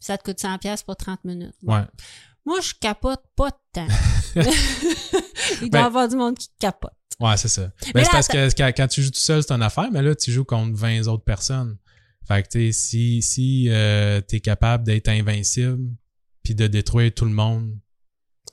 [0.00, 1.54] Ça te coûte 100$ piastres pour 30 minutes.
[1.62, 1.82] Ouais.
[2.46, 3.88] Moi, je capote pas de temps.
[4.34, 6.92] Il doit y Ben- avoir du monde qui capote.
[7.20, 7.70] Ouais, c'est ça.
[7.86, 10.02] Mais Ben, c'est parce que quand, quand tu joues tout seul, c'est une affaire, mais
[10.02, 11.76] là, tu joues contre 20 autres personnes.
[12.26, 15.84] Fait que, tu si, si euh, t'es capable d'être invincible
[16.42, 17.76] puis de détruire tout le monde,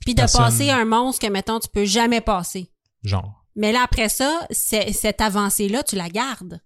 [0.02, 2.72] Puis de Personne- passer un monstre que, mettons, tu peux jamais passer.
[3.04, 3.46] genre.
[3.56, 6.62] Mais là, après ça, cette avancée-là, tu la gardes.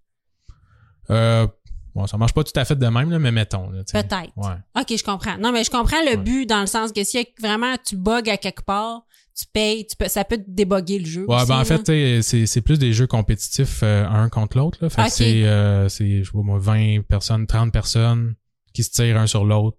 [1.09, 1.47] Euh,
[1.95, 3.69] bon, ça marche pas tout à fait de même, là, mais mettons.
[3.69, 4.13] Peut-être.
[4.35, 4.55] Ouais.
[4.79, 5.37] OK, je comprends.
[5.37, 6.17] Non, mais je comprends le Ouais.
[6.17, 9.03] but dans le sens que si vraiment tu bugs à quelque part,
[9.35, 11.25] tu payes, tu peux, ça peut te déboguer le jeu.
[11.27, 14.87] Ouais, aussi, ben en fait, c'est, plus des jeux compétitifs euh, un contre l'autre.
[14.89, 18.35] Fait c'est, euh, c'est, je sais pas moi, 20 personnes, 30 personnes
[18.73, 19.77] qui se tirent un sur l'autre.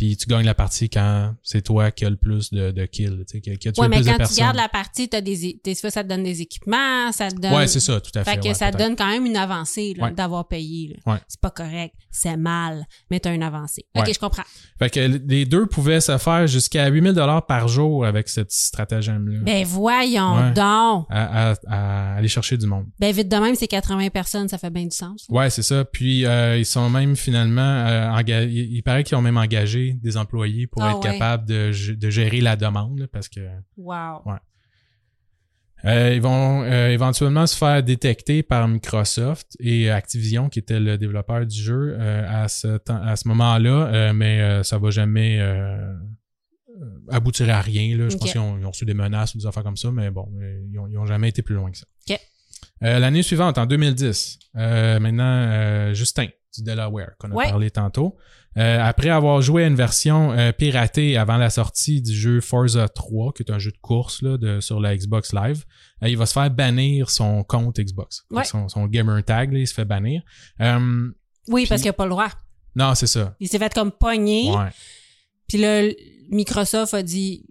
[0.00, 3.18] Puis tu gagnes la partie quand c'est toi qui as le plus de, de kills,
[3.28, 4.70] tu sais, qui, qui a tué Ouais, le mais plus de quand tu gardes la
[4.70, 7.52] partie, t'as des, des ça te donne des équipements, ça te donne.
[7.52, 8.30] Ouais, c'est ça, tout à fait.
[8.30, 10.10] Fait que ouais, ça donne quand même une avancée Ouais.
[10.12, 10.96] d'avoir payé.
[11.28, 13.84] C'est pas correct, c'est mal, mais t'as une avancée.
[13.94, 14.42] OK, je comprends.
[14.78, 19.40] Fait que les deux pouvaient se faire jusqu'à 8000 dollars par jour avec cette stratagème-là.
[19.40, 21.06] Ben voyons donc.
[21.10, 22.86] À, à- à aller chercher du monde.
[22.98, 25.26] Ben vite de même, c'est 80 personnes, ça fait bien du sens.
[25.28, 25.84] Ouais, c'est ça.
[25.84, 29.89] Puis euh, ils sont même finalement euh, enga- il, il paraît qu'ils ont même engagé
[29.94, 31.12] des employés pour Ah être ouais.
[31.12, 33.40] capables de, de gérer la demande parce que
[33.76, 34.22] Wow.
[35.84, 40.98] euh, ils vont euh, éventuellement se faire détecter par Microsoft et Activision qui était le
[40.98, 45.40] développeur du jeu euh, à ce temps, à ce moment-là, mais ça va jamais
[47.08, 47.96] aboutir à rien.
[47.96, 48.08] Là.
[48.08, 50.28] Je pense qu'ils ont, reçu des menaces ou des affaires comme ça, mais bon,
[50.70, 51.86] ils ont, ils ont jamais été plus loin que ça.
[52.82, 57.48] Euh, L'année suivante, en 2010, euh, maintenant euh, Justin du Delaware qu'on a Ouais.
[57.50, 58.16] parlé tantôt.
[58.56, 63.44] Après avoir joué à une version piratée avant la sortie du jeu Forza 3, qui
[63.44, 65.64] est un jeu de course là, de, sur la Xbox Live,
[66.02, 68.24] il va se faire bannir son compte Xbox.
[68.30, 68.42] Ouais.
[68.44, 70.22] Son, son gamer tag, là, il se fait bannir.
[71.48, 72.28] Oui, parce qu'il a pas le droit.
[72.74, 73.36] non, c'est ça.
[73.40, 74.50] Il s'est fait comme pogner.
[74.50, 74.68] Ouais.
[75.48, 75.82] Puis là,
[76.30, 77.46] Microsoft a dit,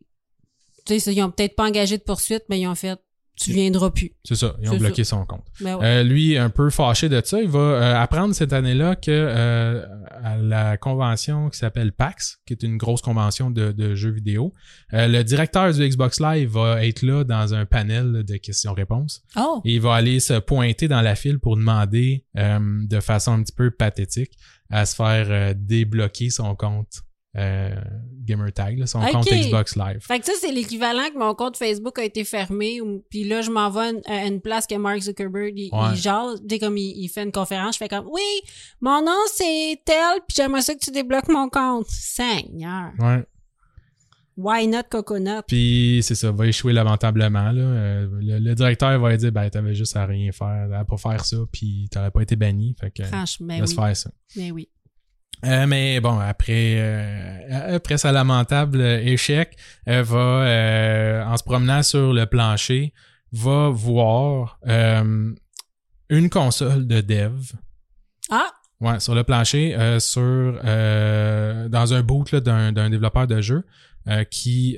[0.86, 3.00] tu sais, ils ont peut-être pas engagé de poursuite, mais ils ont fait,
[3.40, 4.12] tu viendras plus.
[4.24, 4.56] C'est ça.
[4.62, 5.46] Ils ont bloqué son compte.
[5.62, 5.86] Ben ouais.
[5.86, 9.86] Euh, lui, un peu fâché de ça, il va euh, apprendre cette année-là que euh,
[10.22, 14.54] à la convention qui s'appelle PAX, qui est une grosse convention de, de jeux vidéo,
[14.94, 19.24] euh, le directeur du Xbox Live va être là dans un panel de questions-réponses.
[19.38, 19.62] oh!
[19.64, 23.44] Et il va aller se pointer dans la file pour demander euh, de façon un
[23.44, 24.34] petit peu pathétique
[24.70, 27.04] à se faire euh, débloquer son compte
[27.38, 27.76] euh,
[28.26, 30.00] Gamertag, là, son compte Xbox Live.
[30.02, 33.42] Fait que ça, c'est l'équivalent que mon compte Facebook a été fermé, ou- puis là,
[33.42, 35.90] je m'en vais à une, place que Mark Zuckerberg, il, Ouais.
[35.94, 38.22] il jase, dès comme il, il fait une conférence, je fais comme, oui,
[38.82, 41.86] mon nom c'est tel, puis j'aimerais ça que tu débloques mon compte.
[41.88, 42.92] Seigneur.
[43.00, 43.24] Ouais.
[44.38, 45.42] Why not coconut?
[45.48, 47.52] Puis c'est ça, va échouer lamentablement.
[47.52, 47.62] Là.
[47.62, 50.96] Euh, le, le directeur va lui dire ben t'avais juste à rien faire, à pas
[50.96, 52.74] faire ça, puis t'aurais pas été banni.
[52.80, 53.76] Fait que Franchement, mais laisse oui.
[53.76, 54.12] faire ça.
[54.38, 54.70] Mais oui.
[55.46, 61.82] Euh, mais bon, après euh, après sa lamentable échec, elle va euh, en se promenant
[61.82, 62.94] sur le plancher,
[63.32, 67.54] va voir une console de dev.
[68.30, 68.52] Ah!
[68.82, 73.64] Ouais, sur le plancher, sur dans un boot d'un, développeur de jeu
[74.30, 74.78] qui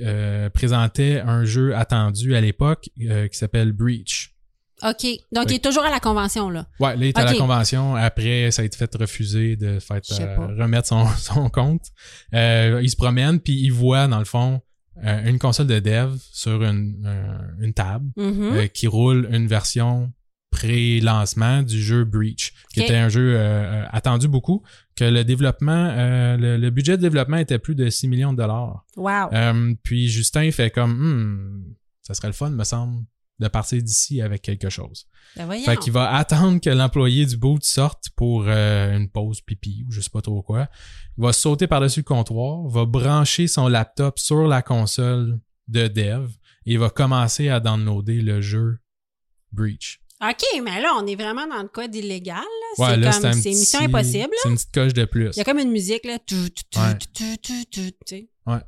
[0.54, 4.31] présentait un jeu attendu à l'époque qui s'appelle Breach.
[4.84, 5.06] OK.
[5.32, 6.66] Donc, il est toujours à la convention, là.
[6.80, 7.94] Ouais, là, il est à la convention.
[7.96, 11.84] Après, ça a été fait refuser de faire euh, remettre son, son compte.
[12.34, 14.60] Euh, il se promène, puis il voit, dans le fond,
[15.04, 18.42] euh, une console de dev sur une, euh, une table Mhm.
[18.56, 20.12] euh, qui roule une version
[20.50, 23.38] pré-lancement du jeu Breach, qui était un jeu
[23.90, 24.62] attendu beaucoup,
[24.96, 25.94] que le développement,
[26.36, 28.84] le, le budget de développement était plus de 6 millions de dollars.
[28.96, 29.32] Wow.
[29.32, 33.02] Euh, puis Justin fait comme, Hmm, ça serait le fun, me semble,
[33.42, 35.06] de partir d'ici avec quelque chose.
[35.36, 35.50] Ben.
[35.64, 39.92] Fait qu'il va attendre que l'employé du boot sorte pour euh, une pause pipi ou
[39.92, 40.68] je sais pas trop quoi.
[41.18, 45.38] Il va sauter par-dessus le comptoir, va brancher son laptop sur la console
[45.68, 46.28] de dev
[46.66, 48.78] et il va commencer à downloader le jeu
[49.52, 50.00] Breach.
[50.22, 52.36] OK, mais là, on est vraiment dans le code illégal.
[52.36, 52.96] là.
[52.96, 54.30] Ouais, c'est comme, c'est mission impossible.
[54.40, 55.30] C'est une petite coche de plus.
[55.34, 56.12] Il y a comme une musique, là.
[56.12, 56.98] Ouais.
[58.06, 58.28] sais.
[58.46, 58.60] Ouais.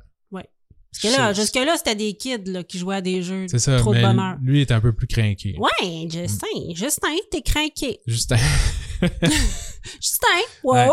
[1.01, 3.47] Parce que là, C'est- jusque-là, c'était des kids, là, qui jouaient à des jeux.
[3.49, 4.37] C'est ça, Trop de mais bonheur.
[4.41, 5.55] lui est un peu plus craqué.
[5.57, 6.47] Ouais, Justin.
[6.73, 7.99] Justin, t'es craqué.
[8.07, 8.37] Justin,
[10.01, 10.73] Justin, wow.
[10.73, 10.89] Ouais.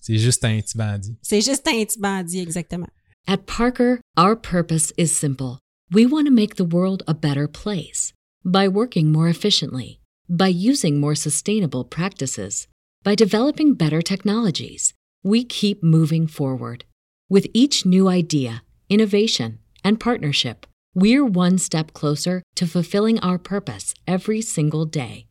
[0.00, 1.16] c'est juste un petit bandit.
[1.22, 2.88] C'est juste un petit bandit, exactement.
[3.26, 5.58] At Parker, our purpose is simple.
[5.92, 8.12] We want to make the world a better place
[8.44, 12.66] by working more efficiently, by using more sustainable practices,
[13.04, 14.94] by developing better technologies.
[15.22, 16.84] We keep moving forward.
[17.28, 23.94] With each new idea, innovation, and partnership, we're one step closer to fulfilling our purpose
[24.06, 25.26] every single day.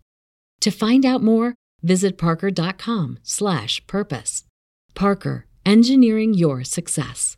[0.62, 4.44] To find out more, visit parker.com/purpose.
[4.94, 7.38] Parker, engineering your success.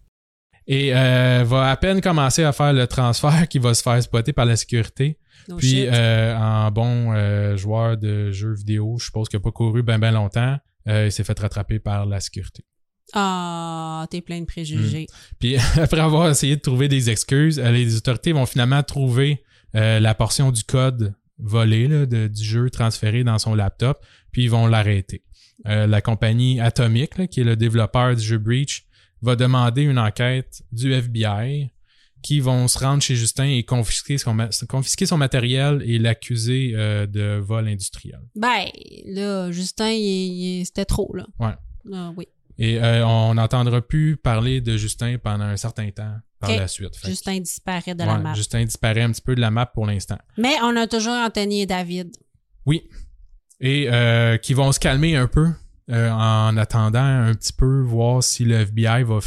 [0.65, 4.33] Et euh, va à peine commencer à faire le transfert qui va se faire spotter
[4.33, 5.19] par la sécurité.
[5.47, 9.51] No Puis euh, en bon euh, joueur de jeux vidéo, je suppose qu'il n'a pas
[9.51, 10.57] couru ben ben longtemps,
[10.87, 12.63] euh, il s'est fait rattraper par la sécurité.
[13.13, 15.07] Ah, t'es plein de préjugés.
[15.39, 19.43] Puis après avoir essayé de trouver des excuses, euh, les autorités vont finalement trouver
[19.75, 24.43] euh, la portion du code volé là, de- du jeu transféré dans son laptop, puis
[24.43, 25.23] ils vont l'arrêter.
[25.67, 28.85] Euh, la compagnie Atomic, là, qui est le développeur du jeu Breach,
[29.21, 31.71] va demander une enquête du FBI
[32.21, 36.71] qui vont se rendre chez Justin et confisquer son, ma- confisquer son matériel et l'accuser
[36.75, 38.19] euh, de vol industriel.
[38.35, 38.65] Ben,
[39.05, 39.93] là, Justin,
[40.65, 41.25] c'était trop, là.
[41.39, 41.53] Ouais.
[41.93, 42.27] Ah, oui.
[42.57, 46.95] Et euh, on n'entendra plus parler de Justin pendant un certain temps par la suite.
[46.95, 48.33] Fait que- Justin disparaît de la map.
[48.33, 50.17] Justin disparaît un petit peu de la map pour l'instant.
[50.37, 52.15] Mais on a toujours Anthony et David.
[52.65, 52.83] Oui.
[53.59, 55.47] Et euh, qui vont se calmer un peu
[55.89, 59.19] euh, en attendant un petit peu voir si le FBI va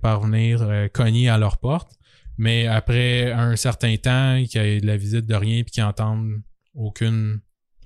[0.00, 1.92] par venir euh, cogner à leur porte.
[2.38, 5.82] Mais après un certain temps, qu'il y ait de la visite de rien puis qu'ils
[5.84, 6.42] entendent
[6.74, 7.40] aucune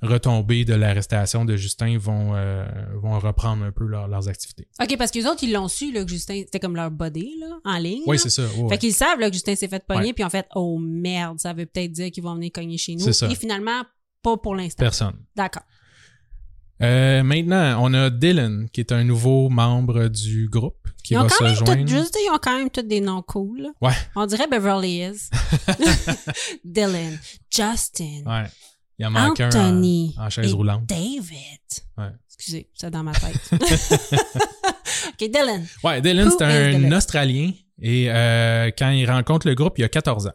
[0.07, 2.65] retombée de l'arrestation de Justin, vont, euh,
[3.03, 4.67] vont reprendre un peu leur- leurs activités.
[4.83, 7.39] OK, parce que les autres, ils l'ont su, là, que Justin, c'était comme leur body,
[7.41, 8.03] là, en ligne.
[8.07, 8.43] Oui, c'est ça.
[8.59, 11.39] ouais, Fait qu'ils savent, là, que Justin s'est fait pogner, puis en fait, oh merde,
[11.41, 13.05] ça veut peut-être dire qu'ils vont venir cogner chez nous.
[13.05, 13.29] C'est ça.
[13.31, 13.83] Et finalement,
[14.23, 14.83] pas pour l'instant.
[14.85, 15.15] Personne.
[15.37, 15.63] D'accord.
[16.83, 21.23] Euh, maintenant, on a Dylan, qui est un nouveau membre du groupe, qui Ils ont
[21.23, 21.87] va quand se même joindre.
[21.89, 23.69] juste, ils ont quand même tous des noms cool.
[23.81, 23.95] Ouais.
[24.15, 25.31] On dirait Beverly Hills.
[26.65, 27.19] Dylan,
[27.51, 28.45] Justin, Ouais.
[28.99, 30.87] Il en manque un Anthony en, en chaise et roulante.
[30.87, 31.23] David.
[31.99, 32.05] Ouais.
[32.29, 33.51] Excusez, c'est dans ma tête.
[35.09, 35.65] OK, Dylan.
[35.85, 36.95] Ouais, Dylan, c'est un Dylan?
[36.95, 40.33] Australien et euh, quand il rencontre le groupe, il a 14 ans.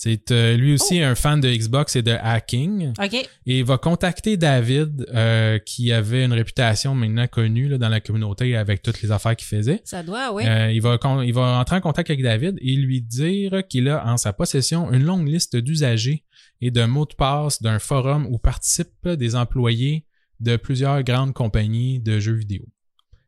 [0.00, 1.06] C'est euh, lui aussi Oh.
[1.06, 3.14] un fan de Xbox et de hacking OK.
[3.14, 7.98] et il va contacter David euh, qui avait une réputation maintenant connue là, dans la
[8.00, 9.80] communauté avec toutes les affaires qu'il faisait.
[9.84, 10.44] Ça doit, oui.
[10.46, 14.06] Euh, il, va, il va entrer en contact avec David et lui dire qu'il a
[14.06, 16.22] en sa possession une longue liste d'usagers
[16.60, 20.06] et de mots de passe d'un forum où participent des employés
[20.40, 22.64] de plusieurs grandes compagnies de jeux vidéo.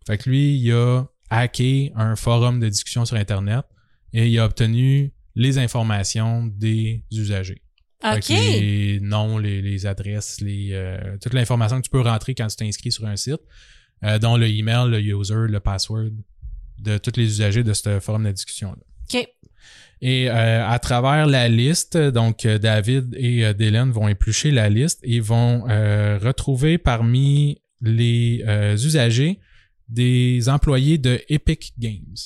[0.06, 3.64] Fait que lui, il a hacké un forum de discussion sur Internet
[4.12, 7.62] et il a obtenu les informations des usagers.
[8.02, 8.28] OK.
[8.28, 12.56] les noms, les, les adresses, les, euh, toute l'information que tu peux rentrer quand tu
[12.56, 13.40] t'inscris sur un site,
[14.04, 16.10] euh, dont le email, le user, le password
[16.78, 18.82] de tous les usagers de ce forum de discussion-là.
[19.12, 19.28] OK.
[20.02, 24.70] Et euh, à travers la liste, donc euh, David et euh, Dylan vont éplucher la
[24.70, 28.42] liste et vont retrouver parmi les
[28.74, 29.40] usagers
[29.88, 32.16] des employés de Epic Games.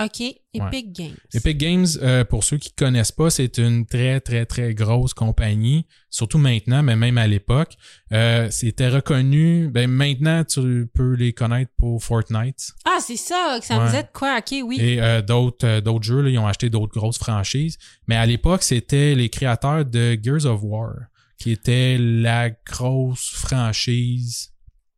[0.00, 0.22] OK.
[0.54, 1.16] Epic Games.
[1.34, 5.86] Epic Games, euh, pour ceux qui connaissent pas, c'est une très, très, très grosse compagnie,
[6.10, 7.74] surtout maintenant, mais même à l'époque.
[8.12, 13.64] Euh, C'était reconnu, ben maintenant, tu peux les connaître pour Fortnite Ah, c'est ça, que
[13.66, 13.80] ça Ouais.
[13.82, 14.38] me disait de quoi?
[14.38, 14.78] OK, oui.
[14.80, 16.20] et euh, d'autres euh, d'autres jeux.
[16.20, 17.78] Là, ils ont acheté d'autres grosses franchises.
[18.06, 20.92] Mais à l'époque, c'était les créateurs de Gears of War,
[21.38, 24.51] qui était la grosse franchise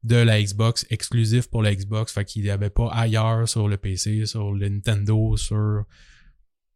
[0.05, 2.13] de la Xbox, exclusif pour la Xbox.
[2.13, 5.85] Fait qu'il n'y avait pas ailleurs sur le PC, sur le Nintendo, sur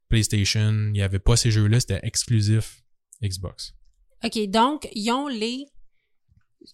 [0.08, 0.70] PlayStation.
[0.70, 2.82] Il n'y avait pas ces jeux-là, c'était exclusif
[3.22, 3.74] Xbox.
[4.24, 5.66] OK, donc, ils ont les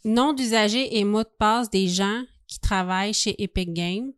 [0.04, 4.12] noms d'usagers et mots de passe des gens qui travaillent chez Epic Games.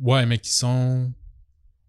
[0.00, 1.12] Ouais, mais qui sont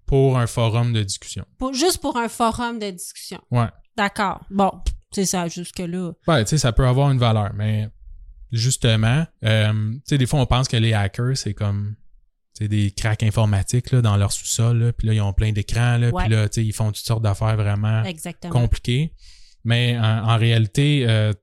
[0.06, 1.46] pour un forum de discussion.
[1.58, 3.42] Pour, juste pour un forum de discussion.
[3.52, 3.68] Ouais.
[3.96, 4.42] D'accord.
[4.50, 4.72] Bon,
[5.12, 6.14] c'est ça, jusque-là.
[6.28, 7.90] Ouais, tu sais, ça peut avoir une valeur, mais
[8.52, 11.96] justement, euh, tu sais, des fois, on pense que les hackers, c'est comme,
[12.56, 15.98] tu sais, des cracks informatiques, là, dans leur sous-sol, puis là, ils ont plein d'écrans,
[15.98, 18.54] là, puis là, tu sais, ils font toutes sortes d'affaires vraiment Exactement.
[18.54, 19.14] compliquées.
[19.64, 21.34] Mais en, en réalité, euh,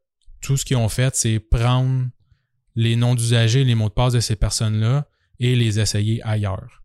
[0.41, 2.07] tout ce qu'ils ont fait, c'est prendre
[2.75, 6.85] les noms d'usagers, les mots de passe de ces personnes-là et les essayer ailleurs.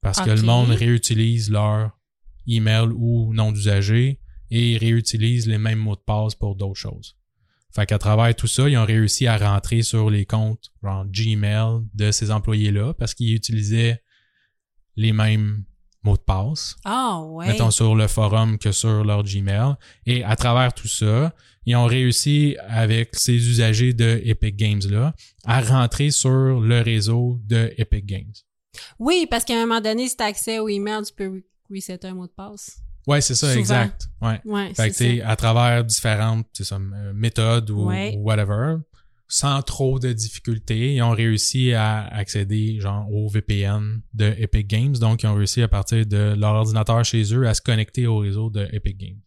[0.00, 1.90] Parce que le monde réutilise leur
[2.46, 7.17] email ou nom d'usager et réutilise les mêmes mots de passe pour d'autres choses.
[7.74, 11.82] Fait qu'à travers tout ça, ils ont réussi à rentrer sur les comptes genre Gmail
[11.94, 14.02] de ces employés-là parce qu'ils utilisaient
[14.96, 15.64] les mêmes
[16.02, 17.46] mots de passe Ah, ouais.
[17.48, 19.74] mettons sur le forum que sur leur Gmail.
[20.06, 21.34] Et à travers tout ça,
[21.66, 25.14] ils ont réussi avec ces usagers de Epic Games là
[25.44, 28.32] à rentrer sur le réseau de Epic Games.
[28.98, 31.42] Oui, parce qu'à un moment donné, si tu as accès au email, tu peux re-
[31.70, 32.80] resetter un mot de passe.
[33.08, 33.58] Ouais, c'est ça, Souvent.
[33.60, 34.08] exact.
[34.22, 34.40] Ouais.
[34.44, 35.28] Ouais, Fait c'est que tu sais, ça.
[35.30, 38.14] à travers différentes ça, euh, méthodes ou, Ouais.
[38.16, 38.76] ou whatever,
[39.26, 44.92] sans trop de difficultés, ils ont réussi à accéder genre au VPN de Epic Games.
[44.96, 48.18] Donc, ils ont réussi à partir de leur ordinateur chez eux à se connecter au
[48.18, 49.18] réseau de Epic Games.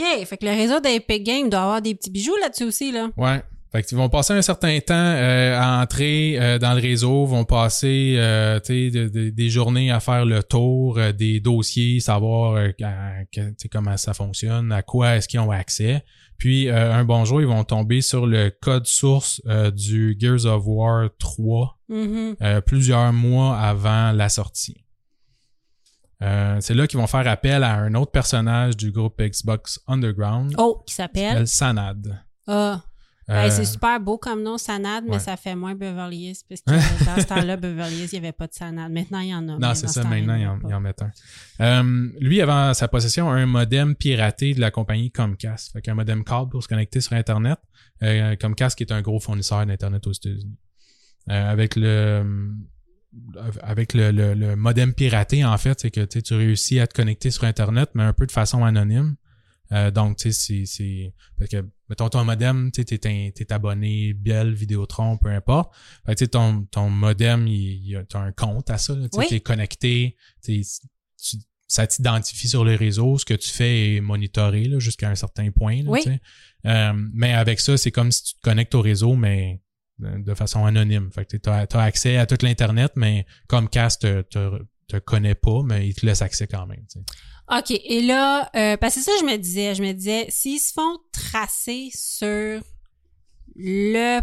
[0.00, 3.10] OK, fait que le réseau d'Epic Games doit avoir des petits bijoux là-dessus aussi, là.
[3.16, 3.42] Ouais.
[3.72, 7.44] Fait qu'ils vont passer un certain temps euh, à entrer euh, dans le réseau, vont
[7.46, 13.24] passer euh, de- de- des journées à faire le tour des dossiers, savoir à-
[13.70, 16.04] comment ça fonctionne, à quoi est-ce qu'ils ont accès.
[16.36, 19.40] Puis un bon jour, ils vont tomber sur le code source
[19.74, 22.36] du Gears of War 3 Mhm.
[22.42, 24.84] euh, plusieurs mois avant la sortie.
[26.22, 30.54] Euh, c'est là qu'ils vont faire appel à un autre personnage du groupe Xbox Underground,
[30.58, 32.20] Oh, qui s'appelle Sanad.
[32.46, 32.82] Ah.
[33.32, 35.18] Euh, Hey, c'est super beau comme nom, Sanad, mais ouais.
[35.18, 38.32] ça fait moins Beverly Hills, parce que dans ce temps-là, Beverly Hills, il n'y avait
[38.32, 38.92] pas de Sanad.
[38.92, 39.58] Maintenant, il y en a.
[39.58, 41.10] Non, c'est ça, ce maintenant, il en, en met un.
[41.82, 45.72] Euh, lui avait en sa possession un modem piraté de la compagnie Comcast.
[45.72, 47.58] Fait qu'un modem câble pour se connecter sur Internet.
[48.02, 50.58] Euh, Comcast qui est un gros fournisseur d'Internet aux États-Unis.
[51.30, 52.50] Euh, avec le
[53.62, 56.86] avec le, le, le modem piraté, en fait, c'est que tu sais, tu réussis à
[56.86, 59.16] te connecter sur Internet, mais un peu de façon anonyme.
[59.70, 61.14] Euh, donc, tu sais, c'est- c'est...
[61.38, 65.74] Parce que, mettons, ton modem, tu sais, t'es, abonné, Bell, Vidéotron, peu importe.
[66.06, 69.18] Fait tu sais, ton, ton modem, il, il, t'as un compte à ça, là, tu
[69.18, 69.26] Oui.
[69.28, 70.62] t'es connecté, tu
[71.68, 75.50] ça t'identifie sur les réseaux, ce que tu fais est monitoré là, jusqu'à un certain
[75.50, 75.82] point.
[75.82, 76.00] là, Oui.
[76.66, 79.60] Euh, mais avec ça, c'est comme si tu te connectes au réseau, mais
[79.98, 81.10] de façon anonyme.
[81.12, 85.62] Fait que tu as, accès à toute l'Internet, mais Comcast te, te, te connaît pas,
[85.62, 86.84] mais il te laisse accès quand même.
[87.56, 87.70] OK.
[87.70, 90.72] Et là, euh, parce que c'est ça, je me disais, je me disais, s'ils se
[90.72, 92.60] font tracer sur
[93.56, 94.20] le,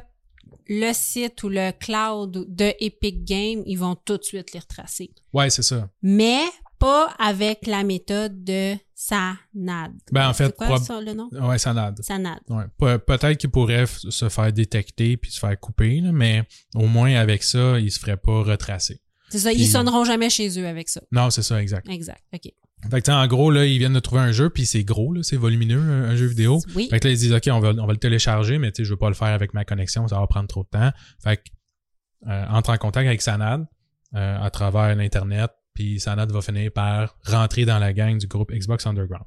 [0.67, 5.11] le site ou le cloud de Epic Games, ils vont tout de suite les retracer.
[5.34, 5.89] Ouais, c'est ça.
[6.01, 6.39] Mais
[6.80, 9.91] pas avec la méthode de Sanad.
[10.11, 11.30] Ben, en fait, quoi prob- ça, le nom?
[11.34, 12.01] Ouais, ça nade.
[12.01, 12.39] Sanad.
[12.49, 12.63] Ouais.
[12.77, 16.43] Pe- Peut-être qu'il pourrait f- se faire détecter puis se faire couper, là, mais
[16.75, 19.01] au moins avec ça, il se ferait pas retracer.
[19.30, 21.01] C'est ça, Puis- ils sonneront jamais chez eux avec ça.
[21.11, 21.88] Non, c'est ça, exact.
[21.89, 22.23] Exact.
[22.34, 22.51] OK.
[22.89, 25.21] Fait que, en gros, là, ils viennent de trouver un jeu, puis c'est gros, là,
[25.21, 26.61] c'est volumineux, un, un jeu vidéo.
[26.75, 26.88] Oui.
[26.89, 28.97] Fait que là, ils disent, OK, on va, on va le télécharger, mais je veux
[28.97, 30.91] pas le faire avec ma connexion, ça va prendre trop de temps.
[31.21, 31.41] Fait que,
[32.27, 33.65] euh, entre en contact avec Sanad
[34.15, 38.51] euh, à travers l'Internet, puis Sanad va finir par rentrer dans la gang du groupe
[38.51, 39.25] Xbox Underground.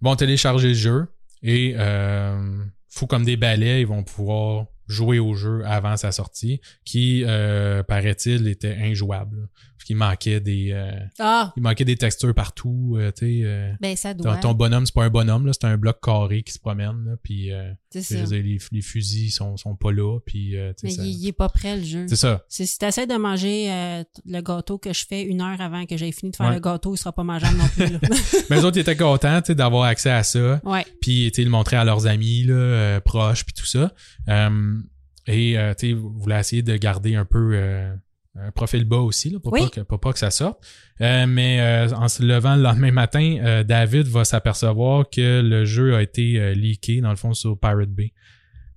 [0.00, 1.06] Ils vont télécharger le jeu
[1.42, 6.60] et, euh, fou comme des balais, ils vont pouvoir jouer au jeu avant sa sortie,
[6.84, 9.48] qui, euh, paraît-il, était injouable.
[9.88, 10.68] Qu'il manquait des...
[10.72, 13.40] euh, Ah, il manquait des textures partout, euh, tu sais.
[13.44, 14.36] euh, ben ça ton, doit.
[14.36, 17.12] ton bonhomme, c'est pas un bonhomme, là, c'est un bloc carré qui se promène, là,
[17.22, 18.14] puis euh, ça.
[18.22, 21.32] dire, les, les fusils sont, sont pas là, puis euh, Mais ça- il, il est
[21.32, 22.06] pas prêt, le jeu.
[22.06, 22.44] c'est ça.
[22.48, 25.96] C'est si t'essaies de manger euh, le gâteau que je fais une heure avant que
[25.96, 26.54] j'aie fini de faire Ouais.
[26.54, 27.86] le gâteau, il sera pas mangeable non plus.
[27.92, 27.98] là.
[28.50, 30.84] Mais les autres, ils étaient contents, tu sais, d'avoir accès à ça, ouais.
[31.00, 33.92] puis tu sais, le montrer à leurs amis, là, proches, puis tout ça.
[34.28, 34.78] Euh,
[35.26, 37.94] et euh, tu sais, vous voulez essayer de garder un peu euh,
[38.36, 39.62] un profil bas aussi, là, pour, Oui.
[39.62, 40.64] pas que, pour pas que ça sorte.
[41.00, 45.64] Euh, mais euh, en se levant le lendemain matin, euh, David va s'apercevoir que le
[45.64, 48.12] jeu a été leaké, dans le fond, sur Pirate Bay.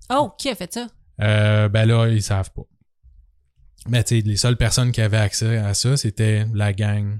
[0.09, 0.87] Oh, qui a fait ça?
[1.19, 2.63] Ben là, ils savent pas.
[3.87, 7.19] Mais tu sais, les seules personnes qui avaient accès à ça, c'était la gang.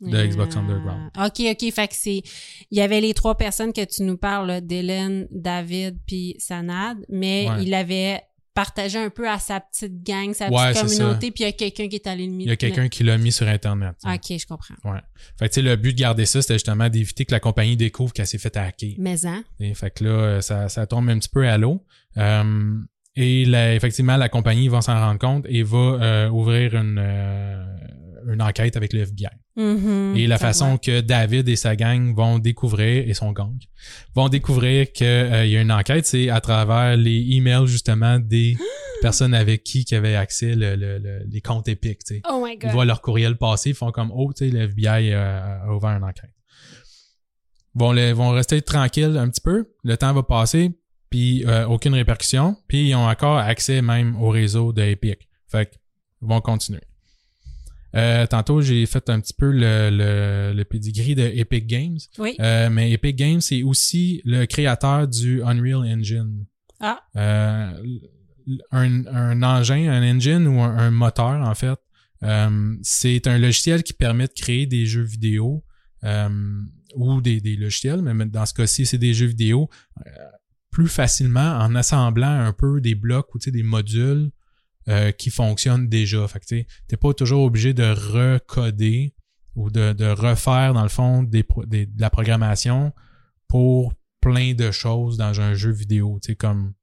[0.00, 1.10] De Xbox Underground.
[1.18, 1.72] OK, OK.
[1.74, 2.22] Fait que c'est.
[2.70, 7.46] Il y avait les trois personnes que tu nous parles, Dylan, David, puis Sanad, mais
[7.50, 7.64] Ouais.
[7.64, 8.22] il avait
[8.54, 11.52] partagé un peu à sa petite gang, sa Ouais, petite communauté, puis il y a
[11.52, 13.94] quelqu'un qui est allé le Il y a quelqu'un qui l'a mis sur Internet.
[14.04, 14.74] OK, je comprends.
[14.84, 15.00] Ouais.
[15.38, 17.76] Fait que tu sais, le but de garder ça, c'était justement d'éviter que la compagnie
[17.76, 18.94] découvre qu'elle s'est fait hacker.
[18.98, 19.44] Mais hein?
[19.60, 21.84] Et fait que là, euh, ça, ça tombe un petit peu à l'eau.
[22.16, 22.74] Euh,
[23.16, 27.64] et là, effectivement, la compagnie va s'en rendre compte et va euh, ouvrir une, euh,
[28.32, 29.28] une enquête avec le FBI.
[29.60, 33.54] Mhm, Et la façon que David et sa gang vont découvrir, et son gang,
[34.14, 38.56] vont découvrir qu'il y a une enquête, c'est à travers les emails justement des
[39.02, 42.04] personnes avec qui qui avaient accès le, le- le- les comptes épiques.
[42.04, 42.22] tu sais.
[42.30, 42.70] Oh my Ils God.
[42.70, 45.90] voient leur courriel passer, ils font comme oh, tu sais, le FBI euh, a ouvert
[45.90, 46.30] une enquête.
[47.74, 49.68] vont, les, vont rester tranquilles un petit peu.
[49.84, 50.70] Le temps va passer,
[51.10, 52.56] puis euh, aucune répercussion.
[52.68, 55.28] Puis ils ont encore accès même au réseau de Epic.
[55.48, 55.78] Fait qu'ils
[56.28, 56.80] vont continuer.
[57.96, 61.98] Euh, tantôt, j'ai fait un petit peu le, le, le pedigree de Epic Games.
[62.18, 62.36] Oui.
[62.40, 66.46] Euh, mais Epic Games, c'est aussi le créateur du Unreal Engine.
[66.80, 67.00] Ah.
[67.16, 67.72] Euh,
[68.70, 71.78] un, un engin, un engine ou un, un moteur, en fait,
[72.22, 75.64] euh, c'est un logiciel qui permet de créer des jeux vidéo
[76.04, 76.28] euh,
[76.96, 79.68] ou des, des logiciels, mais dans ce cas-ci, c'est des jeux vidéo
[80.70, 84.30] plus facilement en assemblant un peu des blocs ou tu sais, des modules
[84.90, 86.26] euh, qui fonctionnent déjà.
[86.28, 89.14] Fait que tu n'es pas toujours obligé de recoder
[89.54, 92.92] ou de, de refaire, dans le fond, des, des- de la programmation
[93.48, 96.74] pour plein de choses dans un jeu vidéo, tu comme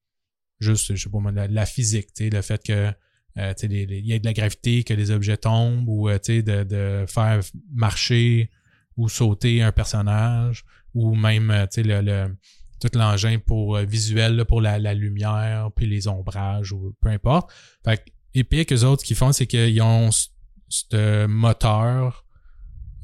[0.59, 2.91] juste, je sais pas la, la physique, tu le fait que
[3.37, 7.05] euh, il y ait de la gravité, que les objets tombent, ou euh, de, de
[7.07, 7.39] faire
[7.73, 8.49] marcher
[8.97, 12.35] ou sauter un personnage, ou même euh, tu le, le-
[12.79, 17.51] tout l'engin pour euh, visuel pour la, la lumière, puis les ombrages, ou peu importe.
[17.83, 18.03] Fait que
[18.33, 22.25] Epic, eux autres, ce qu'ils font, c'est qu'ils ont ce- moteur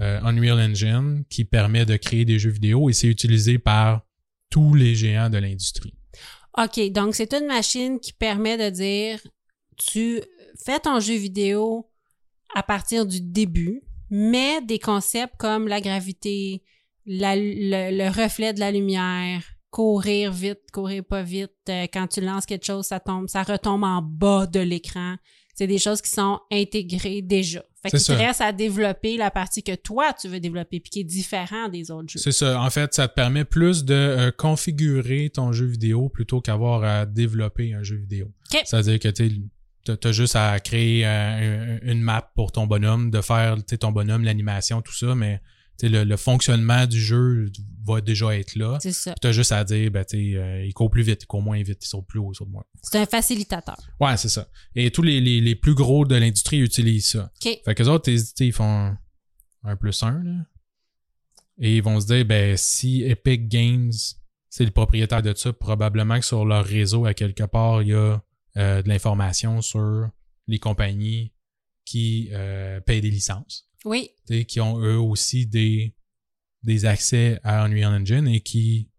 [0.02, 4.02] euh, Unreal Engine qui permet de créer des jeux vidéo et c'est utilisé par
[4.50, 5.96] tous les géants de l'industrie.
[6.58, 9.20] OK, donc c'est une machine qui permet de dire
[9.78, 10.22] tu
[10.64, 11.90] fais ton jeu vidéo
[12.54, 16.62] à partir du début, mais des concepts comme la gravité,
[17.08, 19.42] le, le reflet de la lumière,
[19.74, 23.84] courir vite, courir pas vite, euh, quand tu lances quelque chose, ça tombe, ça retombe
[23.84, 25.16] en bas de l'écran.
[25.56, 27.64] C'est des choses qui sont intégrées déjà.
[27.82, 31.00] Fait qu'il te reste à développer la partie que toi, tu veux développer, puis qui
[31.02, 32.20] est différent des autres jeux.
[32.20, 32.62] C'est ça.
[32.62, 37.06] En fait, ça te permet plus de euh, configurer ton jeu vidéo plutôt qu'avoir à
[37.08, 38.28] développer un jeu vidéo.
[38.54, 38.62] OK.
[38.66, 43.22] C'est-à-dire que tu as juste à créer euh, un- une map pour ton bonhomme, de
[43.22, 45.42] faire ton bonhomme, l'animation, tout ça, mais
[45.90, 47.52] le, le fonctionnement du jeu
[47.86, 48.78] va déjà être là.
[48.82, 49.14] C'est ça.
[49.22, 51.62] Tu as juste à dire, ben, tu euh, il court plus vite, il court moins
[51.62, 52.64] vite, il saute plus haut, il saute moins.
[52.82, 53.78] C'est un facilitateur.
[54.00, 54.48] Ouais, c'est ça.
[54.76, 57.32] Et tous les, les, les plus gros de l'industrie utilisent ça.
[57.44, 57.60] OK.
[57.66, 58.10] Fait que les autres,
[58.40, 58.96] ils font
[59.64, 60.46] un plus un, là.
[61.60, 63.92] Et ils vont se dire, ben, si Epic Games,
[64.50, 67.94] c'est le propriétaire de ça, probablement que sur leur réseau, à quelque part, il y
[67.94, 68.22] a
[68.58, 70.10] euh, de l'information sur
[70.48, 71.32] les compagnies
[71.86, 74.12] qui euh, payent des licences, Oui.
[74.48, 75.96] qui ont eux aussi des,
[76.64, 78.90] des accès à Unreal Engine et qui,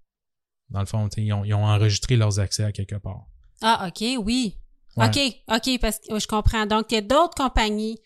[0.70, 3.26] dans le fond, ils ont, ils ont enregistré leurs accès à quelque part.
[3.62, 4.58] Ah, OK, oui.
[4.96, 5.06] Ouais.
[5.06, 5.18] OK,
[5.48, 6.66] OK, parce que je comprends.
[6.66, 7.98] Donc, il y a d'autres compagnies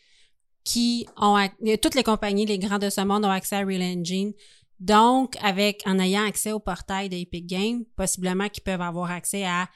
[0.64, 1.36] qui ont...
[1.82, 4.32] Toutes les compagnies, les grands de ce monde ont accès à Real Engine.
[4.80, 9.68] Donc, avec en ayant accès au portail d'Epic Games, possiblement qu'ils peuvent avoir accès à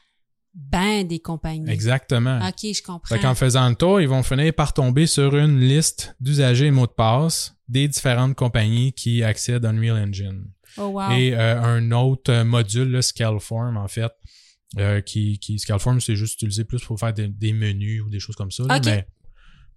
[0.54, 1.70] ben des compagnies.
[1.70, 2.38] Exactement.
[2.46, 3.14] OK, je comprends.
[3.14, 6.70] Fait qu'en faisant le tour, ils vont finir par tomber sur une liste d'usagers et
[6.70, 10.44] mots de passe des différentes compagnies qui accèdent à Unreal Engine.
[10.76, 11.10] Oh, wow.
[11.12, 14.12] Et euh, un autre euh, module, le Scaleform, en fait,
[14.78, 18.20] euh, qui, qui Scaleform, c'est juste utilisé plus pour faire des, des menus ou des
[18.20, 18.64] choses comme ça.
[18.64, 19.06] là, mais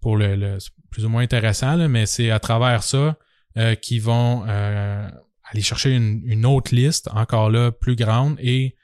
[0.02, 0.58] pour le,
[0.90, 3.18] plus ou moins intéressant, là, mais c'est à travers ça
[3.58, 8.76] euh, qu'ils vont aller chercher une, une autre liste, encore là, plus grande, et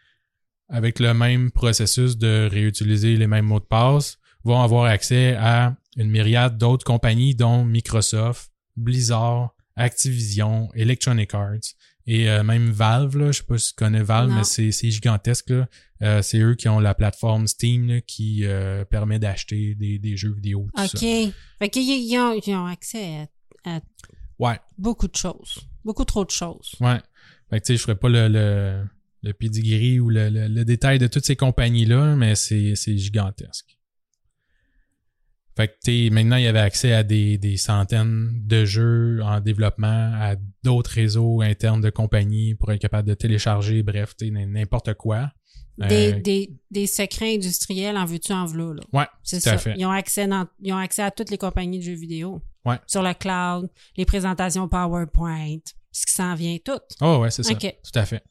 [0.72, 5.76] avec le même processus de réutiliser les mêmes mots de passe, vont avoir accès à
[5.98, 11.76] une myriade d'autres compagnies, dont Microsoft, Blizzard, Activision, Electronic Arts
[12.08, 13.18] et euh, même Valve.
[13.18, 14.38] Là, je sais pas si tu connais Valve, Non.
[14.38, 15.50] mais c'est c'est gigantesque.
[15.50, 15.68] là.
[16.02, 20.18] Euh, c'est eux qui ont la plateforme Steam là, qui euh, permet d'acheter des, des
[20.18, 20.68] jeux vidéo.
[20.76, 20.90] Tout OK.
[20.90, 21.32] ça.
[21.60, 23.28] Fait qu'ils ils ont, ils ont accès
[23.66, 23.80] à, à
[24.40, 25.60] Ouais, beaucoup de choses.
[25.86, 26.74] Beaucoup trop de choses.
[26.80, 26.98] ouais.
[27.52, 28.84] Fait que tu sais, je ferai pas le, le,
[29.24, 33.78] le pedigree ou le, le, le détail de toutes ces compagnies-là, mais c'est gigantesque.
[35.58, 39.20] Fait que tu sais, maintenant, il y avait accès à des, des centaines de jeux
[39.22, 44.94] en développement, à d'autres réseaux internes de compagnies pour être capable de télécharger, bref, n'importe
[44.94, 45.32] quoi.
[45.78, 48.82] Des, Euh, des, des secrets industriels en veux-tu en v'là, là.
[48.94, 49.58] Ouais, C'est ça.
[49.58, 49.74] fait.
[49.78, 52.42] Ils ont, accès dans- ils ont accès à toutes les compagnies de jeux vidéo.
[52.66, 52.78] Ouais.
[52.88, 55.58] Sur le cloud, les présentations PowerPoint,
[55.92, 56.80] ce qui s'en vient tout.
[57.02, 57.54] Oh ouais, c'est ça.
[57.54, 57.76] OK.
[57.84, 58.24] Tout à fait.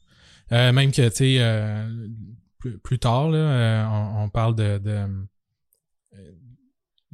[0.53, 2.07] Euh, même que, tu sais, euh,
[2.59, 5.07] plus, plus tard, là, euh, on, on parle de, de
[6.17, 6.31] euh,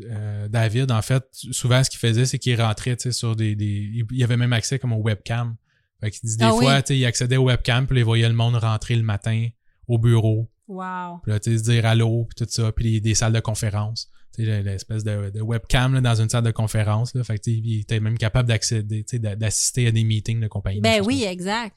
[0.03, 3.55] euh, David, en fait, souvent ce qu'il faisait, c'est qu'il rentrait, tu sais, sur des,
[3.55, 4.03] des.
[4.11, 5.55] Il avait même accès comme aux webcams.
[6.01, 6.81] Fait qu'il dit des Ah fois, oui.
[6.83, 9.47] tu sais, il accédait aux webcams, puis il voyait le monde rentrer le matin
[9.87, 11.19] au bureau, Wow.
[11.23, 14.09] puis là, tu sais, se dire allô, puis tout ça, puis des salles de conférence.
[14.35, 17.23] Tu sais, l'espèce de, de webcam là, dans une salle de conférence, là.
[17.23, 20.03] Fait que, tu sais, il était même capable d'accéder, tu sais, d'a- d'assister à des
[20.03, 20.81] meetings de compagnie.
[20.81, 21.75] Ben oui, exact.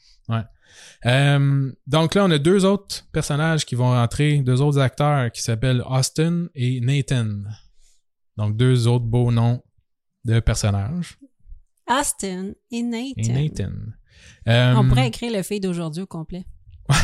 [1.07, 5.43] Euh, donc là, on a deux autres personnages qui vont rentrer, deux autres acteurs qui
[5.43, 7.29] s'appellent Austin et Nathan.
[8.37, 9.62] Donc deux autres beaux noms
[10.25, 11.18] de personnages.
[11.89, 13.12] Austin et Nathan.
[13.16, 13.73] Et Nathan.
[14.49, 16.45] Euh, On pourrait écrire le feed d'aujourd'hui au complet.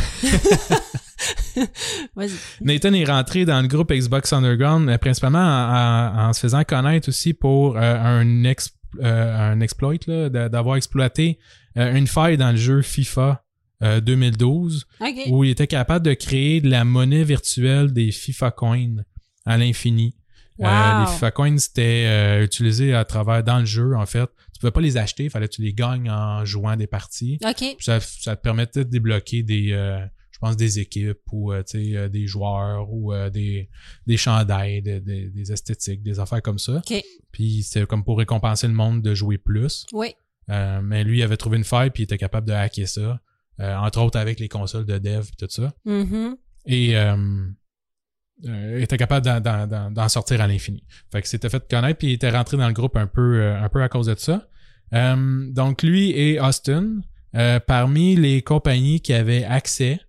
[2.60, 6.64] Nathan est rentré dans le groupe Xbox Underground, euh, principalement en, en- en se faisant
[6.64, 11.38] connaître aussi pour euh, un, ex- euh, un exploit, d'avoir exploité
[11.76, 13.42] euh, une faille dans le jeu FIFA
[13.82, 15.08] euh, 2012, OK.
[15.28, 18.96] où il était capable de créer de la monnaie virtuelle des FIFA Coins
[19.44, 20.16] à l'infini.
[20.60, 24.26] Euh, les FIFA Coins, c'était euh, utilisé à travers dans le jeu, en fait.
[24.54, 27.38] Tu pouvais pas les acheter, il fallait que tu les gagnes en jouant des parties.
[27.78, 29.98] Ça, ça te permettait de débloquer des, euh,
[30.30, 33.68] je pense, des équipes ou euh, euh, des joueurs ou euh, des,
[34.06, 36.80] des chandails, des, des, des esthétiques, des affaires comme ça.
[37.32, 39.84] Puis c'était comme pour récompenser le monde de jouer plus.
[39.92, 40.14] Oui.
[40.48, 43.20] Euh, mais lui, il avait trouvé une faille puis il était capable de hacker ça.
[43.60, 45.72] Euh, entre autres avec les consoles de dev et tout ça.
[45.86, 46.36] Mhm.
[46.66, 47.16] Et euh,
[48.46, 50.84] euh, était capable d'en- sortir à l'infini.
[51.10, 53.68] Fait que s'était fait connaître puis il était rentré dans le groupe un peu, un
[53.70, 54.46] peu à cause de ça.
[54.92, 57.00] Euh, donc lui et Austin,
[57.34, 60.00] euh, parmi les compagnies qui avaient accès,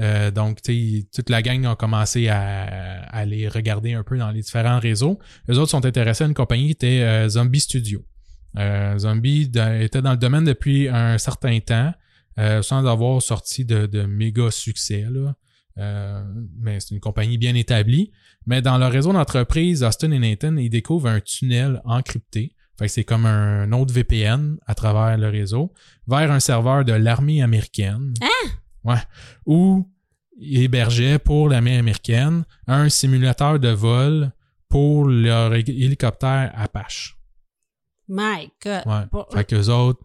[0.00, 4.40] euh, donc toute la gang a commencé à, à les regarder un peu dans les
[4.42, 5.18] différents réseaux.
[5.48, 8.04] Les autres sont intéressés à une compagnie qui était Zombie Studio.
[8.58, 11.92] Euh, Zombie de- était dans le domaine depuis un certain temps,
[12.38, 15.06] euh, sans avoir sorti de, de méga succès.
[15.10, 15.34] Là.
[15.78, 16.24] Euh,
[16.58, 18.12] mais c'est une compagnie bien établie.
[18.46, 22.52] Mais dans leur réseau d'entreprise, Austin et Nathan, ils découvrent un tunnel encrypté.
[22.78, 25.72] Fait que c'est comme un autre VPN à travers le réseau
[26.06, 28.12] vers un serveur de l'armée américaine.
[28.22, 28.50] Hein?
[28.84, 29.00] Ouais.
[29.46, 29.90] Où
[30.38, 34.30] ils hébergeaient pour l'armée américaine un simulateur de vol
[34.68, 37.16] pour leur hé- hélicoptère Apache.
[38.08, 38.82] My God.
[38.86, 39.24] Ouais.
[39.32, 40.00] Fait qu'eux autres,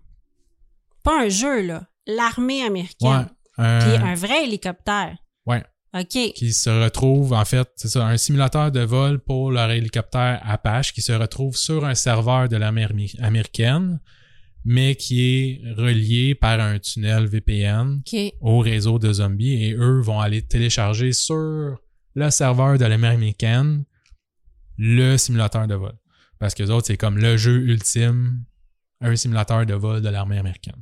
[1.03, 1.88] pas un jeu, là.
[2.07, 2.67] L'armée ouais.
[2.67, 3.27] américaine.
[3.57, 5.17] un- Puis un vrai hélicoptère.
[5.45, 5.63] Ouais.
[5.93, 6.07] OK.
[6.35, 10.93] qui se retrouve en fait, c'est ça, un simulateur de vol pour leur hélicoptère Apache
[10.93, 12.87] qui se retrouve sur un serveur de l'armée
[13.19, 13.99] américaine,
[14.63, 18.01] mais qui est relié par un tunnel VPN
[18.39, 21.77] au réseau de zombies et eux vont aller télécharger sur
[22.15, 23.83] le serveur de l'armée américaine
[24.77, 25.93] le simulateur de vol.
[26.39, 28.45] Parce que les autres, c'est comme le jeu ultime,
[29.01, 30.81] un simulateur de vol de l'armée américaine.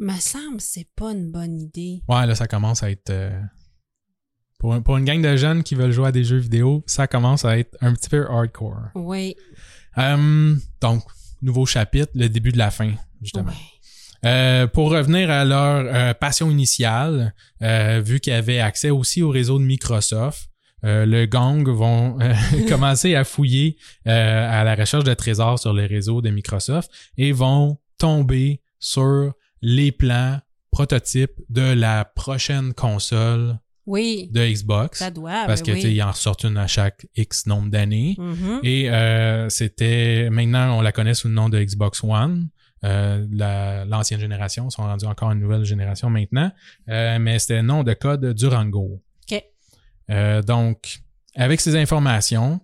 [0.00, 2.02] Me semble que c'est pas une bonne idée.
[2.08, 3.10] Ouais, là, ça commence à être.
[3.10, 3.38] euh,
[4.58, 7.06] pour, un- pour une gang de jeunes qui veulent jouer à des jeux vidéo, ça
[7.06, 8.80] commence à être un petit peu hardcore.
[8.94, 9.36] Oui.
[9.98, 11.02] Euh, donc,
[11.42, 12.92] nouveau chapitre, le début de la fin,
[13.22, 13.50] justement.
[13.50, 14.26] Ouais.
[14.26, 19.30] Euh, pour revenir à leur euh, passion initiale, euh, vu qu'ils avaient accès aussi au
[19.30, 20.48] réseau de Microsoft,
[20.84, 22.34] euh, le gang vont euh,
[22.68, 23.76] commencer à fouiller
[24.06, 29.32] euh, à la recherche de trésors sur les réseaux de Microsoft et vont tomber sur
[29.62, 30.40] les plans
[30.70, 34.28] prototypes de la prochaine console Oui.
[34.32, 34.98] de Xbox.
[35.00, 35.44] Ça doit.
[35.46, 35.94] parce ben que oui.
[35.96, 38.14] tu en ressortent une à chaque X nombre d'années.
[38.18, 38.60] Mhm.
[38.62, 42.48] Et euh, c'était maintenant on la connaît sous le nom de Xbox One.
[42.84, 46.50] Euh, la- L'ancienne génération, ils sont rendus encore une nouvelle génération maintenant.
[46.88, 49.02] Euh, mais c'était le nom de code Durango.
[49.30, 49.44] OK.
[50.46, 51.00] Donc,
[51.34, 52.60] avec ces informations,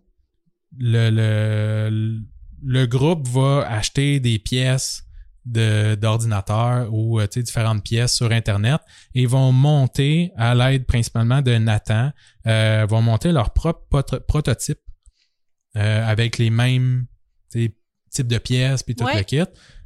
[0.78, 2.18] le, le,
[2.62, 5.06] le groupe va acheter des pièces
[5.47, 8.80] de- d'ordinateur ou euh, différentes pièces sur Internet
[9.14, 12.11] et vont monter, à l'aide principalement de Nathan,
[12.47, 14.80] euh, vont monter leur propre prototype
[15.76, 17.07] euh, avec les mêmes
[17.51, 17.74] types
[18.28, 19.18] de pièces puis tout Ouais.
[19.18, 19.42] le kit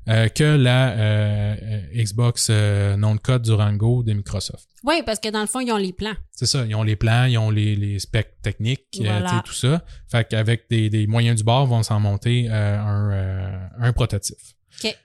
[0.09, 4.67] euh, que la euh, euh, Xbox euh, de code Durango de Microsoft.
[4.83, 6.15] Oui, parce que dans le fond, ils ont les plans.
[6.33, 9.43] C'est ça, ils ont les plans, ils ont les, les specs techniques, Voilà.
[9.45, 9.85] tout ça.
[10.11, 14.39] Fait qu'avec des, des moyens du bord, vont s'en monter euh, un, euh, un prototype.
[14.83, 14.97] OK.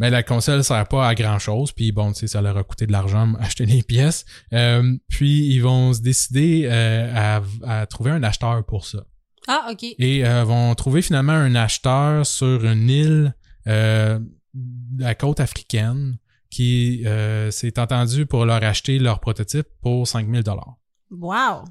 [0.00, 2.64] Mais la console sert pas à grand chose, puis bon, tu sais, ça leur a
[2.64, 4.24] coûté de l'argent acheter les pièces.
[4.52, 7.42] Euh, puis ils vont se décider euh, à,
[7.80, 9.04] à trouver un acheteur pour ça.
[9.46, 9.84] Ah, OK.
[9.98, 13.34] Et euh, vont trouver finalement un acheteur sur une île
[13.66, 14.18] euh,
[14.54, 16.18] de la côte africaine
[16.50, 20.76] qui euh, s'est entendu pour leur acheter leur prototype pour 5000 dollars.
[21.10, 21.64] Wow.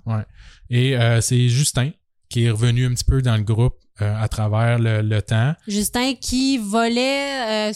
[0.70, 1.92] Et euh, c'est Justin
[2.30, 5.54] qui est revenu un petit peu dans le groupe euh, à travers le, le temps.
[5.68, 7.74] Justin qui volait, euh,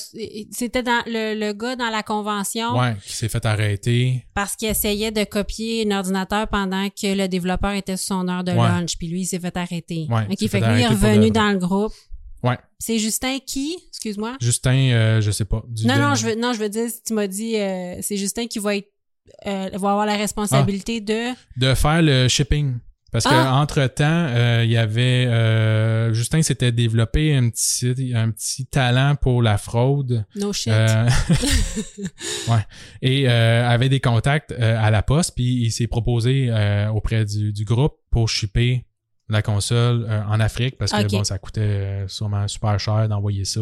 [0.52, 4.26] c'était dans le, le gars dans la convention Ouais, qui s'est fait arrêter.
[4.34, 8.44] parce qu'il essayait de copier un ordinateur pendant que le développeur était sur son heure
[8.44, 8.58] de Ouais.
[8.68, 10.08] lunch, puis lui il s'est fait arrêter.
[10.10, 11.94] Ouais, ok, il s'est fait fait que lui est revenu dans le groupe.
[12.44, 12.58] Ouais.
[12.80, 14.36] C'est Justin qui, excuse-moi?
[14.42, 15.64] Justin, euh, je sais pas.
[15.70, 18.18] du- Non de- non, je veux non, je veux dire tu m'as dit euh, c'est
[18.18, 18.90] Justin qui va être
[19.46, 22.76] va avoir la responsabilité de de faire le shipping.
[23.14, 23.56] Parce que Ah!
[23.62, 24.28] entre temps,
[24.64, 30.26] il y avait euh, Justin s'était développé un petit un petit talent pour la fraude.
[30.36, 30.74] no shit.
[30.74, 31.08] Euh,
[32.50, 32.66] ouais.
[33.02, 37.24] Et euh, avait des contacts euh, à la poste, puis il s'est proposé euh, auprès
[37.26, 38.86] du, du groupe pour shipper
[39.30, 43.46] la console euh, en Afrique parce que bon, ça coûtait euh, sûrement super cher d'envoyer
[43.46, 43.62] ça,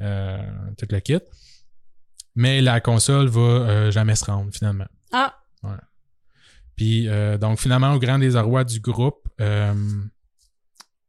[0.00, 0.38] euh,
[0.76, 1.18] tout le kit.
[2.34, 4.86] mais la console va euh, jamais se rendre finalement.
[5.12, 5.34] Ah,
[6.76, 9.74] Puis euh, donc finalement, au grand désarroi du groupe, euh,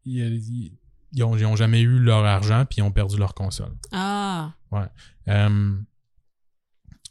[0.05, 0.71] ils,
[1.13, 3.73] ils ont, jamais eu leur argent puis ils ont perdu leur console.
[3.91, 4.51] ah.
[5.29, 5.75] Euh,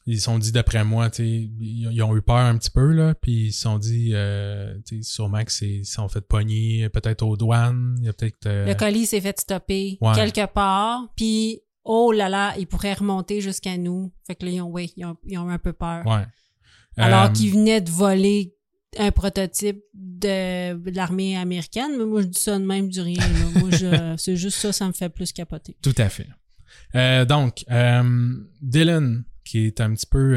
[0.05, 2.71] ils se sont dit d'après moi, tu sais, ils, ils ont eu peur un petit
[2.71, 6.21] peu là, puis ils se sont dit, euh, sûrement que c'est ils se sont fait
[6.21, 10.13] pogner peut-être aux douanes, il y a peut-être euh, Le colis s'est fait stopper Ouais.
[10.15, 14.13] quelque part, puis oh là là, il pourrait remonter jusqu'à nous.
[14.27, 16.05] Fait que là, ils ont, ouais, ils ont, ils ont eu un peu peur.
[16.05, 16.27] ouais.
[16.97, 18.55] Alors Euh, qu'ils venaient de voler
[18.99, 23.17] un prototype de, de l'armée américaine, mais moi je dis ça de même du rien.
[23.19, 23.61] là.
[23.61, 25.77] Moi, je- c'est juste ça, ça me fait plus capoter.
[25.83, 26.27] Tout à fait.
[26.95, 30.37] Euh, donc, euh, Dylan, qui est un petit peu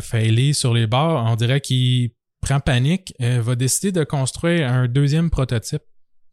[0.00, 2.10] failé sur les bords, on dirait qu'il
[2.40, 5.82] prend panique, va décider de construire un deuxième prototype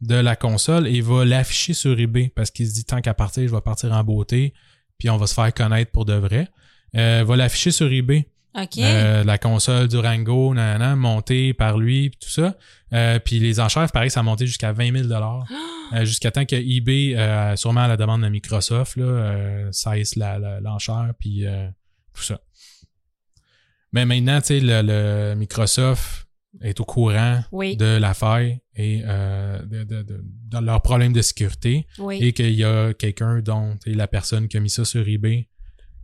[0.01, 3.47] de la console et va l'afficher sur eBay parce qu'il se dit tant qu'à partir,
[3.47, 4.53] je vais partir en beauté,
[4.97, 6.47] puis on va se faire connaître pour de vrai.
[6.93, 8.27] Va l'afficher sur eBay.
[8.55, 12.57] Euh, la console Durango, nanana, montée par lui, tout ça.
[12.93, 15.13] Euh, puis les enchères, pareil, ça a monté jusqu'à 20 000
[15.93, 21.13] euh, jusqu'à temps que eBay, euh, sûrement à la demande de Microsoft, là, cesse l'enchère,
[21.19, 21.45] puis
[22.13, 22.39] tout ça.
[23.91, 26.27] Mais maintenant, tu sais, le, le Microsoft
[26.61, 31.21] est au courant oui, de la faille et de, de, de, de leurs problèmes de
[31.21, 32.19] sécurité oui.
[32.21, 35.47] et qu'il y a quelqu'un dont la personne qui a mis ça sur eBay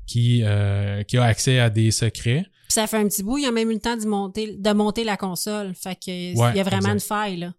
[0.06, 2.46] qui, euh, qui a accès à des secrets.
[2.68, 4.72] Puis ça fait un petit bout, il a même eu le temps de monter, de
[4.74, 5.74] monter la console.
[5.76, 6.94] Fait que Ouais, il y a vraiment exact.
[6.94, 7.54] une faille, là.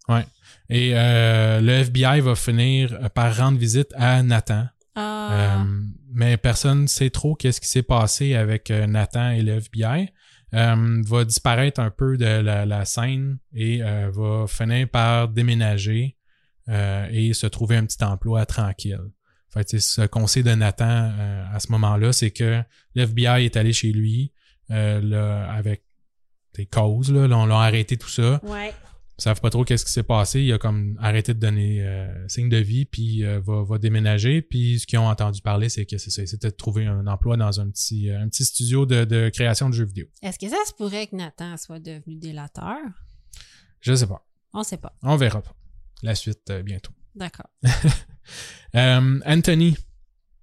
[0.68, 4.66] Et euh, le FBI va finir par rendre visite à Nathan.
[4.94, 5.28] Ah,
[5.60, 5.64] Euh,
[6.12, 10.08] mais personne ne sait trop qu'est-ce qui s'est passé avec Nathan et le FBI.
[10.52, 16.16] Va disparaître un peu de la, la scène et va finir par déménager
[16.68, 19.02] et se trouver un petit emploi tranquille.
[19.52, 22.62] Fait que, ce qu'on sait de Nathan euh, à ce moment-là, c'est que
[22.94, 24.32] l'FBI est allé chez lui
[24.70, 25.84] euh, là, avec
[26.54, 27.12] des causes.
[27.12, 28.40] Là, Là, on l'a arrêté tout ça.
[28.44, 28.72] ouais.
[29.18, 30.42] Ils savent pas trop qu'est-ce qui s'est passé.
[30.42, 34.42] Il a comme arrêté de donner euh, signe de vie, puis va, va déménager.
[34.42, 35.96] Puis ce qu'ils ont entendu parler, c'est que.
[35.96, 39.74] C'était de trouver un emploi dans un petit, un petit studio de, de création de
[39.74, 40.04] jeux vidéo.
[40.20, 42.76] Est-ce que ça se pourrait que Nathan soit devenu délateur?
[43.80, 44.22] Je sais pas.
[44.52, 44.94] On sait pas.
[45.02, 45.54] On verra pas.
[46.02, 46.92] La suite bientôt.
[47.14, 47.48] D'accord.
[48.74, 49.76] Euh, Anthony,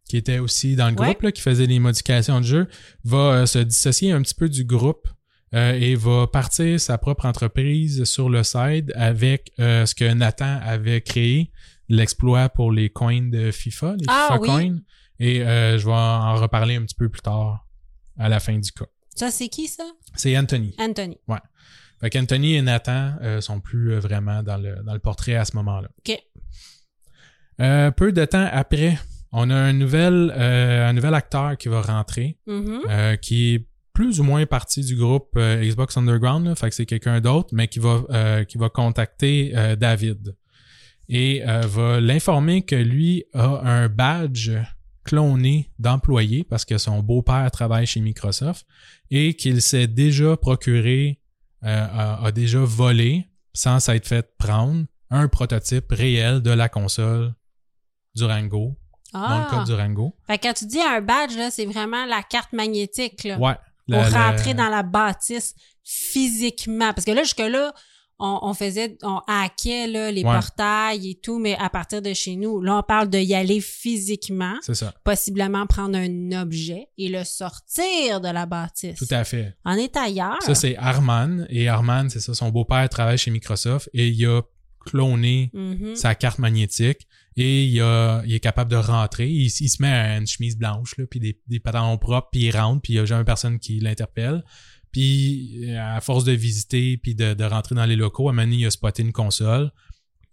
[0.09, 1.07] qui était aussi dans le Ouais.
[1.07, 2.67] groupe, là, qui faisait les modifications de jeu,
[3.03, 5.07] va euh, se dissocier un petit peu du groupe
[5.53, 10.59] euh, et va partir sa propre entreprise sur le side avec euh, ce que Nathan
[10.63, 11.51] avait créé,
[11.89, 14.47] l'exploit pour les coins de FIFA, les Ah, FIFA oui.
[14.47, 14.79] coins.
[15.19, 17.67] Et euh, je vais en reparler un petit peu plus tard
[18.17, 18.85] à la fin du cas.
[19.15, 19.83] Ça, c'est qui, ça?
[20.15, 20.75] C'est Anthony.
[20.79, 21.17] Anthony.
[22.01, 25.87] Fait qu'Anthony et Nathan sont plus vraiment dans le, dans le portrait à ce moment-là.
[25.99, 26.17] OK.
[27.59, 28.97] Euh, peu de temps après,
[29.31, 32.81] on a un nouvel, euh, un nouvel acteur qui va rentrer, Mhm.
[32.89, 36.85] euh, qui est plus ou moins partie du groupe Xbox Underground, là, fait que c'est
[36.87, 40.35] quelqu'un d'autre, mais qui va, qui va contacter David
[41.09, 44.49] et va l'informer que lui a un badge
[45.03, 48.65] cloné d'employé parce que son beau-père travaille chez Microsoft
[49.11, 51.19] et qu'il s'est déjà procuré,
[51.61, 57.35] a, a déjà volé sans s'être fait prendre un prototype réel de la console
[58.15, 58.75] Durango,
[59.13, 59.47] dans le Ah.
[59.49, 60.15] code Durango.
[60.27, 63.37] Fait que quand tu dis un badge, là, c'est vraiment la carte magnétique, là.
[63.39, 63.55] Ouais.
[63.85, 66.93] pour la- rentrer dans la bâtisse physiquement.
[66.93, 67.73] Parce que là, jusque-là,
[68.19, 70.31] on, on faisait, on hackait là, les Ouais.
[70.33, 73.59] portails et tout, mais à partir de chez nous, là, on parle de y aller
[73.59, 74.93] physiquement, C'est ça.
[75.03, 78.97] possiblement prendre un objet et le sortir de la bâtisse.
[78.97, 79.53] Tout à fait.
[79.65, 80.41] On est ailleurs.
[80.41, 81.45] Ça, c'est Arman.
[81.49, 84.41] Et Arman, c'est ça, son beau-père travaille chez Microsoft et il a
[84.85, 85.95] cloné Mhm.
[85.95, 89.29] sa carte magnétique et il, a, il est capable de rentrer.
[89.29, 92.41] Il, il se met à une chemise blanche, là, puis des, des pantalons propres, puis
[92.41, 94.43] il rentre, puis il n'y a jamais personne qui l'interpelle.
[94.91, 98.69] Puis, à force de visiter, puis de, de rentrer dans les locaux, à il a
[98.69, 99.71] spoté une console.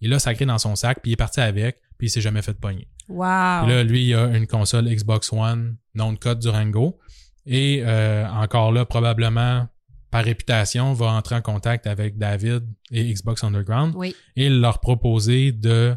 [0.03, 2.43] Et là, sacré dans son sac, puis il est parti avec, puis il s'est jamais
[2.43, 2.87] fait pogner.
[3.09, 3.65] Wow.
[3.65, 6.99] Puis Là, lui, il a une console Xbox One, non de code Durango.
[7.47, 9.67] Et euh, encore là, probablement,
[10.11, 14.15] par réputation, va entrer en contact avec David et Xbox Underground oui.
[14.37, 15.97] et leur proposer de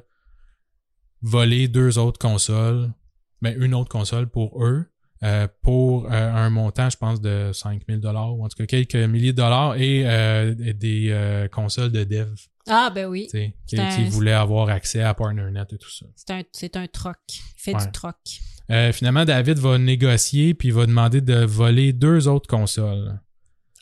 [1.24, 2.92] voler deux autres consoles,
[3.42, 4.86] mais une autre console pour eux,
[5.24, 8.96] euh, pour euh, un montant, je pense, de 5000 dollars ou en tout cas quelques
[8.96, 12.30] milliers de dollars et euh, des consoles de dev,
[12.68, 13.28] Ah, ben oui.
[13.66, 16.06] qui, un- qui voulaient avoir accès à PartnerNet et tout ça.
[16.52, 17.16] C'est un, un troc.
[17.30, 17.86] Il fait Ouais.
[17.86, 18.16] du troc.
[18.94, 23.20] Finalement, David va négocier puis va demander de voler deux autres consoles.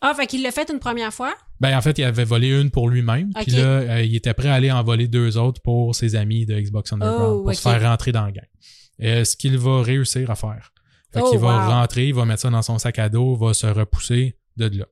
[0.02, 1.36] Ah, fait qu'il l'a fait une première fois?
[1.60, 4.50] Ben en fait, il avait volé une pour lui-même, puis là, euh, il était prêt
[4.50, 7.62] à aller en voler deux autres pour ses amis de Xbox Underground Oh, pour se
[7.62, 8.48] faire rentrer dans le gang.
[9.04, 10.74] Euh, ce qu'il va réussir à faire.
[11.14, 13.54] Fait Oh, qu'il va rentrer, il va mettre ça dans son sac à dos, va
[13.54, 14.86] se repousser de là.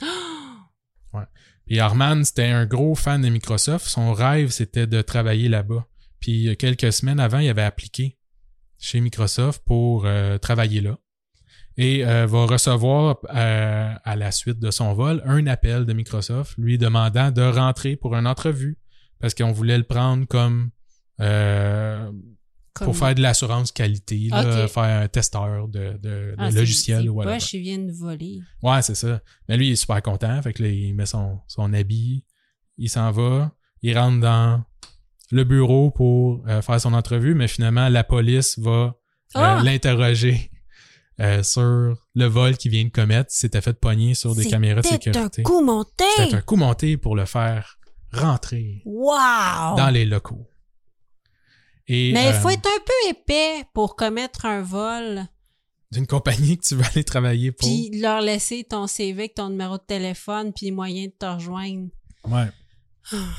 [1.66, 3.86] Puis Arman, c'était un gros fan de Microsoft.
[3.86, 5.86] Son rêve, c'était de travailler là-bas.
[6.20, 8.18] Puis euh, quelques semaines avant, il avait appliqué
[8.78, 10.98] chez Microsoft pour euh, travailler là.
[11.76, 16.54] Et euh, va recevoir euh, à la suite de son vol un appel de Microsoft
[16.56, 18.78] lui demandant de rentrer pour une entrevue
[19.20, 20.70] parce qu'on voulait le prendre comme
[21.20, 22.10] euh,
[22.74, 27.22] Comme- pour faire de l'assurance qualité, là, faire un testeur de, de, Ah, logiciel ou
[27.22, 28.40] poche, ils viennent de voler.
[28.62, 29.20] Ouais, c'est ça.
[29.48, 30.42] Mais lui, il est super content.
[30.42, 32.24] Fait que là, il met son, son habit,
[32.76, 33.52] il s'en va,
[33.82, 34.64] il rentre dans
[35.30, 38.96] le bureau pour euh, faire son entrevue, mais finalement, la police va
[39.34, 39.60] Ah!
[39.64, 40.50] l'interroger
[41.20, 41.62] euh, sur
[42.14, 43.30] le vol qu'il vient de commettre.
[43.32, 45.40] Il s'était fait pogner sur des caméras de C'était sécurité.
[45.42, 46.04] un coup monté!
[46.16, 47.78] C'était un coup monté pour le faire
[48.12, 49.76] rentrer Wow!
[49.76, 50.46] dans les locaux.
[51.86, 55.24] Et, Mais il faut euh, être un peu épais pour commettre un vol,
[55.92, 57.68] d'une compagnie que tu vas aller travailler pour.
[57.68, 61.88] puis leur laisser ton CV avec ton numéro de téléphone, puis moyen de te rejoindre.
[62.28, 62.46] ouais.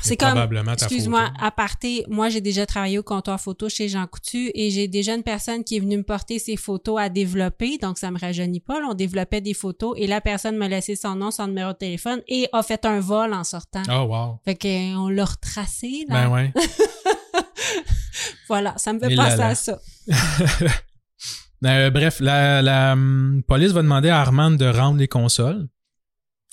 [0.00, 0.38] C'est comme,
[0.72, 1.44] excuse-moi, photo.
[1.44, 5.14] à parté, moi j'ai déjà travaillé au comptoir photo chez Jean Coutu et j'ai déjà
[5.14, 8.60] une personne qui est venue me porter ses photos à développer, donc ça me rajeunit
[8.60, 8.80] pas.
[8.80, 8.86] là.
[8.90, 12.22] on développait des photos et la personne m'a laissé son nom, son numéro de téléphone
[12.28, 13.82] et a fait un vol en sortant.
[13.88, 14.38] Oh, wow.
[14.44, 16.28] Fait qu'on l'a retracé, là.
[16.28, 16.52] Ben ouais.
[18.48, 19.48] Voilà, ça me fait Et penser là.
[19.48, 19.78] à ça.
[21.64, 25.66] Euh, bref, la, la hum, police va demander à Armand de rendre les consoles,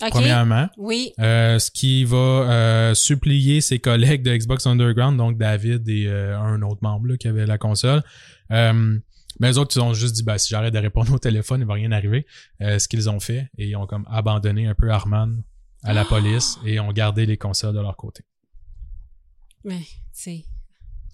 [0.10, 0.70] Premièrement.
[0.78, 1.14] Oui.
[1.20, 6.38] Euh, ce qui va euh, supplier ses collègues de Xbox Underground, donc David et euh,
[6.38, 8.02] un autre membre là, qui avait la console.
[8.50, 11.68] Mais eux autres, ils ont juste dit, ben, si j'arrête de répondre au téléphone, il
[11.68, 12.26] va rien arriver.
[12.60, 15.30] Ce qu'ils ont fait, et ils ont comme abandonné un peu Armand
[15.84, 16.06] à la Ah!
[16.06, 18.24] police et ont gardé les consoles de leur côté.
[19.64, 19.80] Mais,
[20.12, 20.44] sais,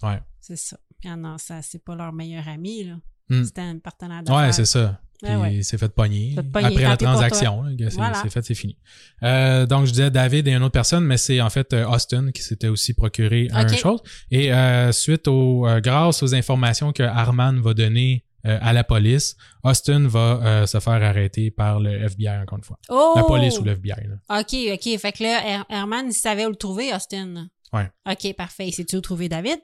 [0.02, 0.20] Ouais.
[0.40, 0.78] c'est ça.
[1.06, 2.96] Ah non, ça, c'est pas leur meilleur ami, là.
[3.30, 3.44] Hmm.
[3.44, 4.46] C'était un partenaire d'affaires.
[4.46, 5.00] Ouais, c'est ça.
[5.22, 5.54] Puis Ah ouais.
[5.56, 6.34] il s'est fait pogner.
[6.52, 8.14] Pogner, Après la transaction, c'est Voilà.
[8.22, 8.76] c'est fait, c'est fini.
[9.22, 12.30] Euh, donc, je disais David et une autre personne, mais c'est en fait euh, Austin
[12.32, 13.76] qui s'était aussi procuré un Ok.
[13.76, 14.00] chose.
[14.30, 18.84] Et euh, suite au, euh, grâce aux informations que Arman va donner euh, à la
[18.84, 22.78] police, Austin va se faire arrêter par le FBI encore une fois.
[22.88, 23.12] Oh!
[23.16, 24.06] La police ou le FBI.
[24.08, 24.40] Là.
[24.40, 24.98] OK, OK.
[24.98, 27.48] Fait que là, Her- Herman, il savait où le trouver, Austin.
[27.74, 27.88] Ouais.
[28.10, 28.70] OK, parfait.
[28.72, 29.58] Sais-tu où trouver David?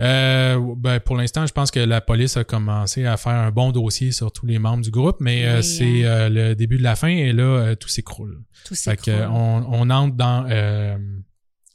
[0.00, 3.70] Euh, ben, pour l'instant, je pense que la police a commencé à faire un bon
[3.70, 6.08] dossier sur tous les membres du groupe, mais euh, c'est hein.
[6.08, 8.42] euh, le début de la fin et là, euh, tout s'écroule.
[8.64, 8.96] Tout ça.
[8.96, 10.96] Fait on, on entre dans euh,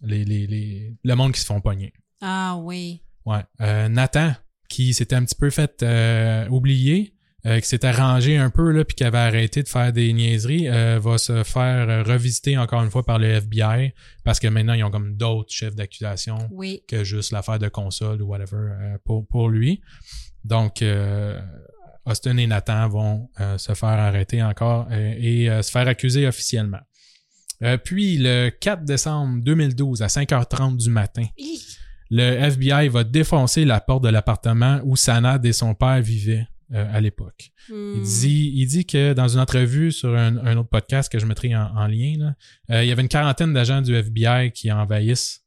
[0.01, 1.93] les, les, les, le monde qui se font pogner.
[2.21, 3.01] Ah oui.
[3.25, 3.43] Ouais.
[3.61, 4.33] Euh, Nathan,
[4.69, 7.14] qui s'était un petit peu fait euh, oublier,
[7.45, 10.67] euh, qui s'était rangé un peu, là, puis qui avait arrêté de faire des niaiseries,
[10.67, 13.93] euh, va se faire euh, revisiter encore une fois par le FBI,
[14.23, 16.81] parce que maintenant, ils ont comme d'autres chefs d'accusation Oui.
[16.87, 19.81] que juste l'affaire de console ou whatever euh, pour, pour lui.
[20.43, 21.39] Donc, euh,
[22.05, 26.27] Austin et Nathan vont euh, se faire arrêter encore euh, et euh, se faire accuser
[26.27, 26.79] officiellement.
[27.63, 31.59] Euh, puis, le 4 décembre 2012, à 5h30 du matin, Hi.
[32.09, 36.85] le FBI va défoncer la porte de l'appartement où Sanad et son père vivaient euh,
[36.93, 37.51] à l'époque.
[37.69, 37.93] Hmm.
[37.97, 41.25] Il dit, il dit que dans une entrevue sur un, un autre podcast que je
[41.25, 42.35] mettrai en, en lien, là,
[42.71, 45.41] euh, il y avait une quarantaine d'agents du FBI qui envahissent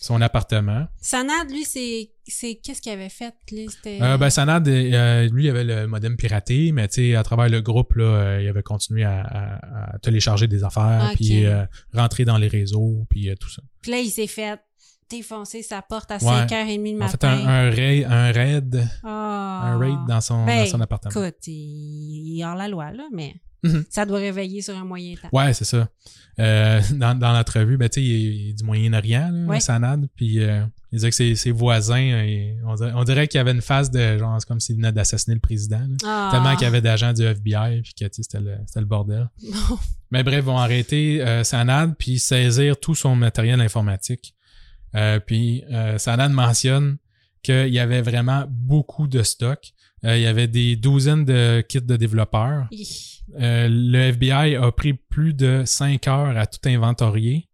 [0.00, 0.88] son appartement.
[1.00, 2.10] Sanad, lui, c'est.
[2.62, 3.34] Qu'est-ce qu'il avait fait?
[3.52, 3.68] Lui.
[3.86, 7.48] Euh, ben, Sanad, euh, lui, il avait le modem piraté, mais tu sais, à travers
[7.48, 11.16] le groupe, là, il avait continué à, à- à télécharger des affaires, Ok.
[11.16, 11.64] puis euh,
[11.94, 13.62] rentrer dans les réseaux, puis tout ça.
[13.80, 14.58] Puis là, il s'est fait
[15.16, 16.20] défoncer sa porte à Ouais.
[16.46, 17.46] 5h30 le En fait, matin.
[17.46, 19.62] un, un raid, un raid, Ah.
[19.66, 21.24] un raid dans son, Ben, dans son appartement.
[21.24, 23.34] Écoute, il est hors la loi, là, mais
[23.64, 23.84] Mhm.
[23.90, 25.28] ça doit réveiller sur un moyen temps.
[25.32, 25.88] Ouais, c'est ça.
[26.40, 29.60] Euh, dans dans l'entrevue, ben, tu sais, il, est du Moyen-Orient, là, Ouais.
[29.60, 33.40] Sanad, puis euh, il disait que ses, ses voisins, euh, on dirait, dirait qu'il y
[33.40, 35.78] avait une phase de genre, c'est comme s'il venait d'assassiner le président.
[35.78, 35.96] là.
[36.04, 36.28] Ah.
[36.32, 39.28] Tellement qu'il y avait d'agents du FBI, puis que tu sais, c'était le, le bordel.
[40.10, 44.34] Mais bref, vont arrêter euh, Sanad puis saisir tout son matériel informatique.
[44.94, 45.98] Euh, puis euh,
[46.30, 46.98] mentionne
[47.42, 49.72] qu'il y avait vraiment beaucoup de stock.
[50.04, 52.68] Euh, il y avait des douzaines de kits de développeurs.
[53.40, 57.48] Euh, le FBI a pris plus de cinq heures à tout inventorier.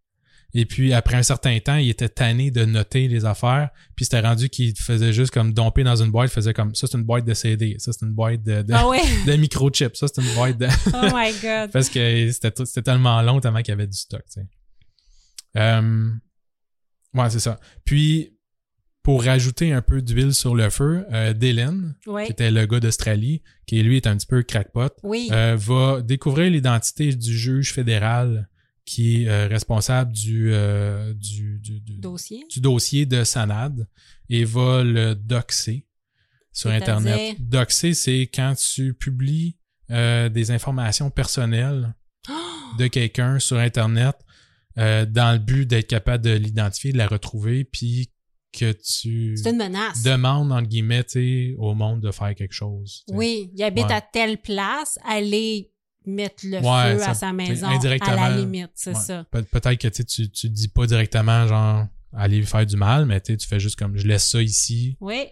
[0.55, 3.69] Et puis, après un certain temps, il était tanné de noter les affaires.
[3.95, 6.31] Puis, c'était rendu qu'il faisait juste comme domper dans une boîte.
[6.31, 7.75] Il faisait comme, ça, c'est une boîte de CD.
[7.77, 9.01] Ça, c'est une boîte de, de, Ah ouais.
[9.27, 9.95] de microchips.
[9.95, 10.65] Ça, c'est une boîte de...
[10.87, 11.71] Oh my God.
[11.71, 14.47] Parce que c'était tellement long tellement qu'il y avait du stock, tu sais.
[15.57, 16.09] Euh,
[17.13, 17.59] ouais, c'est ça.
[17.85, 18.35] Puis,
[19.03, 21.95] pour rajouter un peu d'huile sur le feu, euh, Dylan,
[22.25, 25.29] qui était le gars d'Australie, qui lui est un petit peu crackpot, Oui.
[25.31, 28.49] euh, va découvrir l'identité du juge fédéral
[28.85, 32.43] qui est euh, responsable du, euh, du, du, du- Dossier.
[32.51, 33.87] du dossier de Sanad
[34.29, 35.85] et va le doxer
[36.51, 36.69] sur?
[36.71, 37.37] Internet.
[37.39, 39.55] Doxer, c'est quand tu publies
[39.89, 41.95] des informations personnelles
[42.77, 44.15] de quelqu'un sur Internet
[44.77, 48.09] euh, dans le but d'être capable de l'identifier, de la retrouver, puis
[48.51, 50.01] que tu C'est une menace.
[50.03, 51.05] demandes, entre guillemets,
[51.57, 53.03] au monde de faire quelque chose.
[53.09, 53.93] Oui, il habite Ouais.
[53.93, 55.71] à telle place, aller
[56.05, 58.99] mettre le Ouais, feu ça- à sa maison indirectement, à la limite, c'est Ouais.
[58.99, 59.25] ça.
[59.31, 63.21] Pe- Peut-être que tu tu dis pas directement, genre, aller lui faire du mal, mais
[63.21, 65.25] tu fais juste comme, je laisse ça ici, Oui,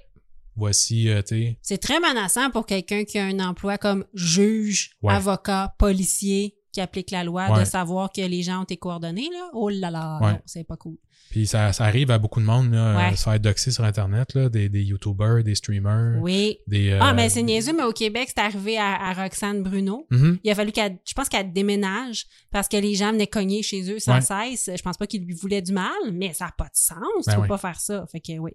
[0.55, 5.73] voici, euh, tu c'est très menaçant pour quelqu'un qui a un emploi comme juge, avocat,
[5.79, 7.59] policier qui applique la loi Ouais.
[7.61, 9.49] de savoir que les gens ont tes coordonnées là.
[9.53, 10.33] Oh là là, Ouais.
[10.33, 10.95] non, c'est pas cool.
[11.31, 14.47] Puis ça, ça arrive à beaucoup de monde, là, se faire doxer sur Internet, là,
[14.47, 16.59] des, des YouTubers, des streamers, Oui.
[16.67, 16.91] des...
[16.91, 20.05] euh, Ah, mais c'est niaiseux, mais au Québec, c'est arrivé à, à Roxane Bruno.
[20.11, 20.37] mhm.
[20.43, 23.91] Il a fallu qu'elle, je pense qu'elle déménage parce que les gens venaient cogner chez
[23.91, 24.69] eux sans cesse.
[24.73, 26.97] Je pense pas qu'ils lui voulaient du mal, mais ça n'a pas de sens.
[27.25, 27.47] Ben tu peux oui.
[27.47, 28.05] pas faire ça.
[28.11, 28.51] Fait que oui.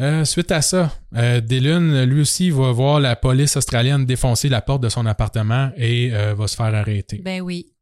[0.00, 4.62] Euh, suite à ça, euh, Dylan, lui aussi, va voir la police australienne défoncer la
[4.62, 7.18] porte de son appartement et euh, va se faire arrêter.
[7.24, 7.72] Ben oui.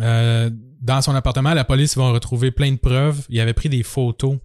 [0.00, 0.50] Euh,
[0.80, 3.24] dans son appartement, la police va retrouver plein de preuves.
[3.28, 4.38] Il avait pris des photos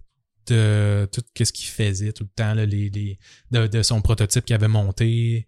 [0.46, 3.18] de tout ce qu'il faisait tout le temps, là, les, les-
[3.50, 5.46] de, de son prototype qu'il avait monté,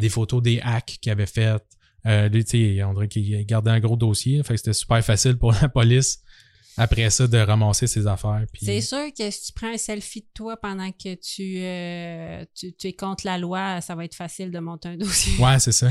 [0.00, 1.64] des photos des hacks qu'il avait faites.
[2.06, 4.42] Euh, lui, tu sais, on dirait qu'il gardait un gros dossier.
[4.42, 6.20] Fait que c'était super facile pour la police
[6.76, 8.44] après ça de ramasser ses affaires.
[8.52, 12.44] Puis, C'est sûr que si tu prends un selfie de toi pendant que tu, euh,
[12.54, 15.38] tu, tu es contre la loi, ça va être facile de monter un dossier.
[15.42, 15.88] Ouais, c'est ça.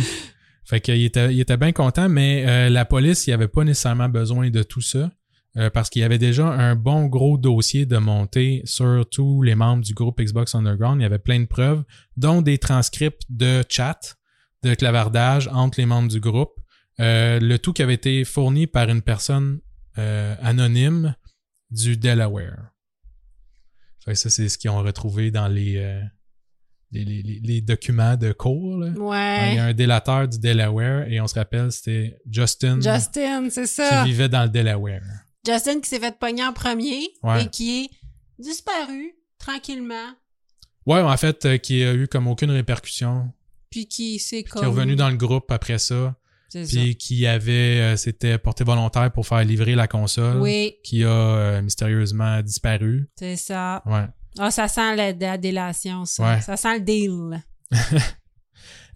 [0.65, 4.09] Fait qu'il était, il était bien content, mais euh, la police, il avait pas nécessairement
[4.09, 5.09] besoin de tout ça.
[5.57, 9.53] euh, parce qu'il y avait déjà un bon gros dossier de monter sur tous les
[9.55, 11.01] membres du groupe Xbox Underground.
[11.01, 11.83] Il y avait plein de preuves,
[12.15, 14.15] dont des transcripts de chat,
[14.63, 16.53] de clavardage entre les membres du groupe.
[16.99, 19.59] Euh, le tout qui avait été fourni par une personne
[19.97, 21.15] euh, anonyme
[21.69, 22.71] du Delaware.
[24.03, 26.01] Fait que ça, c'est ce qu'ils ont retrouvé dans les, euh,
[26.91, 28.79] les, les- les- les documents de cours.
[28.79, 28.89] là.
[28.91, 29.51] Ouais.
[29.51, 33.61] Il y a un délateur du Delaware et on se rappelle, c'était Justin Justin, c'est
[33.61, 34.03] qui ça.
[34.03, 35.03] vivait dans le Delaware.
[35.45, 37.43] Justin qui s'est fait pogner en premier Ouais.
[37.43, 37.89] et qui est
[38.39, 40.13] disparu tranquillement,
[40.87, 43.31] Ouais, en fait, euh, qui a eu comme aucune répercussion,
[43.69, 46.15] puis qui s'est qui est revenu dans le groupe après ça.
[46.53, 51.07] Puis qui avait, euh, s'était porté volontaire pour faire livrer la console, Oui, qui a
[51.09, 53.09] euh, mystérieusement disparu.
[53.17, 53.81] c'est ça.
[53.85, 54.05] Ouais.
[54.39, 56.23] Ah, ça sent la, la délation, ça.
[56.35, 56.41] Ouais.
[56.41, 57.43] Ça sent le deal.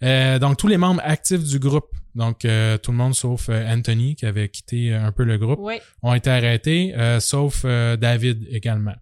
[0.03, 3.65] Euh, donc tous les membres actifs du groupe, donc euh, tout le monde sauf euh,
[3.73, 5.75] Anthony qui avait quitté euh, un peu le groupe, Oui.
[6.03, 8.93] ont été arrêtés, euh, sauf euh, David également.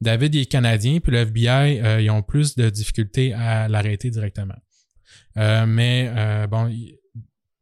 [0.00, 4.10] David il est canadien, puis le FBI, euh, ils ont plus de difficultés à l'arrêter
[4.10, 4.56] directement.
[5.38, 6.98] Euh, mais euh, bon, il-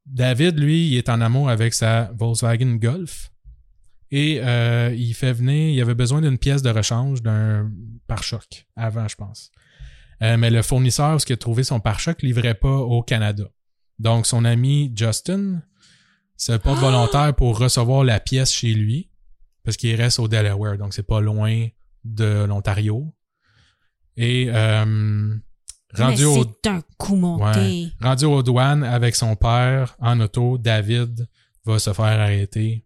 [0.07, 3.31] David, lui, il est en amour avec sa Volkswagen Golf.
[4.11, 7.71] Et euh, il fait venir, il avait besoin d'une pièce de rechange d'un
[8.07, 9.51] pare-choc avant, je pense.
[10.23, 13.45] Euh, mais le fournisseur, ce qui a trouvé son pare-choc, livrait pas au Canada.
[13.99, 15.63] Donc, son ami Justin
[16.37, 16.91] se porte Ah!
[16.91, 19.11] volontaire pour recevoir la pièce chez lui,
[19.65, 21.69] parce qu'il reste au Delaware, donc c'est pas loin
[22.05, 23.15] de l'Ontario.
[24.19, 25.35] Et euh,
[25.99, 27.59] rendu, au, c'est un coup monté.
[27.59, 27.89] Ouais.
[28.01, 31.27] rendu aux douanes avec son père en auto, David
[31.65, 32.85] va se faire arrêter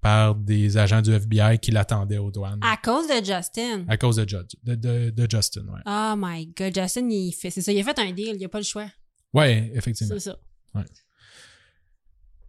[0.00, 3.84] par des agents du FBI qui l'attendaient aux douanes À cause de Justin.
[3.88, 5.62] à cause de, Jud- de, de- de Justin.
[5.68, 5.80] Ouais.
[5.86, 8.48] Oh my god, Justin, il fait, c'est ça, il a fait un deal, il a
[8.48, 8.86] pas le choix.
[9.34, 10.14] ouais, effectivement.
[10.18, 10.36] C'est ça.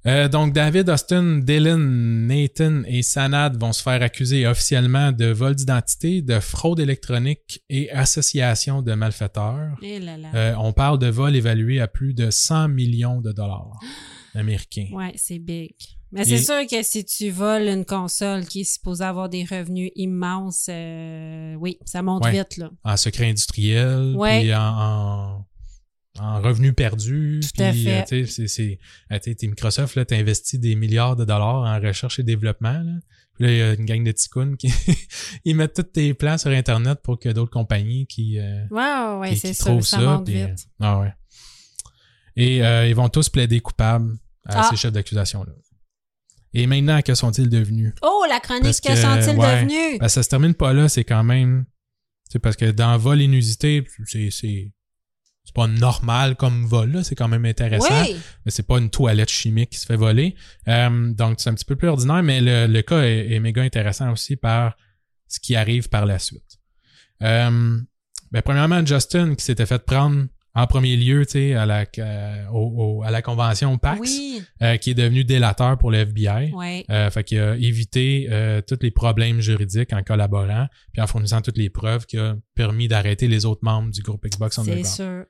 [0.08, 5.54] Euh, donc, David, Austin, Dylan, Nathan et Sanad vont se faire accuser officiellement de vol
[5.54, 9.78] d'identité, de fraude électronique et association de malfaiteurs.
[9.84, 10.30] Eh là là.
[10.34, 13.80] Euh, on parle de vol évalué à plus de 100 millions de dollars
[14.34, 14.88] américains.
[14.92, 15.76] Ouais, c'est big.
[16.14, 19.92] Mais c'est sûr que si tu voles une console qui est supposée avoir des revenus
[19.96, 22.34] immenses, euh, oui, ça monte Ouais.
[22.34, 22.70] vite, là.
[22.84, 24.42] En secret industriel, Ouais.
[24.42, 25.41] puis en, en,
[26.20, 27.40] en revenus perdus.
[27.56, 28.02] Tout à puis, fait.
[28.02, 28.80] euh, tu sais, c'est,
[29.12, 32.74] euh, Microsoft, là, t'investis des milliards de dollars en recherche et développement.
[32.80, 32.94] Là.
[33.36, 34.68] Puis là, il y a une gang de ticounes qui
[35.46, 39.30] ils mettent tous tes plans sur Internet pour que d'autres compagnies qui, euh, Ouais, ouais,
[39.32, 40.44] qui, c'est qui sûr, trouvent ça, puis, vite.
[40.50, 41.14] euh, ah ouais.
[42.36, 44.68] Et euh, ils vont tous plaider coupables à Ah.
[44.70, 45.52] ces chefs d'accusation-là.
[46.54, 47.94] Et maintenant, que sont-ils devenus?
[48.02, 49.56] Oh, la chronique, Parce que, que, sont-ils ouais.
[49.64, 50.00] devenus?
[50.00, 51.66] Ben, ça se termine pas là, c'est quand même.
[52.30, 54.72] C'est parce que dans vol inusité, c'est,
[55.44, 58.04] c'est, pas normal comme vol, là, c'est quand même intéressant.
[58.04, 58.16] oui,
[58.46, 60.36] Mais c'est pas une toilette chimique qui se fait voler.
[60.68, 63.62] Euh, donc c'est un petit peu plus ordinaire, mais le, le cas est, est méga
[63.62, 64.76] intéressant aussi par
[65.28, 66.60] ce qui arrive par la suite.
[67.22, 67.80] Euh,
[68.32, 72.46] ben, premièrement, Justin qui s'était fait prendre en premier lieu, tu sais, à la, euh,
[72.52, 74.42] au- au- à la convention PAX, Oui.
[74.62, 76.52] euh, qui est devenu délateur pour le FBI.
[76.54, 76.86] Ouais.
[76.90, 81.42] Euh, fait qu'il a évité euh, tous les problèmes juridiques en collaborant, puis en fournissant
[81.42, 84.86] toutes les preuves qui a permis d'arrêter les autres membres du groupe Xbox C'est Underground.
[84.88, 85.24] sûr.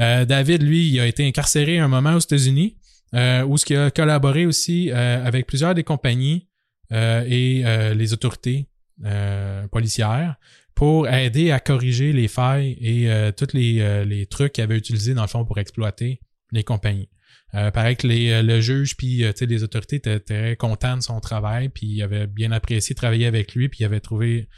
[0.00, 2.76] Euh, David, lui, il a été incarcéré un moment aux États-Unis,
[3.14, 6.48] euh, où ce qu'il a collaboré aussi euh, avec plusieurs des compagnies
[6.92, 8.68] euh, et euh, les autorités
[9.04, 10.36] euh, policières
[10.76, 14.76] pour aider à corriger les failles et euh, tous les, euh, les trucs qu'il avait
[14.76, 16.20] utilisés dans le fond pour exploiter
[16.52, 17.08] les compagnies.
[17.54, 20.54] Euh, pareil que les, euh, le juge puis euh, tu sais, les autorités étaient très
[20.56, 24.00] contents de son travail puis il avait bien apprécié travailler avec lui puis il avait
[24.00, 24.48] trouvé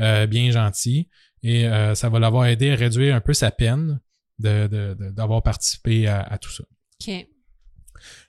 [0.00, 1.08] euh, bien gentil
[1.42, 4.00] et euh, ça va l'avoir aidé à réduire un peu sa peine
[4.38, 6.64] de- de- de- d'avoir participé à, à tout ça.
[7.08, 7.26] OK.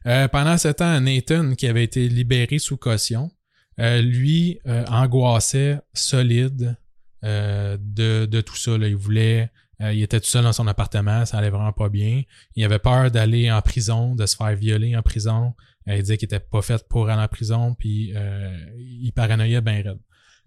[0.08, 3.32] Euh, pendant ce temps, Nathan, qui avait été libéré sous caution,
[3.80, 6.78] euh, lui euh, angoissait solide
[7.26, 8.78] euh, de, de tout ça.
[8.78, 8.88] là.
[8.88, 9.50] Il voulait,
[9.82, 12.22] euh, il était tout seul dans son appartement, ça allait vraiment pas bien.
[12.56, 15.54] Il avait peur d'aller en prison, de se faire violer en prison.
[15.88, 19.62] Euh, il disait qu'il était pas fait pour aller en prison, puis euh, il paranoïait
[19.62, 20.00] bien raide.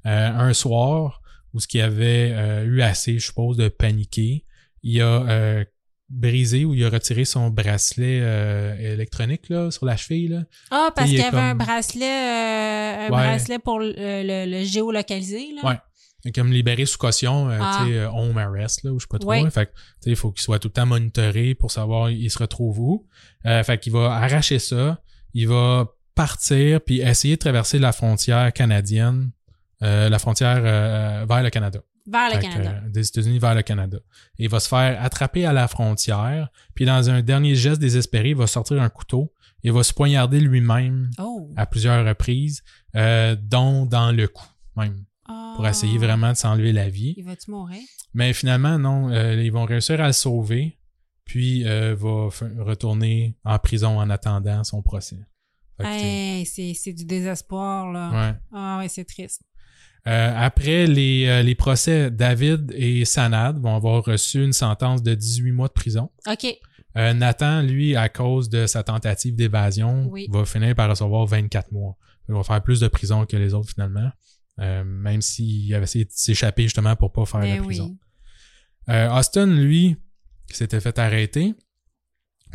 [0.06, 1.20] Euh, un soir,
[1.52, 4.44] où ce qu'il avait euh, eu assez, je suppose, de paniquer,
[4.82, 5.64] il a euh,
[6.09, 10.28] brisé ou il a retiré son bracelet euh, électronique là, sur la cheville.
[10.28, 10.42] Là.
[10.70, 13.26] Ah, parce Il qu'il y avait un bracelet, euh, un Ouais.
[13.28, 15.68] bracelet pour le, le, le géolocalisé, là.
[15.68, 15.76] Ouais.
[16.35, 17.81] Comme libéré sous caution, euh, Ah.
[17.85, 19.31] tu sais, euh, home arrest, là, ou je sais pas trop.
[19.45, 19.51] Là.
[19.51, 22.28] Fait que, tu sais, il faut qu'il soit tout le temps monitoré pour savoir il
[22.31, 23.07] se retrouve où.
[23.47, 25.01] Euh, fait qu'il va arracher ça.
[25.35, 29.31] Il va partir puis essayer de traverser la frontière canadienne,
[29.82, 31.81] euh, la frontière euh, vers le Canada.
[32.11, 32.81] Vers le Fait Canada.
[32.85, 33.99] euh, des États-Unis vers le Canada.
[34.39, 38.31] Et il va se faire attraper à la frontière, puis dans un dernier geste désespéré,
[38.31, 39.32] il va sortir un couteau
[39.62, 41.53] et va se poignarder lui-même Oh.
[41.57, 42.62] à plusieurs reprises,
[42.97, 44.45] euh, dont dans le cou
[44.77, 45.05] même,
[45.56, 45.70] pour Ah.
[45.70, 47.14] essayer vraiment de s'enlever la vie.
[47.16, 47.80] Il va-tu mourir?
[48.14, 50.78] Mais finalement, non, euh, ils vont réussir à le sauver,
[51.24, 52.28] puis euh, va
[52.64, 55.18] retourner en prison en attendant son procès.
[55.80, 58.10] Hey, c'est c'est du désespoir, là.
[58.10, 58.34] ouais.
[58.52, 59.42] Ah ouais, c'est triste.
[60.09, 65.14] Euh, après les, euh, les procès, David et Sanad vont avoir reçu une sentence de
[65.14, 66.10] 18 mois de prison.
[66.28, 66.46] OK.
[66.96, 70.26] Euh, Nathan, lui, à cause de sa tentative d'évasion, Oui.
[70.30, 71.96] va finir par recevoir 24 mois.
[72.28, 74.10] Il va faire plus de prison que les autres finalement,
[74.59, 77.89] euh, même s'il avait essayé de s'échapper justement pour pas faire Ben la prison.
[77.90, 78.94] oui.
[78.94, 79.97] Euh, Austin, lui,
[80.48, 81.55] qui s'était fait arrêter,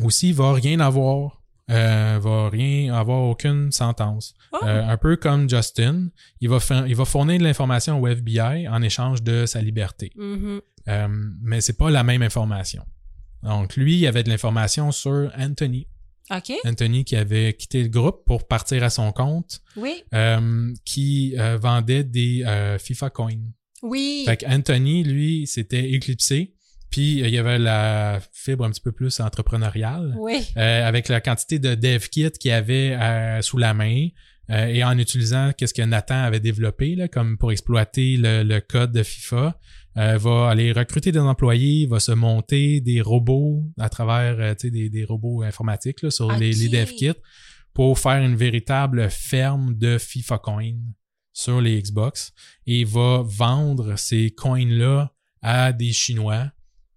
[0.02, 4.34] aussi va rien avoir, euh, va rien avoir aucune sentence.
[4.52, 4.58] Oh.
[4.64, 6.08] Euh, un peu comme Justin,
[6.40, 10.10] il va, il va fournir de l'information au FBI en échange de sa liberté.
[10.16, 10.60] Mhm.
[10.88, 11.08] Euh,
[11.40, 12.84] mais c'est pas la même information.
[13.42, 15.86] Donc lui, il avait de l'information sur Anthony.
[16.30, 20.02] Anthony qui avait quitté le groupe pour partir à son compte, Oui.
[20.14, 23.40] euh, qui euh, vendait des euh, FIFA coins.
[23.82, 24.22] Oui.
[24.26, 26.54] Fait Anthony, lui, s'était éclipsé.
[26.90, 30.14] Puis il y avait la fibre un petit peu plus entrepreneuriale.
[30.16, 30.46] Oui.
[30.54, 32.96] Avec la quantité de dev kit qu'il y avait
[33.42, 34.08] sous la main
[34.48, 38.92] et en utilisant qu'est-ce que Nathan avait développé là, comme pour exploiter le, le code
[38.92, 39.58] de FIFA,
[39.96, 44.90] euh, va aller recruter des employés, va se monter des robots à travers euh, des,
[44.90, 47.12] des robots informatiques là, sur les, les dev kits
[47.72, 50.78] pour faire une véritable ferme de FIFA coins
[51.32, 52.32] sur les Xbox
[52.66, 55.12] et va vendre ces coins-là
[55.42, 56.50] à des Chinois.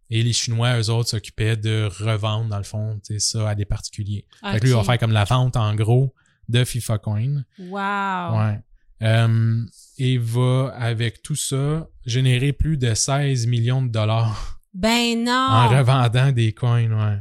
[0.09, 4.25] Et les Chinois, eux autres, s'occupaient de revendre, dans le fond, ça à des particuliers.
[4.39, 6.13] Fait que lui, il va faire comme la vente, en gros,
[6.47, 7.43] de FIFA Coin.
[7.59, 8.39] Wow.
[8.39, 8.59] Ouais.
[9.01, 9.61] Euh,
[9.99, 15.31] et va, avec tout ça, générer plus de 16 millions de dollars Ben non.
[15.31, 17.17] en revendant des coins, ouais.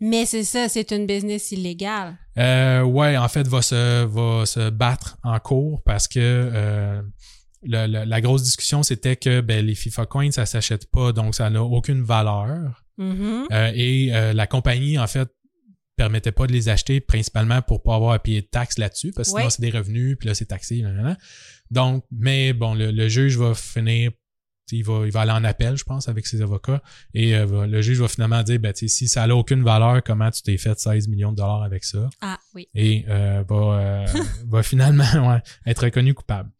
[0.00, 2.16] Mais c'est ça, c'est une business illégale.
[2.38, 7.00] Euh, ouais, en fait, va se, va se battre en cours parce que euh,
[7.62, 11.34] le- le- la grosse discussion, c'était que ben, les FIFA Coins, ça s'achète pas, donc
[11.34, 12.84] ça n'a aucune valeur.
[12.98, 13.46] Mhm.
[13.52, 15.28] Euh, et euh, la compagnie, en fait,
[15.96, 19.28] permettait pas de les acheter principalement pour pas avoir à payer de taxes là-dessus, parce
[19.28, 19.50] que sinon Ouais.
[19.50, 20.82] c'est des revenus, puis là c'est taxé.
[21.70, 24.10] Donc, mais bon, le, le juge va finir,
[24.72, 27.82] il va, il va aller en appel, je pense, avec ses avocats, et euh, le
[27.82, 31.08] juge va finalement dire, ben, si ça n'a aucune valeur, comment tu t'es fait 16
[31.08, 32.08] millions de dollars avec ça?
[32.20, 32.68] Ah oui.
[32.74, 34.06] et euh, va, euh,
[34.48, 36.50] va finalement ouais, être reconnu coupable.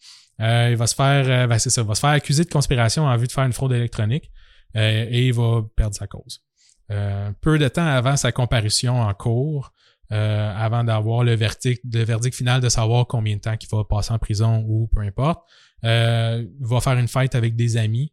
[0.40, 3.04] Euh, il va se faire, euh, ben, c'est ça, va se faire accuser de conspiration
[3.04, 4.30] en vue de faire une fraude électronique
[4.76, 6.42] euh, et il va perdre sa cause.
[6.90, 9.72] Euh, peu de temps avant sa comparution en cours,
[10.12, 13.84] euh, avant d'avoir le verdict, le verdict final de savoir combien de temps qu'il va
[13.84, 15.42] passer en prison ou peu importe,
[15.84, 18.12] euh, il va faire une fête avec des amis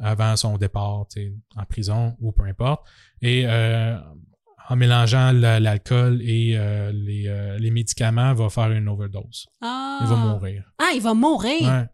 [0.00, 1.04] avant son départ
[1.56, 2.86] en prison ou peu importe.
[3.20, 3.98] Et euh,
[4.68, 6.56] en mélangeant la- l'alcool et
[6.92, 9.48] les, les médicaments, va faire une overdose.
[9.60, 9.98] Ah.
[10.02, 10.72] Il va mourir.
[10.78, 11.60] Ah, il va mourir?
[11.68, 11.86] Ouais.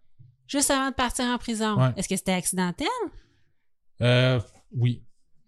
[0.47, 1.77] Juste avant de partir en prison.
[1.81, 1.93] Ouais.
[1.97, 2.87] Est-ce que c'était accidentel?
[4.03, 4.39] Euh,
[4.77, 5.03] oui.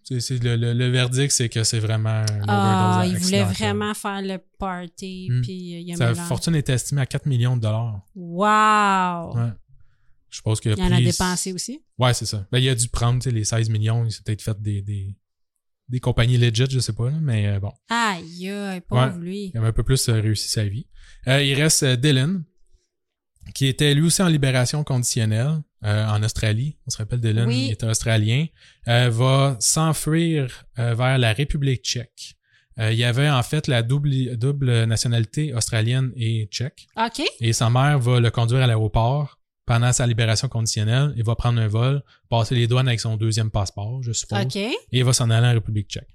[0.08, 4.22] C'est, c'est le, le, le verdict, c'est que c'est vraiment Ah, il voulait vraiment faire
[4.22, 5.42] le party, Hmm.
[5.42, 8.00] puis euh, il a Sa fortune est estimée à 4 millions de dollars.
[8.14, 9.36] Wow!
[9.36, 9.50] Ouais.
[10.30, 11.82] Je qu'il a Il en a dépensé aussi?
[11.98, 12.46] Ouais, c'est ça.
[12.50, 14.04] Ben, il a dû prendre les 16 millions.
[14.06, 15.14] Il s'est peut-être fait des, des,
[15.88, 17.10] des compagnies legit, je sais pas.
[17.10, 18.50] là, mais euh, bon, Aïe,
[18.88, 19.50] pauvre lui.
[19.52, 20.86] il avait un peu plus euh, réussi sa vie.
[21.26, 22.44] Euh, il reste Dylan,
[23.54, 26.76] qui était lui aussi en libération conditionnelle euh, en Australie.
[26.86, 27.66] On se rappelle, Dylan, Oui.
[27.68, 28.46] il était australien.
[28.88, 32.34] Euh, va s'enfuir euh, vers la République tchèque.
[32.78, 36.86] Euh, il y avait en fait la double, double nationalité australienne et tchèque.
[36.96, 37.22] OK.
[37.40, 41.12] Et sa mère va le conduire à l'aéroport pendant sa libération conditionnelle.
[41.16, 44.56] Il va prendre un vol, passer les douanes avec son deuxième passeport, je suppose, OK.
[44.56, 46.08] et il va s'en aller en République tchèque.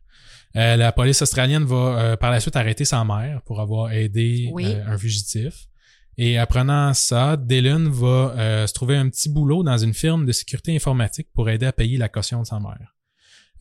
[0.56, 4.50] Euh, la police australienne va euh, par la suite arrêter sa mère pour avoir aidé
[4.54, 4.74] Oui.
[4.86, 5.68] un fugitif.
[6.18, 10.32] Et apprenant ça, Dylan va euh, se trouver un petit boulot dans une firme de
[10.32, 12.96] sécurité informatique pour aider à payer la caution de sa mère.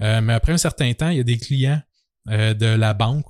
[0.01, 1.81] Euh, mais après un certain temps, il y a des clients
[2.29, 3.27] euh, de la banque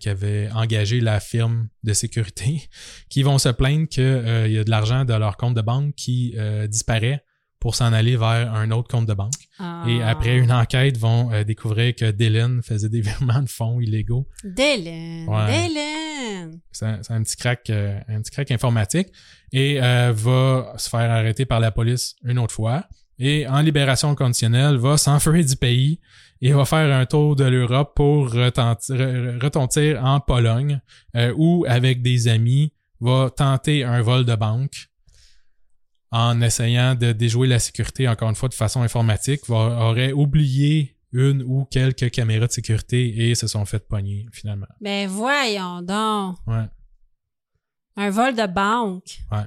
[0.00, 2.68] qui avait engagé la firme de sécurité
[3.08, 6.36] qui vont se plaindre qu'il y a de l'argent de leur compte de banque qui
[6.68, 7.24] disparaît
[7.60, 9.32] pour s'en aller vers un autre compte de banque.
[9.58, 9.84] Ah.
[9.86, 14.26] Et après une enquête, vont euh, découvrir que Dylan faisait des virements de fonds illégaux.
[14.42, 15.28] Dylan.
[15.28, 15.46] Ouais.
[15.68, 16.60] Dylan.
[16.72, 19.08] C'est un, petit crack, euh, un petit crack informatique
[19.52, 22.84] et euh, va se faire arrêter par la police une autre fois.
[23.18, 26.00] Et en libération conditionnelle, va s'enfuir du pays
[26.40, 30.80] et va faire un tour de l'Europe pour retentir, re- retentir en Pologne,
[31.16, 34.86] euh, où avec des amis va tenter un vol de banque
[36.12, 41.42] en essayant de déjouer la sécurité encore une fois de façon informatique, aurait oublié une
[41.42, 44.66] ou quelques caméras de sécurité et se sont fait pogner finalement.
[44.80, 46.36] Ben voyons donc.
[46.46, 46.66] Ouais.
[47.96, 49.20] Un vol de banque.
[49.30, 49.46] Ouais.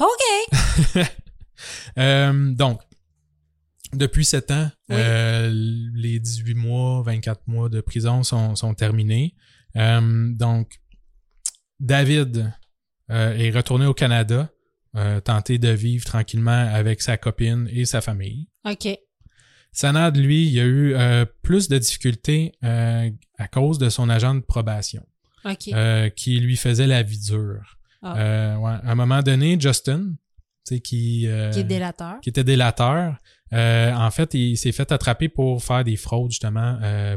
[0.00, 1.06] OK.
[1.98, 2.80] Euh, donc,
[3.92, 4.96] depuis 7 ans, Oui.
[4.96, 9.34] euh, les 18 mois, 24 mois de prison sont, sont terminés.
[9.74, 10.78] Euh, donc,
[11.80, 12.52] David
[13.08, 14.48] est retourné au Canada,
[14.98, 18.48] euh, tenter de vivre tranquillement avec sa copine et sa famille.
[18.68, 18.88] OK.
[19.70, 23.08] Sanad, lui, il a eu euh, plus de difficultés euh,
[23.38, 25.06] à cause de son agent de probation,
[26.16, 27.78] qui lui faisait la vie dure.
[28.02, 28.58] Ah.
[28.58, 28.70] Ouais.
[28.70, 30.14] À un moment donné, Justin,
[30.64, 30.80] qui...
[30.80, 32.20] Qui est délateur.
[32.20, 33.16] qui était délateur.
[33.52, 37.16] En fait, il s'est fait attraper pour faire des fraudes, justement, euh,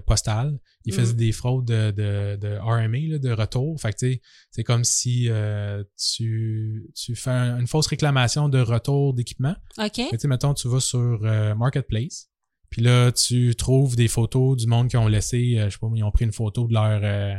[0.81, 0.85] postales.
[0.85, 0.99] Il Mhm.
[0.99, 3.79] faisait des fraudes de, de, de RMA, là, de retour.
[3.79, 4.19] Fait que,
[4.51, 5.83] c'est comme si euh,
[6.15, 9.55] tu, tu fais un- une fausse réclamation de retour d'équipement.
[9.77, 9.95] OK.
[10.09, 12.29] Fait que, mettons, tu vas sur euh, Marketplace,
[12.69, 15.87] puis là, tu trouves des photos du monde qui ont laissé, euh, je sais pas,
[15.93, 17.35] ils ont pris une photo de leur, euh,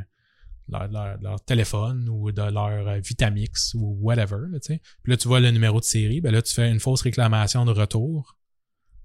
[0.69, 4.59] leur, leur- leur téléphone ou de leur euh, Vitamix ou whatever, là.
[4.61, 7.65] Puis là, tu vois le numéro de série, ben là, tu fais une fausse réclamation
[7.65, 8.37] de retour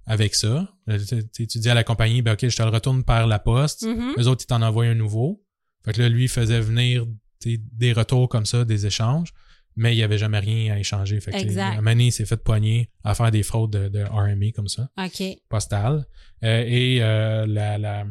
[0.08, 0.74] avec ça.
[0.88, 0.98] Là,
[1.34, 3.84] tu, dis à la compagnie, ben OK, je te le retourne par la poste.
[3.86, 4.14] Mhm.
[4.18, 5.44] Eux autres, ils t'en envoient un nouveau.
[5.86, 7.06] Fait que là, lui, il faisait venir
[7.46, 9.34] des retours comme ça, des échanges,
[9.76, 11.20] mais il n'y avait jamais rien à échanger.
[11.20, 11.80] Fait que, Exact.
[12.00, 15.24] il s'est fait poigner à faire des fraudes de, de RMA comme ça, OK.
[15.50, 16.06] postales.
[16.44, 18.06] Euh, et euh, la, la-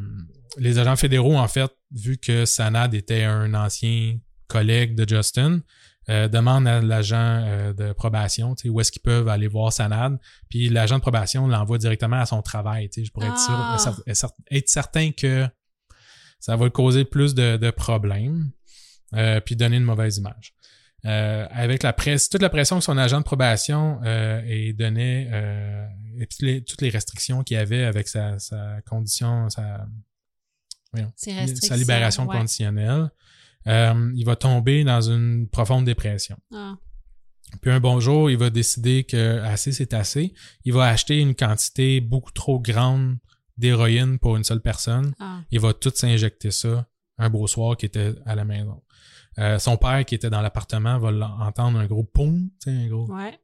[0.57, 4.17] les agents fédéraux, en fait, vu que Sanad était un ancien
[4.47, 5.61] collègue de Justin,
[6.09, 10.17] euh, demandent à l'agent euh, de probation où est-ce qu'ils peuvent aller voir Sanad.
[10.49, 12.89] Puis l'agent de probation l'envoie directement à son travail.
[12.95, 14.33] Je pourrais être, sûr- Ah.
[14.51, 15.47] être certain que
[16.39, 18.51] ça va le causer plus de, de problèmes,
[19.15, 20.53] euh, puis donner une mauvaise image.
[21.05, 25.29] Euh, avec la presse, toute la pression que son agent de probation euh, et donnait,
[25.31, 25.85] euh,
[26.19, 29.85] et toutes les, toutes les restrictions qu'il y avait avec sa, sa condition, sa,
[30.91, 32.35] voyons, sa libération ouais.
[32.37, 33.09] conditionnelle,
[33.67, 36.37] euh, il va tomber dans une profonde dépression.
[36.53, 36.75] Ah.
[37.61, 40.33] Puis un bon jour, il va décider que assez c'est assez.
[40.65, 43.17] Il va acheter une quantité beaucoup trop grande
[43.57, 45.13] d'héroïne pour une seule personne.
[45.19, 45.41] Ah.
[45.51, 46.87] Il va tout s'injecter ça
[47.17, 48.83] un beau soir qui était à la maison.
[49.39, 53.39] Euh, son père qui était dans l'appartement va entendre un gros poum, un gros Ouais.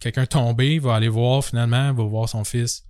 [0.00, 2.84] quelqu'un tomber, va aller voir finalement, va voir son fils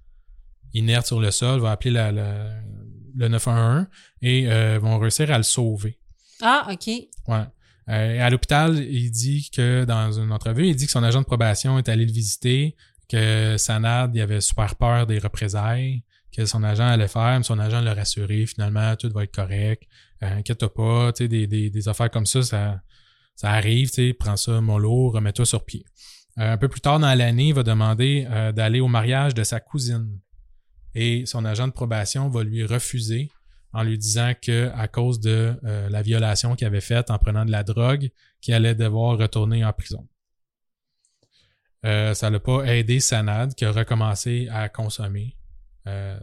[0.74, 2.60] inerte sur le sol, va appeler la, la-
[3.14, 3.86] le 911
[4.22, 5.98] et euh, vont réussir à le sauver.
[6.42, 6.86] Ah, OK.
[6.86, 7.44] Ouais.
[7.88, 11.26] Euh, à l'hôpital, il dit que dans une entrevue, il dit que son agent de
[11.26, 12.76] probation est allé le visiter,
[13.08, 16.02] que Sanad, il avait super peur des représailles,
[16.36, 19.84] que son agent allait faire, mais son agent l'a rassuré, finalement, tout va être correct,
[20.22, 22.80] euh, inquiète pas, tu sais, des, des, des affaires comme ça, ça,
[23.34, 25.84] ça arrive, tu sais, prends ça mollo, remets-toi sur pied.
[26.38, 29.42] Euh, un peu plus tard dans l'année, il va demander euh, d'aller au mariage de
[29.44, 30.18] sa cousine.
[30.94, 33.30] Et son agent de probation va lui refuser
[33.72, 37.44] en lui disant que à cause de euh, la violation qu'il avait faite en prenant
[37.44, 40.08] de la drogue, qu'il allait devoir retourner en prison.
[41.84, 45.36] Euh, ça l'a pas aidé Sanad qui a recommencé à consommer.
[45.86, 46.18] Euh,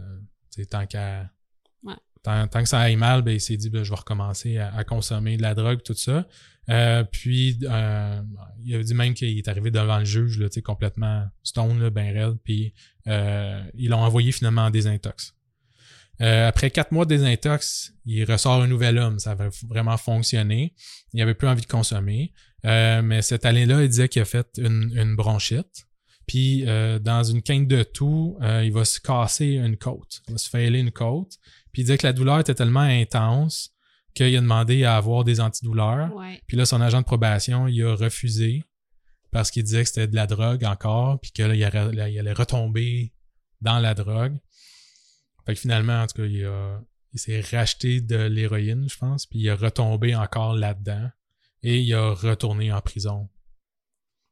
[0.70, 1.30] tant qu'à
[2.24, 4.74] tant, tant que ça aille mal, ben, il s'est dit, ben, je vais recommencer à,
[4.74, 6.26] à consommer de la drogue, tout ça.
[7.12, 11.92] Puis, il avait dit même qu'il est arrivé devant le juge, là, complètement stone, là,
[11.92, 12.74] ben raide, puis
[13.06, 15.35] ils l'ont envoyé finalement en désintox.
[16.22, 19.20] Euh, après quatre mois de désintox, il ressort un nouvel homme.
[19.20, 20.74] Ça avait vraiment fonctionné.
[21.14, 22.34] Il avait plus envie de consommer.
[22.66, 25.86] Euh, mais cette année-là, il disait qu'il a fait une, une bronchite.
[26.28, 30.22] Puis euh, dans une quinte de tout, euh, il va se casser une côte.
[30.28, 31.34] Il va se fêler une côte.
[31.72, 33.72] Puis il disait que la douleur était tellement intense
[34.16, 36.16] qu'il a demandé à avoir des antidouleurs.
[36.16, 36.42] Ouais.
[36.48, 38.64] Puis là, son agent de probation, il a refusé
[39.32, 42.08] parce qu'il disait que c'était de la drogue encore, puis que là, il, allait- là,
[42.10, 43.12] il allait retomber
[43.60, 44.38] dans la drogue.
[45.46, 46.82] Fait que finalement, en tout cas, il, a-
[47.14, 51.10] il s'est racheté de l'héroïne, je pense, puis il a retombé encore là-dedans
[51.64, 53.30] et il a retourné en prison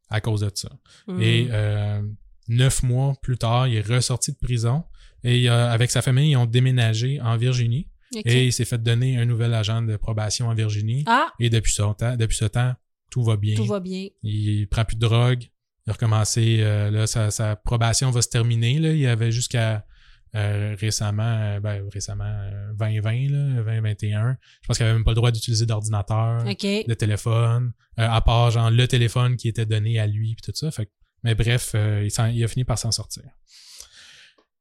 [0.09, 0.69] à cause de ça.
[1.07, 1.21] Mm.
[1.21, 2.01] Et euh,
[2.47, 4.83] neuf mois plus tard, il est ressorti de prison
[5.23, 7.87] et euh, avec sa famille, ils ont déménagé en Virginie
[8.25, 11.03] et il s'est fait donner un nouvel agent de probation en Virginie.
[11.07, 12.73] Ah, Et depuis ce temps, depuis ce temps,
[13.09, 13.55] tout va bien.
[13.55, 14.07] tout va bien.
[14.23, 15.43] Il prend plus de drogue.
[15.85, 16.57] Il a recommencé.
[16.59, 18.77] euh, là, sa, sa probation va se terminer.
[18.79, 18.91] Là.
[18.93, 19.85] Il avait jusqu'à
[20.35, 24.37] euh, récemment, euh, ben, récemment, euh, 2020, là, 2021.
[24.61, 26.61] Je pense qu'il avait même pas le droit d'utiliser d'ordinateur, OK.
[26.87, 30.55] de téléphone, euh, à part genre le téléphone qui était donné à lui puis tout
[30.57, 30.71] ça.
[30.71, 30.89] Fait
[31.23, 33.23] mais bref, euh, il, s'en- il a fini par s'en sortir.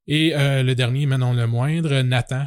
[0.06, 2.46] Et euh, le dernier, mais non le moindre, Nathan,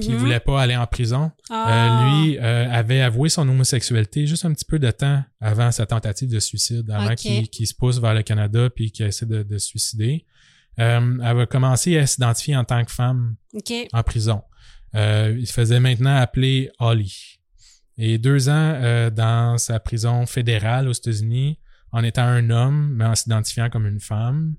[0.00, 0.16] qui Mhm.
[0.16, 1.24] voulait pas aller en prison.
[1.50, 2.06] Euh, Ah.
[2.22, 6.28] lui euh, avait avoué son homosexualité juste un petit peu de temps avant sa tentative
[6.30, 7.16] de suicide, avant Ok.
[7.16, 10.26] qu'il qu'il se pousse vers le Canada puis qu'il essaie de, de se suicider.
[10.78, 13.36] Euh, elle va commencer à s'identifier en tant que femme
[13.92, 14.42] en prison.
[14.94, 17.40] Euh, il se faisait maintenant appeler Holly.
[17.98, 21.58] Et deux ans euh, dans sa prison fédérale aux États-Unis,
[21.92, 24.54] en étant un homme, mais en s'identifiant comme une femme,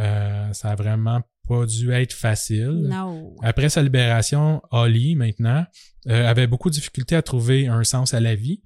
[0.00, 2.86] euh, ça a vraiment pas dû être facile.
[2.88, 3.36] No.
[3.42, 5.66] Après sa libération, Holly, maintenant,
[6.06, 8.62] avait beaucoup de difficultés à trouver un sens à la vie,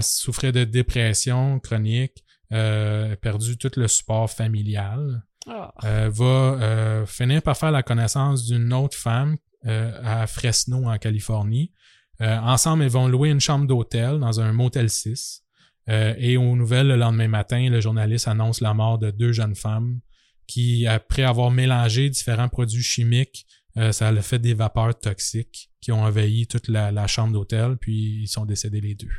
[0.00, 5.72] souffrait de dépression chronique, euh, perdu tout le support familial, Ah.
[5.84, 10.98] euh, va euh, finir par faire la connaissance d'une autre femme euh, à Fresno, en
[10.98, 11.72] Californie.
[12.20, 15.42] Euh, ensemble, ils vont louer une chambre d'hôtel dans un motel 6.
[15.90, 19.54] Euh, et aux nouvelles, le lendemain matin, le journaliste annonce la mort de deux jeunes
[19.54, 20.00] femmes
[20.46, 23.46] qui, après avoir mélangé différents produits chimiques,
[23.76, 27.76] euh, ça a fait des vapeurs toxiques qui ont envahi toute la, la chambre d'hôtel,
[27.78, 29.10] puis ils sont décédés les deux.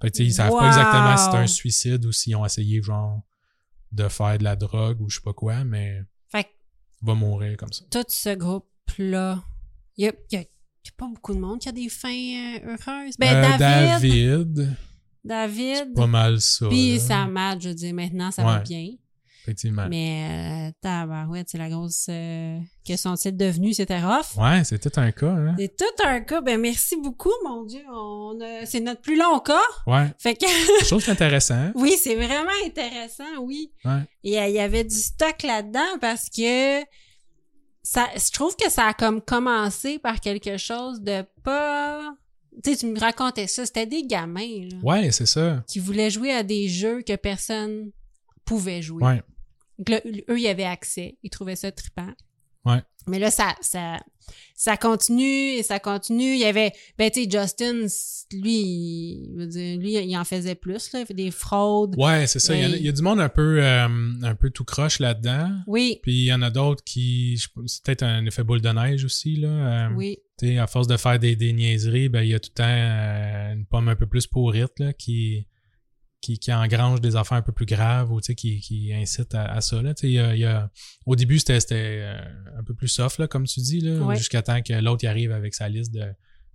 [0.00, 0.60] Fait que, ils savent Wow!
[0.60, 3.22] pas exactement si c'est un suicide ou s'ils ont essayé, genre,
[3.92, 6.46] de faire de la drogue ou je sais pas quoi, mais Fait
[7.02, 7.84] va mourir comme ça.
[7.90, 9.42] tout ce groupe-là,
[9.96, 11.88] il y a, y a- il y a pas beaucoup de monde qui a des
[11.88, 13.16] fins euh, heureuses.
[13.18, 14.54] Ben, Euh, David.
[14.54, 14.76] David,
[15.24, 15.94] David.
[15.94, 16.68] pas mal ça.
[16.68, 16.98] Puis là.
[17.00, 18.90] ça match, je veux dire, maintenant, ça va bien.
[19.48, 19.86] Effectivement.
[19.88, 22.06] Mais, euh, tabarouette, c'est la grosse...
[22.10, 23.76] Euh, que sont-ils devenus?
[23.78, 24.36] C'était rough.
[24.36, 25.54] Ouais, c'était un cas, hein?
[25.58, 26.42] C'est tout un cas.
[26.42, 27.80] Ben, merci beaucoup, mon Dieu.
[27.90, 29.58] On C'est notre plus long cas.
[29.86, 30.06] Ouais.
[30.18, 31.70] Fait que, Je trouve que c'est intéressant.
[31.74, 33.72] oui, c'est vraiment intéressant, oui.
[33.86, 34.02] Ouais.
[34.22, 36.82] Et euh, il y avait du stock là-dedans parce que
[37.82, 42.02] ça, je trouve que ça a comme commencé par quelque chose de pas...
[42.62, 45.64] Tu sais, tu me racontais ça, c'était des gamins, là, Ouais, c'est ça.
[45.66, 47.92] qui voulaient jouer à des jeux que personne
[48.44, 49.02] pouvait jouer.
[49.02, 49.22] Ouais.
[49.78, 50.00] Donc là,
[50.30, 51.16] eux, ils avaient accès.
[51.22, 52.12] Ils trouvaient ça trippant.
[52.64, 52.82] Ouais.
[53.06, 53.98] Mais là, ça, ça,
[54.54, 56.34] ça continue et ça continue.
[56.34, 57.86] Il y avait, ben, tu sais, Justin,
[58.32, 61.00] lui, il, dire, lui, il en faisait plus, là.
[61.00, 61.94] Il fait des fraudes.
[61.96, 62.54] Ouais, c'est ça.
[62.54, 62.76] Il y, a- Ouais.
[62.78, 63.88] il y a du monde un peu, euh,
[64.22, 65.50] un peu tout croche là-dedans.
[65.66, 67.40] Oui, Puis il y en a d'autres qui.
[67.66, 69.48] C'est peut-être un effet boule de neige aussi, là.
[69.48, 70.18] Euh, oui.
[70.38, 72.54] tu sais, à force de faire des, des niaiseries, ben, il y a tout le
[72.54, 75.46] temps euh, une pomme un peu plus pourrite, là, qui,
[76.20, 79.60] qui, qui engrange des affaires un peu plus graves ou, qui, qui incite à, à
[79.60, 79.94] ça, là.
[80.02, 80.70] Y a, il y a-
[81.06, 81.54] au début, c'était,
[82.02, 82.18] euh,
[82.58, 84.16] un peu plus soft, là, comme tu dis, là, Ouais.
[84.16, 86.06] jusqu'à temps que l'autre arrive avec sa liste de,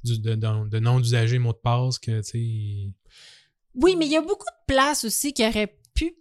[0.03, 2.94] de, de, de noms d'usagers, mots de passe, que, il-
[3.76, 6.14] Oui, mais il y a beaucoup de places aussi qui auraient pu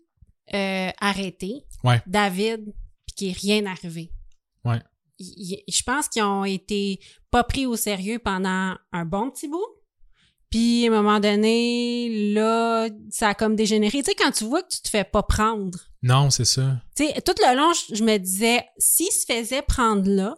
[0.55, 2.01] euh, arrêter Ouais.
[2.06, 2.73] David,
[3.06, 4.12] puis qu'il n'est rien arrivé.
[4.64, 4.81] Ouais.
[5.19, 7.01] Je pense qu'ils ont été
[7.31, 9.66] pas pris au sérieux pendant un bon petit bout.
[10.53, 13.99] Puis, à un moment donné, là, ça a comme dégénéré.
[14.03, 16.77] Tu sais, quand tu vois que tu te fais pas prendre, Non, c'est ça.
[16.95, 20.37] tu sais, tout le long, je, je me disais, s'il se faisait prendre là,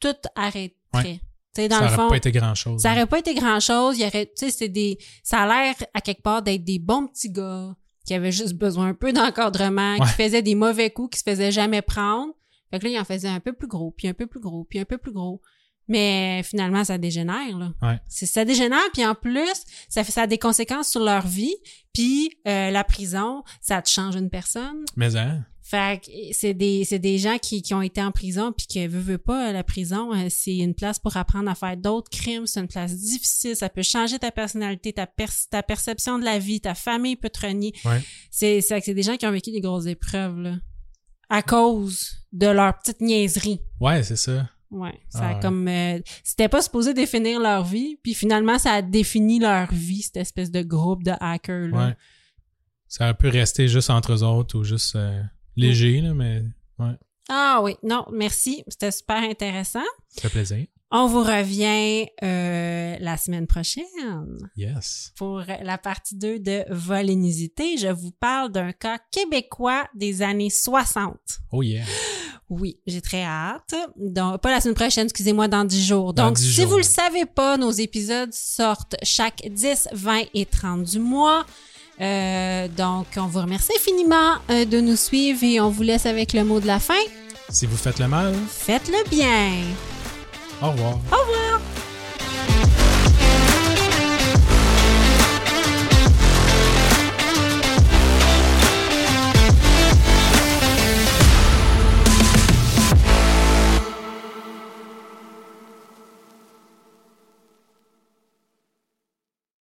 [0.00, 0.74] tout arrêterait.
[0.94, 1.20] Ouais.
[1.68, 2.82] Dans ça le aurait fond, pas été grand-chose.
[2.82, 3.98] ça aurait pas été grand chose.
[3.98, 6.78] Il y aurait, tu sais, c'est des, ça a l'air à quelque part d'être des
[6.78, 7.74] bons petits gars
[8.06, 10.06] qui avaient juste besoin un peu d'encadrement, Ouais.
[10.06, 12.32] qui faisaient des mauvais coups, qui se faisaient jamais prendre.
[12.70, 14.64] Fait que là, ils en faisaient un peu plus gros, puis un peu plus gros,
[14.70, 15.40] puis un peu plus gros.
[15.88, 17.72] Mais finalement, ça dégénère, là.
[17.82, 17.98] Ouais.
[18.08, 19.48] Ça dégénère, puis en plus,
[19.88, 21.56] ça fait, ça a des conséquences sur leur vie.
[21.94, 24.84] Puis euh, la prison, ça te change une personne.
[24.96, 28.52] Mais hein, Fait que c'est des, c'est des gens qui, qui ont été en prison
[28.56, 31.76] puis qui veut, veut pas, la prison, euh, c'est une place pour apprendre à faire
[31.76, 32.46] d'autres crimes.
[32.46, 33.56] C'est une place difficile.
[33.56, 37.30] Ça peut changer ta personnalité, ta, per- ta perception de la vie, ta famille peut
[37.30, 37.72] te renier.
[37.84, 38.02] Ouais.
[38.30, 38.60] C'est
[38.94, 40.54] des gens qui ont vécu des grosses épreuves, là.
[41.30, 43.60] À cause de leur petite niaiserie.
[43.80, 44.48] Ouais, c'est ça.
[44.70, 45.00] Ouais.
[45.08, 45.40] Ça Ah a ouais.
[45.40, 50.02] comme, euh, c'était pas supposé définir leur vie, puis finalement, ça a défini leur vie,
[50.02, 51.88] cette espèce de groupe de hackers, là.
[51.88, 51.96] Ouais.
[52.86, 55.22] Ça peut rester juste entre eux autres ou juste euh,
[55.56, 56.42] léger, là, mais
[56.78, 56.94] ouais,
[57.28, 58.62] Ah oui, non, merci.
[58.68, 59.84] C'était super intéressant.
[60.08, 60.66] ça fait plaisir.
[60.90, 63.84] On vous revient euh, la semaine prochaine
[64.56, 65.12] Yes.
[65.16, 67.76] pour la partie 2 de Volinisité.
[67.76, 71.14] Je vous parle d'un cas québécois des années 60.
[71.52, 71.84] Oh yeah.
[72.50, 73.74] Oui, j'ai très hâte.
[73.96, 76.14] Donc, pas la semaine prochaine, excusez-moi, dans 10 jours.
[76.14, 76.70] Dans Donc, 10 si jours.
[76.70, 81.44] vous le savez pas, nos épisodes sortent chaque 10, 20 et 30 du mois.
[82.00, 86.32] Euh, donc, on vous remercie infiniment euh, de nous suivre et on vous laisse avec
[86.32, 86.94] le mot de la fin.
[87.50, 89.52] Si vous faites le mal, Faites-le bien.
[90.62, 90.92] au revoir.
[91.12, 92.87] Au revoir.